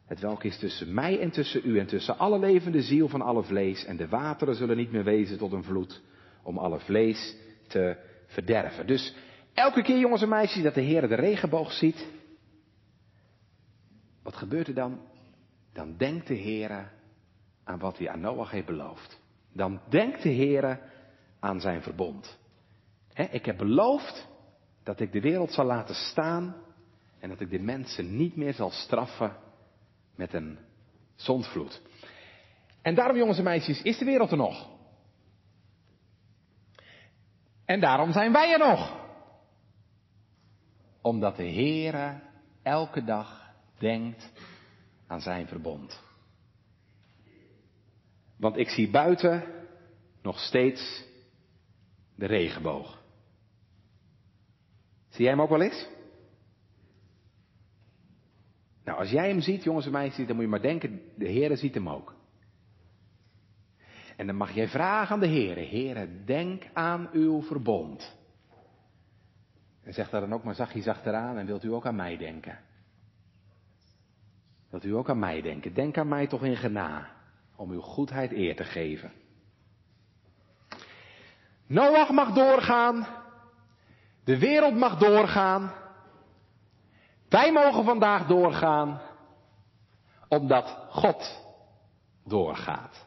het 0.09 0.19
welk 0.19 0.43
is 0.43 0.57
tussen 0.57 0.93
mij 0.93 1.19
en 1.19 1.31
tussen 1.31 1.61
u 1.63 1.79
en 1.79 1.87
tussen 1.87 2.17
alle 2.17 2.39
levende 2.39 2.81
ziel 2.81 3.07
van 3.07 3.21
alle 3.21 3.43
vlees. 3.43 3.85
En 3.85 3.97
de 3.97 4.07
wateren 4.07 4.55
zullen 4.55 4.77
niet 4.77 4.91
meer 4.91 5.03
wezen 5.03 5.37
tot 5.37 5.51
een 5.51 5.63
vloed 5.63 6.01
om 6.43 6.57
alle 6.57 6.79
vlees 6.79 7.35
te 7.67 7.97
verderven. 8.25 8.87
Dus 8.87 9.15
elke 9.53 9.81
keer 9.81 9.99
jongens 9.99 10.21
en 10.21 10.29
meisjes 10.29 10.63
dat 10.63 10.73
de 10.73 10.81
Heer 10.81 11.07
de 11.07 11.15
regenboog 11.15 11.71
ziet. 11.71 12.07
Wat 14.23 14.35
gebeurt 14.35 14.67
er 14.67 14.73
dan? 14.73 14.99
Dan 15.73 15.97
denkt 15.97 16.27
de 16.27 16.33
Heer 16.33 16.91
aan 17.63 17.79
wat 17.79 17.97
hij 17.97 18.09
aan 18.09 18.19
Noach 18.19 18.51
heeft 18.51 18.65
beloofd. 18.65 19.19
Dan 19.53 19.81
denkt 19.89 20.23
de 20.23 20.29
Heer 20.29 20.79
aan 21.39 21.61
zijn 21.61 21.81
verbond. 21.81 22.39
ik 23.31 23.45
heb 23.45 23.57
beloofd 23.57 24.27
dat 24.83 24.99
ik 24.99 25.11
de 25.11 25.21
wereld 25.21 25.51
zal 25.51 25.65
laten 25.65 25.95
staan 25.95 26.55
en 27.19 27.29
dat 27.29 27.39
ik 27.39 27.49
de 27.49 27.59
mensen 27.59 28.15
niet 28.15 28.35
meer 28.35 28.53
zal 28.53 28.69
straffen 28.69 29.47
met 30.19 30.33
een 30.33 30.59
zondvloed. 31.15 31.81
En 32.81 32.95
daarom, 32.95 33.17
jongens 33.17 33.37
en 33.37 33.43
meisjes, 33.43 33.81
is 33.81 33.97
de 33.97 34.05
wereld 34.05 34.31
er 34.31 34.37
nog. 34.37 34.69
En 37.65 37.79
daarom 37.79 38.11
zijn 38.11 38.31
wij 38.31 38.51
er 38.51 38.59
nog. 38.59 38.97
Omdat 41.01 41.35
de 41.35 41.49
Heere 41.49 42.19
elke 42.63 43.03
dag 43.03 43.53
denkt 43.77 44.31
aan 45.07 45.21
zijn 45.21 45.47
verbond. 45.47 46.01
Want 48.37 48.57
ik 48.57 48.69
zie 48.69 48.89
buiten 48.89 49.43
nog 50.21 50.39
steeds 50.39 51.03
de 52.15 52.25
regenboog. 52.25 53.01
Zie 55.09 55.21
jij 55.23 55.31
hem 55.31 55.41
ook 55.41 55.49
wel 55.49 55.61
eens? 55.61 55.87
Nou, 58.89 59.01
als 59.01 59.09
jij 59.09 59.29
hem 59.29 59.41
ziet, 59.41 59.63
jongens 59.63 59.85
en 59.85 59.91
meisjes, 59.91 60.27
dan 60.27 60.35
moet 60.35 60.45
je 60.45 60.51
maar 60.51 60.61
denken, 60.61 61.01
de 61.15 61.25
Heere 61.31 61.55
ziet 61.55 61.73
hem 61.73 61.89
ook. 61.89 62.15
En 64.15 64.27
dan 64.27 64.35
mag 64.35 64.51
jij 64.51 64.67
vragen 64.67 65.13
aan 65.13 65.19
de 65.19 65.27
Heere, 65.27 65.65
Heere, 65.65 66.23
denk 66.25 66.63
aan 66.73 67.09
uw 67.11 67.41
verbond. 67.41 68.17
En 69.83 69.93
zeg 69.93 70.09
daar 70.09 70.21
dan 70.21 70.33
ook 70.33 70.43
maar 70.43 70.55
zachtjes 70.55 70.87
achteraan 70.87 71.37
en 71.37 71.45
wilt 71.45 71.63
u 71.63 71.73
ook 71.73 71.85
aan 71.85 71.95
mij 71.95 72.17
denken? 72.17 72.59
Wilt 74.69 74.85
u 74.85 74.95
ook 74.95 75.09
aan 75.09 75.19
mij 75.19 75.41
denken? 75.41 75.73
Denk 75.73 75.97
aan 75.97 76.07
mij 76.07 76.27
toch 76.27 76.43
in 76.43 76.57
gena, 76.57 77.11
om 77.55 77.71
uw 77.71 77.81
goedheid 77.81 78.31
eer 78.31 78.55
te 78.55 78.63
geven. 78.63 79.11
Noach 81.67 82.09
mag 82.09 82.33
doorgaan. 82.33 83.07
De 84.23 84.39
wereld 84.39 84.75
mag 84.75 84.97
doorgaan. 84.97 85.71
Wij 87.29 87.51
mogen 87.51 87.83
vandaag 87.83 88.27
doorgaan. 88.27 89.01
Omdat 90.27 90.77
God 90.89 91.45
doorgaat. 92.25 93.05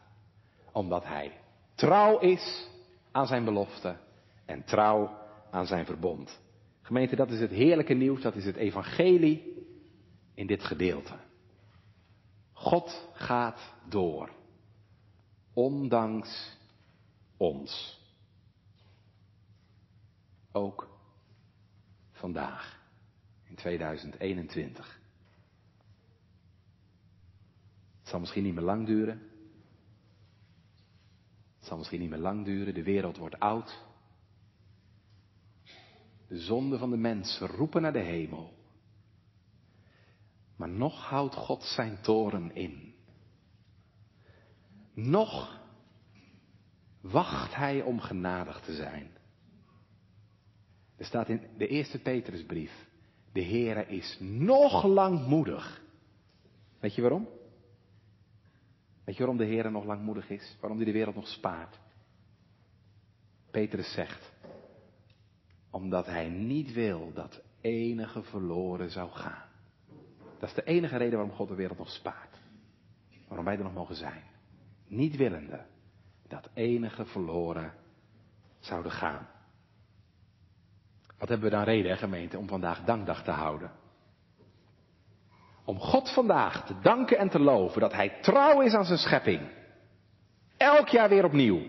Omdat 0.72 1.04
Hij 1.04 1.40
trouw 1.74 2.18
is 2.18 2.68
aan 3.12 3.26
zijn 3.26 3.44
belofte 3.44 3.96
en 4.44 4.64
trouw 4.64 5.18
aan 5.50 5.66
zijn 5.66 5.86
verbond. 5.86 6.40
Gemeente, 6.82 7.16
dat 7.16 7.30
is 7.30 7.40
het 7.40 7.50
heerlijke 7.50 7.94
nieuws, 7.94 8.22
dat 8.22 8.34
is 8.34 8.44
het 8.44 8.56
evangelie 8.56 9.66
in 10.34 10.46
dit 10.46 10.64
gedeelte. 10.64 11.14
God 12.52 13.08
gaat 13.12 13.74
door, 13.88 14.30
ondanks 15.52 16.58
ons. 17.36 18.00
Ook 20.52 20.88
vandaag, 22.12 22.81
in 23.52 23.58
2021. 23.58 25.00
Het 27.98 28.08
zal 28.08 28.20
misschien 28.20 28.42
niet 28.42 28.54
meer 28.54 28.64
lang 28.64 28.86
duren. 28.86 29.22
Het 31.58 31.66
zal 31.66 31.76
misschien 31.76 32.00
niet 32.00 32.10
meer 32.10 32.18
lang 32.18 32.44
duren. 32.44 32.74
De 32.74 32.82
wereld 32.82 33.16
wordt 33.16 33.38
oud. 33.38 33.84
De 36.28 36.38
zonden 36.38 36.78
van 36.78 36.90
de 36.90 36.96
mensen 36.96 37.46
roepen 37.46 37.82
naar 37.82 37.92
de 37.92 37.98
hemel. 37.98 38.54
Maar 40.56 40.68
nog 40.68 41.04
houdt 41.04 41.34
God 41.34 41.62
zijn 41.62 42.00
toren 42.00 42.54
in. 42.54 42.94
Nog 44.94 45.60
wacht 47.00 47.54
hij 47.54 47.82
om 47.82 48.00
genadig 48.00 48.60
te 48.60 48.74
zijn. 48.74 49.10
Er 50.96 51.04
staat 51.04 51.28
in 51.28 51.48
de 51.56 51.66
eerste 51.66 51.98
Petrusbrief, 51.98 52.90
de 53.32 53.44
Heere 53.44 53.86
is 53.86 54.16
nog 54.20 54.84
langmoedig. 54.84 55.82
Weet 56.80 56.94
je 56.94 57.02
waarom? 57.02 57.28
Weet 59.04 59.16
je 59.16 59.20
waarom 59.20 59.36
de 59.36 59.44
Heer 59.44 59.70
nog 59.70 59.84
langmoedig 59.84 60.30
is? 60.30 60.56
Waarom 60.60 60.78
hij 60.78 60.86
de 60.86 60.92
wereld 60.92 61.14
nog 61.14 61.28
spaart? 61.28 61.78
Petrus 63.50 63.92
zegt, 63.92 64.32
omdat 65.70 66.06
hij 66.06 66.28
niet 66.28 66.72
wil 66.72 67.10
dat 67.14 67.42
enige 67.60 68.22
verloren 68.22 68.90
zou 68.90 69.10
gaan. 69.10 69.48
Dat 70.38 70.48
is 70.48 70.54
de 70.54 70.64
enige 70.64 70.96
reden 70.96 71.18
waarom 71.18 71.36
God 71.36 71.48
de 71.48 71.54
wereld 71.54 71.78
nog 71.78 71.90
spaart. 71.90 72.36
Waarom 73.26 73.46
wij 73.46 73.56
er 73.56 73.62
nog 73.62 73.74
mogen 73.74 73.96
zijn. 73.96 74.22
Niet 74.86 75.16
willende 75.16 75.66
dat 76.28 76.50
enige 76.54 77.04
verloren 77.04 77.74
zouden 78.58 78.92
gaan. 78.92 79.28
Wat 81.22 81.30
hebben 81.30 81.50
we 81.50 81.56
dan 81.56 81.64
reden, 81.64 81.96
gemeente, 81.96 82.38
om 82.38 82.48
vandaag 82.48 82.84
dankdag 82.84 83.22
te 83.24 83.30
houden? 83.30 83.70
Om 85.64 85.78
God 85.78 86.12
vandaag 86.12 86.66
te 86.66 86.80
danken 86.80 87.18
en 87.18 87.28
te 87.28 87.38
loven 87.38 87.80
dat 87.80 87.92
Hij 87.92 88.18
trouw 88.20 88.60
is 88.60 88.74
aan 88.74 88.84
zijn 88.84 88.98
schepping. 88.98 89.40
Elk 90.56 90.88
jaar 90.88 91.08
weer 91.08 91.24
opnieuw. 91.24 91.60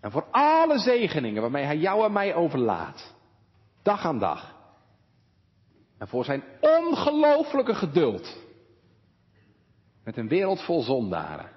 En 0.00 0.10
voor 0.10 0.26
alle 0.30 0.78
zegeningen 0.78 1.42
waarmee 1.42 1.64
Hij 1.64 1.78
jou 1.78 2.04
en 2.04 2.12
mij 2.12 2.34
overlaat. 2.34 3.14
Dag 3.82 4.04
aan 4.04 4.18
dag. 4.18 4.54
En 5.98 6.08
voor 6.08 6.24
zijn 6.24 6.42
ongelooflijke 6.60 7.74
geduld. 7.74 8.38
Met 10.02 10.16
een 10.16 10.28
wereld 10.28 10.62
vol 10.62 10.82
zondaren. 10.82 11.50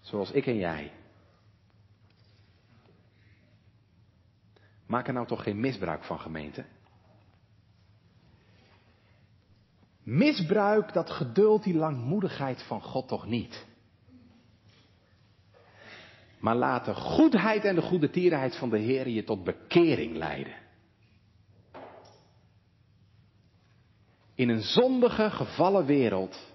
Zoals 0.00 0.30
ik 0.30 0.46
en 0.46 0.56
jij. 0.56 0.92
Maak 4.86 5.06
er 5.06 5.12
nou 5.12 5.26
toch 5.26 5.42
geen 5.42 5.60
misbruik 5.60 6.04
van, 6.04 6.18
gemeente? 6.18 6.64
Misbruik 10.02 10.92
dat 10.92 11.10
geduld, 11.10 11.62
die 11.62 11.74
langmoedigheid 11.74 12.62
van 12.62 12.82
God 12.82 13.08
toch 13.08 13.26
niet. 13.26 13.66
Maar 16.38 16.56
laat 16.56 16.84
de 16.84 16.94
goedheid 16.94 17.64
en 17.64 17.74
de 17.74 17.82
goede 17.82 18.10
tierenheid 18.10 18.56
van 18.56 18.70
de 18.70 18.78
Heer 18.78 19.08
je 19.08 19.24
tot 19.24 19.44
bekering 19.44 20.16
leiden. 20.16 20.54
In 24.34 24.48
een 24.48 24.62
zondige, 24.62 25.30
gevallen 25.30 25.86
wereld 25.86 26.52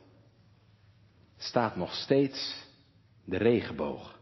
staat 1.38 1.75
nog 1.75 1.93
steeds 1.93 2.67
de 3.25 3.38
regenboog. 3.38 4.19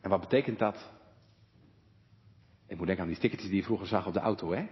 En 0.00 0.10
wat 0.10 0.20
betekent 0.20 0.58
dat? 0.58 0.97
Ik 2.68 2.76
moet 2.76 2.86
denken 2.86 3.04
aan 3.04 3.10
die 3.10 3.16
stickertjes 3.16 3.50
die 3.50 3.58
je 3.60 3.66
vroeger 3.66 3.86
zag 3.86 4.06
op 4.06 4.12
de 4.12 4.20
auto, 4.20 4.52
hè? 4.52 4.66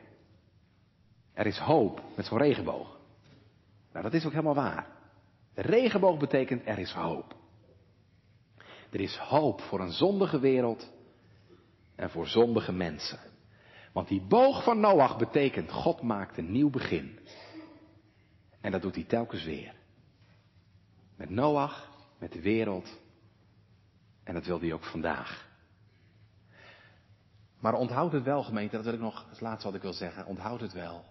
Er 1.32 1.46
is 1.46 1.58
hoop 1.58 2.02
met 2.16 2.26
zo'n 2.26 2.38
regenboog. 2.38 2.98
Nou, 3.92 4.04
dat 4.04 4.14
is 4.14 4.24
ook 4.24 4.32
helemaal 4.32 4.54
waar. 4.54 4.86
De 5.54 5.62
regenboog 5.62 6.18
betekent 6.18 6.62
er 6.66 6.78
is 6.78 6.92
hoop. 6.92 7.36
Er 8.90 9.00
is 9.00 9.16
hoop 9.16 9.60
voor 9.60 9.80
een 9.80 9.92
zondige 9.92 10.38
wereld 10.38 10.92
en 11.94 12.10
voor 12.10 12.26
zondige 12.26 12.72
mensen. 12.72 13.18
Want 13.92 14.08
die 14.08 14.22
boog 14.22 14.64
van 14.64 14.80
Noach 14.80 15.18
betekent 15.18 15.70
God 15.70 16.02
maakt 16.02 16.38
een 16.38 16.52
nieuw 16.52 16.70
begin. 16.70 17.18
En 18.60 18.70
dat 18.70 18.82
doet 18.82 18.94
hij 18.94 19.04
telkens 19.04 19.44
weer. 19.44 19.74
Met 21.16 21.30
Noach, 21.30 21.90
met 22.18 22.32
de 22.32 22.40
wereld. 22.40 22.98
En 24.24 24.34
dat 24.34 24.46
wil 24.46 24.60
hij 24.60 24.72
ook 24.72 24.84
vandaag. 24.84 25.45
Maar 27.66 27.74
onthoud 27.74 28.12
het 28.12 28.22
wel, 28.22 28.42
gemeente, 28.42 28.76
dat 28.76 28.84
wil 28.84 28.94
ik 28.94 29.00
nog, 29.00 29.26
als 29.28 29.40
laatste 29.40 29.66
wat 29.66 29.76
ik 29.76 29.82
wil 29.82 29.92
zeggen, 29.92 30.26
onthoud 30.26 30.60
het 30.60 30.72
wel. 30.72 31.04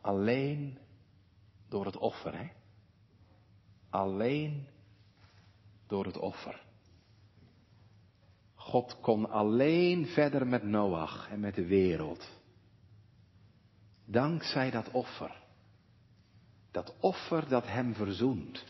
Alleen 0.00 0.78
door 1.68 1.84
het 1.86 1.96
offer, 1.96 2.38
hè? 2.38 2.50
Alleen 3.88 4.66
door 5.86 6.04
het 6.04 6.18
offer. 6.18 6.62
God 8.54 9.00
kon 9.00 9.30
alleen 9.30 10.06
verder 10.06 10.46
met 10.46 10.62
Noach 10.62 11.28
en 11.30 11.40
met 11.40 11.54
de 11.54 11.66
wereld. 11.66 12.28
Dankzij 14.04 14.70
dat 14.70 14.90
offer. 14.90 15.42
Dat 16.70 16.94
offer 17.00 17.48
dat 17.48 17.66
hem 17.66 17.94
verzoent. 17.94 18.64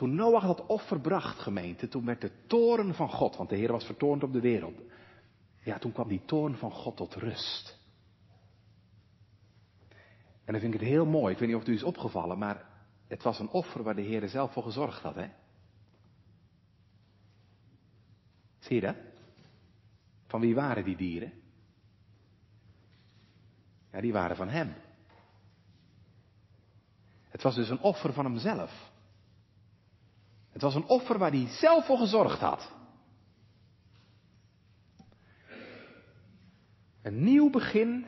Toen 0.00 0.14
Noach 0.14 0.46
dat 0.46 0.66
offer 0.66 1.00
bracht, 1.00 1.38
gemeente, 1.38 1.88
toen 1.88 2.04
werd 2.04 2.20
de 2.20 2.30
toren 2.46 2.94
van 2.94 3.08
God, 3.08 3.36
want 3.36 3.48
de 3.48 3.56
Heer 3.56 3.72
was 3.72 3.84
vertoornd 3.84 4.22
op 4.22 4.32
de 4.32 4.40
wereld. 4.40 4.80
Ja, 5.62 5.78
toen 5.78 5.92
kwam 5.92 6.08
die 6.08 6.24
toorn 6.24 6.56
van 6.56 6.70
God 6.70 6.96
tot 6.96 7.14
rust. 7.14 7.78
En 10.44 10.52
dan 10.52 10.60
vind 10.60 10.74
ik 10.74 10.80
het 10.80 10.88
heel 10.88 11.06
mooi. 11.06 11.32
Ik 11.32 11.38
weet 11.38 11.48
niet 11.48 11.56
of 11.56 11.62
het 11.62 11.70
u 11.70 11.74
is 11.74 11.82
opgevallen, 11.82 12.38
maar 12.38 12.64
het 13.06 13.22
was 13.22 13.38
een 13.38 13.48
offer 13.48 13.82
waar 13.82 13.94
de 13.94 14.02
Heer 14.02 14.28
zelf 14.28 14.52
voor 14.52 14.62
gezorgd 14.62 15.02
had, 15.02 15.14
hè? 15.14 15.28
Zie 18.58 18.74
je 18.74 18.80
dat? 18.80 18.96
Van 20.26 20.40
wie 20.40 20.54
waren 20.54 20.84
die 20.84 20.96
dieren? 20.96 21.32
Ja, 23.92 24.00
die 24.00 24.12
waren 24.12 24.36
van 24.36 24.48
hem. 24.48 24.74
Het 27.28 27.42
was 27.42 27.54
dus 27.54 27.68
een 27.68 27.80
offer 27.80 28.12
van 28.12 28.24
hemzelf. 28.24 28.89
Het 30.60 30.72
was 30.72 30.82
een 30.82 30.88
offer 30.88 31.18
waar 31.18 31.30
hij 31.30 31.46
zelf 31.46 31.86
voor 31.86 31.98
gezorgd 31.98 32.40
had. 32.40 32.72
Een 37.02 37.24
nieuw 37.24 37.50
begin 37.50 38.06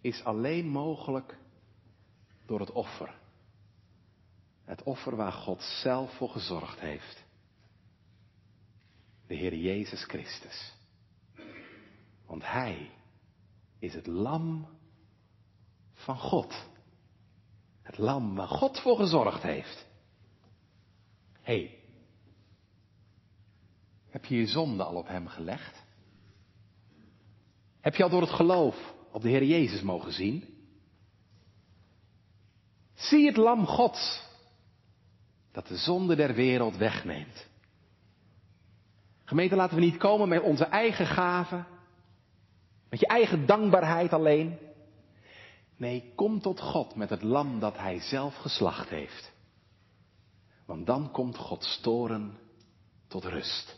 is 0.00 0.24
alleen 0.24 0.68
mogelijk 0.68 1.38
door 2.44 2.60
het 2.60 2.72
offer. 2.72 3.18
Het 4.64 4.82
offer 4.82 5.16
waar 5.16 5.32
God 5.32 5.62
zelf 5.62 6.16
voor 6.16 6.28
gezorgd 6.28 6.80
heeft. 6.80 7.24
De 9.26 9.34
Heer 9.34 9.54
Jezus 9.54 10.04
Christus. 10.04 10.74
Want 12.26 12.42
Hij 12.44 12.90
is 13.78 13.94
het 13.94 14.06
lam 14.06 14.68
van 15.92 16.18
God. 16.18 16.68
Het 17.82 17.98
lam 17.98 18.34
waar 18.34 18.48
God 18.48 18.80
voor 18.80 18.96
gezorgd 18.96 19.42
heeft. 19.42 19.85
Hey, 21.46 21.78
heb 24.10 24.24
je 24.24 24.36
je 24.36 24.46
zonde 24.46 24.84
al 24.84 24.94
op 24.94 25.08
Hem 25.08 25.28
gelegd? 25.28 25.82
Heb 27.80 27.94
je 27.94 28.02
al 28.02 28.08
door 28.08 28.20
het 28.20 28.30
geloof 28.30 28.94
op 29.12 29.22
de 29.22 29.28
Heer 29.28 29.44
Jezus 29.44 29.82
mogen 29.82 30.12
zien? 30.12 30.44
Zie 32.94 33.26
het 33.26 33.36
lam 33.36 33.66
Gods 33.66 34.22
dat 35.52 35.66
de 35.66 35.76
zonde 35.76 36.16
der 36.16 36.34
wereld 36.34 36.76
wegneemt. 36.76 37.46
Gemeente, 39.24 39.56
laten 39.56 39.76
we 39.76 39.84
niet 39.84 39.96
komen 39.96 40.28
met 40.28 40.42
onze 40.42 40.64
eigen 40.64 41.06
gaven, 41.06 41.66
Met 42.88 43.00
je 43.00 43.06
eigen 43.06 43.46
dankbaarheid 43.46 44.12
alleen. 44.12 44.58
Nee, 45.76 46.12
kom 46.14 46.40
tot 46.40 46.60
God 46.60 46.94
met 46.94 47.10
het 47.10 47.22
lam 47.22 47.60
dat 47.60 47.78
hij 47.78 48.00
zelf 48.00 48.34
geslacht 48.36 48.88
heeft. 48.88 49.34
Want 50.66 50.86
dan 50.86 51.10
komt 51.10 51.36
Gods 51.36 51.80
toren 51.80 52.38
tot 53.06 53.24
rust. 53.24 53.76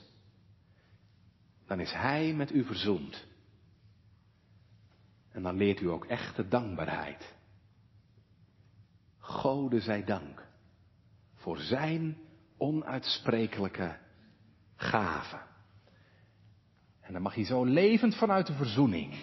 Dan 1.66 1.80
is 1.80 1.92
hij 1.92 2.34
met 2.34 2.52
u 2.52 2.64
verzoend. 2.64 3.26
En 5.30 5.42
dan 5.42 5.56
leert 5.56 5.80
u 5.80 5.90
ook 5.90 6.04
echte 6.04 6.48
dankbaarheid. 6.48 7.34
Gode 9.18 9.80
zij 9.80 10.04
dank 10.04 10.46
voor 11.34 11.58
zijn 11.58 12.16
onuitsprekelijke 12.56 13.98
gave. 14.76 15.40
En 17.00 17.12
dan 17.12 17.22
mag 17.22 17.34
je 17.34 17.44
zo 17.44 17.64
levend 17.64 18.16
vanuit 18.16 18.46
de 18.46 18.54
verzoening, 18.54 19.14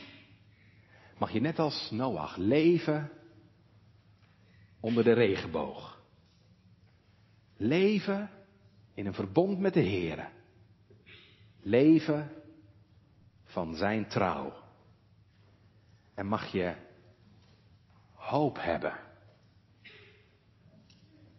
mag 1.17 1.31
je 1.31 1.39
net 1.41 1.59
als 1.59 1.91
Noach 1.91 2.35
leven 2.35 3.11
onder 4.79 5.03
de 5.03 5.13
regenboog. 5.13 5.94
Leven 7.57 8.29
in 8.93 9.05
een 9.05 9.13
verbond 9.13 9.59
met 9.59 9.73
de 9.73 9.79
Heer. 9.79 10.29
Leven 11.61 12.31
van 13.43 13.75
zijn 13.75 14.07
trouw. 14.07 14.53
En 16.13 16.25
mag 16.25 16.51
je 16.51 16.75
hoop 18.13 18.57
hebben. 18.59 18.99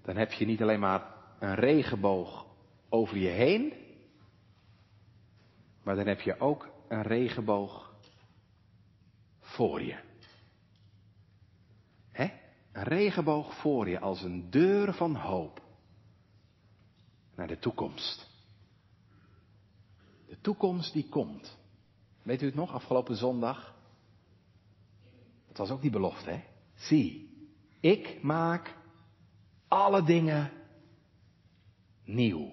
Dan 0.03 0.17
heb 0.17 0.33
je 0.33 0.47
niet 0.47 0.63
alleen 0.63 0.81
maar 0.81 1.15
een 1.39 1.55
regenboog 1.55 2.47
over 2.89 3.17
je 3.17 3.29
heen, 3.29 3.73
maar 5.83 5.97
dan 5.97 6.07
heb 6.07 6.21
je 6.21 6.41
ook 6.41 6.71
een 6.89 7.03
regenboog 7.03 7.95
voor 9.41 9.83
je. 9.83 9.99
Hè? 12.11 12.31
Een 12.73 12.83
regenboog 12.83 13.55
voor 13.55 13.89
je 13.89 14.01
als 14.01 14.23
een 14.23 14.51
deur 14.51 14.95
van 14.95 15.15
hoop 15.15 15.66
naar 17.37 17.47
de 17.47 17.59
toekomst. 17.59 18.27
De 20.27 20.41
toekomst 20.41 20.93
die 20.93 21.09
komt. 21.09 21.59
Weet 22.23 22.43
u 22.43 22.47
het 22.47 22.55
nog, 22.55 22.73
afgelopen 22.73 23.17
zondag? 23.17 23.75
Dat 25.47 25.57
was 25.57 25.71
ook 25.71 25.83
die 25.83 25.91
belofte, 25.91 26.31
hè? 26.31 26.45
Zie, 26.75 27.31
ik 27.81 28.23
maak 28.23 28.75
alle 29.69 30.03
dingen 30.03 30.51
nieuw. 32.05 32.53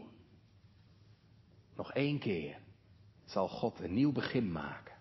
Nog 1.76 1.94
één 1.94 2.20
keer 2.20 2.58
zal 3.26 3.48
God 3.48 3.80
een 3.80 3.94
nieuw 3.94 4.12
begin 4.12 4.52
maken. 4.52 4.96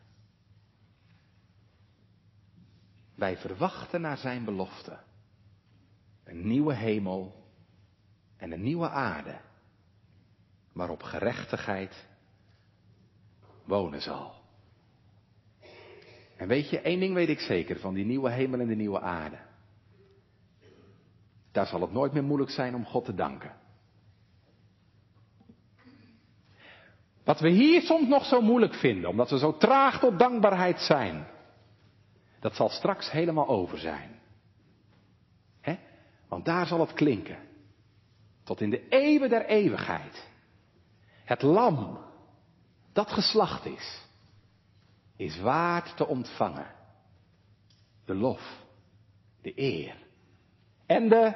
Wij 3.15 3.37
verwachten 3.37 4.01
naar 4.01 4.19
zijn 4.19 4.45
belofte 4.45 4.99
een 6.25 6.47
nieuwe 6.47 6.75
hemel 6.75 7.51
en 8.37 8.53
een 8.53 8.63
nieuwe 8.63 8.89
aarde 8.89 9.41
waarop 10.73 11.03
gerechtigheid 11.03 12.07
wonen 13.65 14.01
zal. 14.01 14.35
En 16.37 16.49
weet 16.49 16.71
je, 16.71 16.81
één 16.81 17.01
ding 17.01 17.15
weet 17.15 17.29
ik 17.29 17.41
zeker 17.41 17.79
van 17.79 17.95
die 17.95 18.05
nieuwe 18.05 18.31
hemel 18.31 18.61
en 18.61 18.69
de 18.69 18.75
nieuwe 18.75 19.01
aarde. 19.01 19.39
Daar 21.53 21.67
zal 21.67 21.81
het 21.81 21.93
nooit 21.93 22.13
meer 22.13 22.25
moeilijk 22.25 22.51
zijn 22.51 22.75
om 22.75 22.85
God 22.85 23.05
te 23.05 23.15
danken. 23.15 23.61
Wat 27.25 27.41
we 27.41 27.49
hier 27.49 27.83
soms 27.83 28.09
nog 28.09 28.25
zo 28.25 28.41
moeilijk 28.41 28.75
vinden, 28.75 29.11
omdat 29.11 29.31
we 29.31 29.39
zo 29.39 29.57
traag 29.57 30.01
tot 30.01 30.19
dankbaarheid 30.19 30.81
zijn, 30.81 31.27
dat 32.41 32.55
zal 32.55 32.69
straks 32.69 33.11
helemaal 33.11 33.49
over 33.49 33.79
zijn. 33.79 34.21
Want 36.33 36.45
daar 36.45 36.67
zal 36.67 36.81
het 36.81 36.93
klinken. 36.93 37.39
Tot 38.45 38.61
in 38.61 38.71
de 38.71 38.89
eeuwen 38.89 39.29
der 39.29 39.47
eeuwigheid. 39.47 40.31
Het 41.33 41.43
lam 41.43 41.99
dat 42.93 43.11
geslacht 43.11 43.65
is, 43.65 44.03
is 45.17 45.41
waard 45.41 45.97
te 45.97 46.07
ontvangen. 46.07 46.75
De 48.05 48.15
lof, 48.15 48.65
de 49.41 49.53
eer 49.61 49.97
en 50.87 51.09
de 51.09 51.35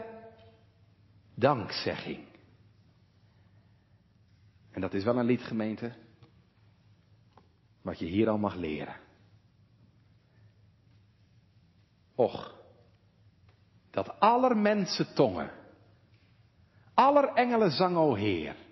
dankzegging. 1.34 2.26
En 4.70 4.80
dat 4.80 4.94
is 4.94 5.04
wel 5.04 5.18
een 5.18 5.24
liedgemeente 5.24 5.92
wat 7.82 7.98
je 7.98 8.06
hier 8.06 8.28
al 8.28 8.38
mag 8.38 8.54
leren. 8.54 8.96
Och, 12.14 12.54
dat 13.90 14.20
aller 14.20 14.56
mensen 14.56 15.14
tongen, 15.14 15.50
aller 16.94 17.28
engelen 17.34 17.70
zang, 17.70 17.96
o 17.96 18.14
Heer, 18.14 18.65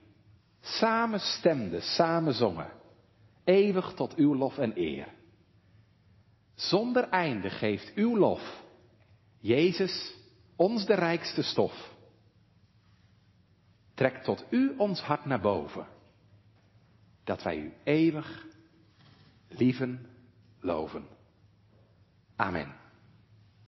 samen 0.64 1.20
stemden, 1.20 1.82
samen 1.82 2.34
zongen, 2.34 2.70
eeuwig 3.44 3.94
tot 3.94 4.14
uw 4.14 4.34
lof 4.34 4.58
en 4.58 4.72
eer. 4.78 5.08
Zonder 6.54 7.08
einde 7.08 7.50
geeft 7.50 7.94
uw 7.94 8.16
lof, 8.16 8.62
Jezus, 9.40 10.14
ons 10.56 10.86
de 10.86 10.94
rijkste 10.94 11.42
stof. 11.42 11.92
Trek 13.94 14.22
tot 14.22 14.44
u 14.50 14.74
ons 14.76 15.00
hart 15.00 15.24
naar 15.24 15.40
boven, 15.40 15.86
dat 17.24 17.42
wij 17.42 17.56
u 17.56 17.72
eeuwig 17.84 18.46
lieven, 19.48 20.06
loven. 20.60 21.06
Amen. 22.36 22.83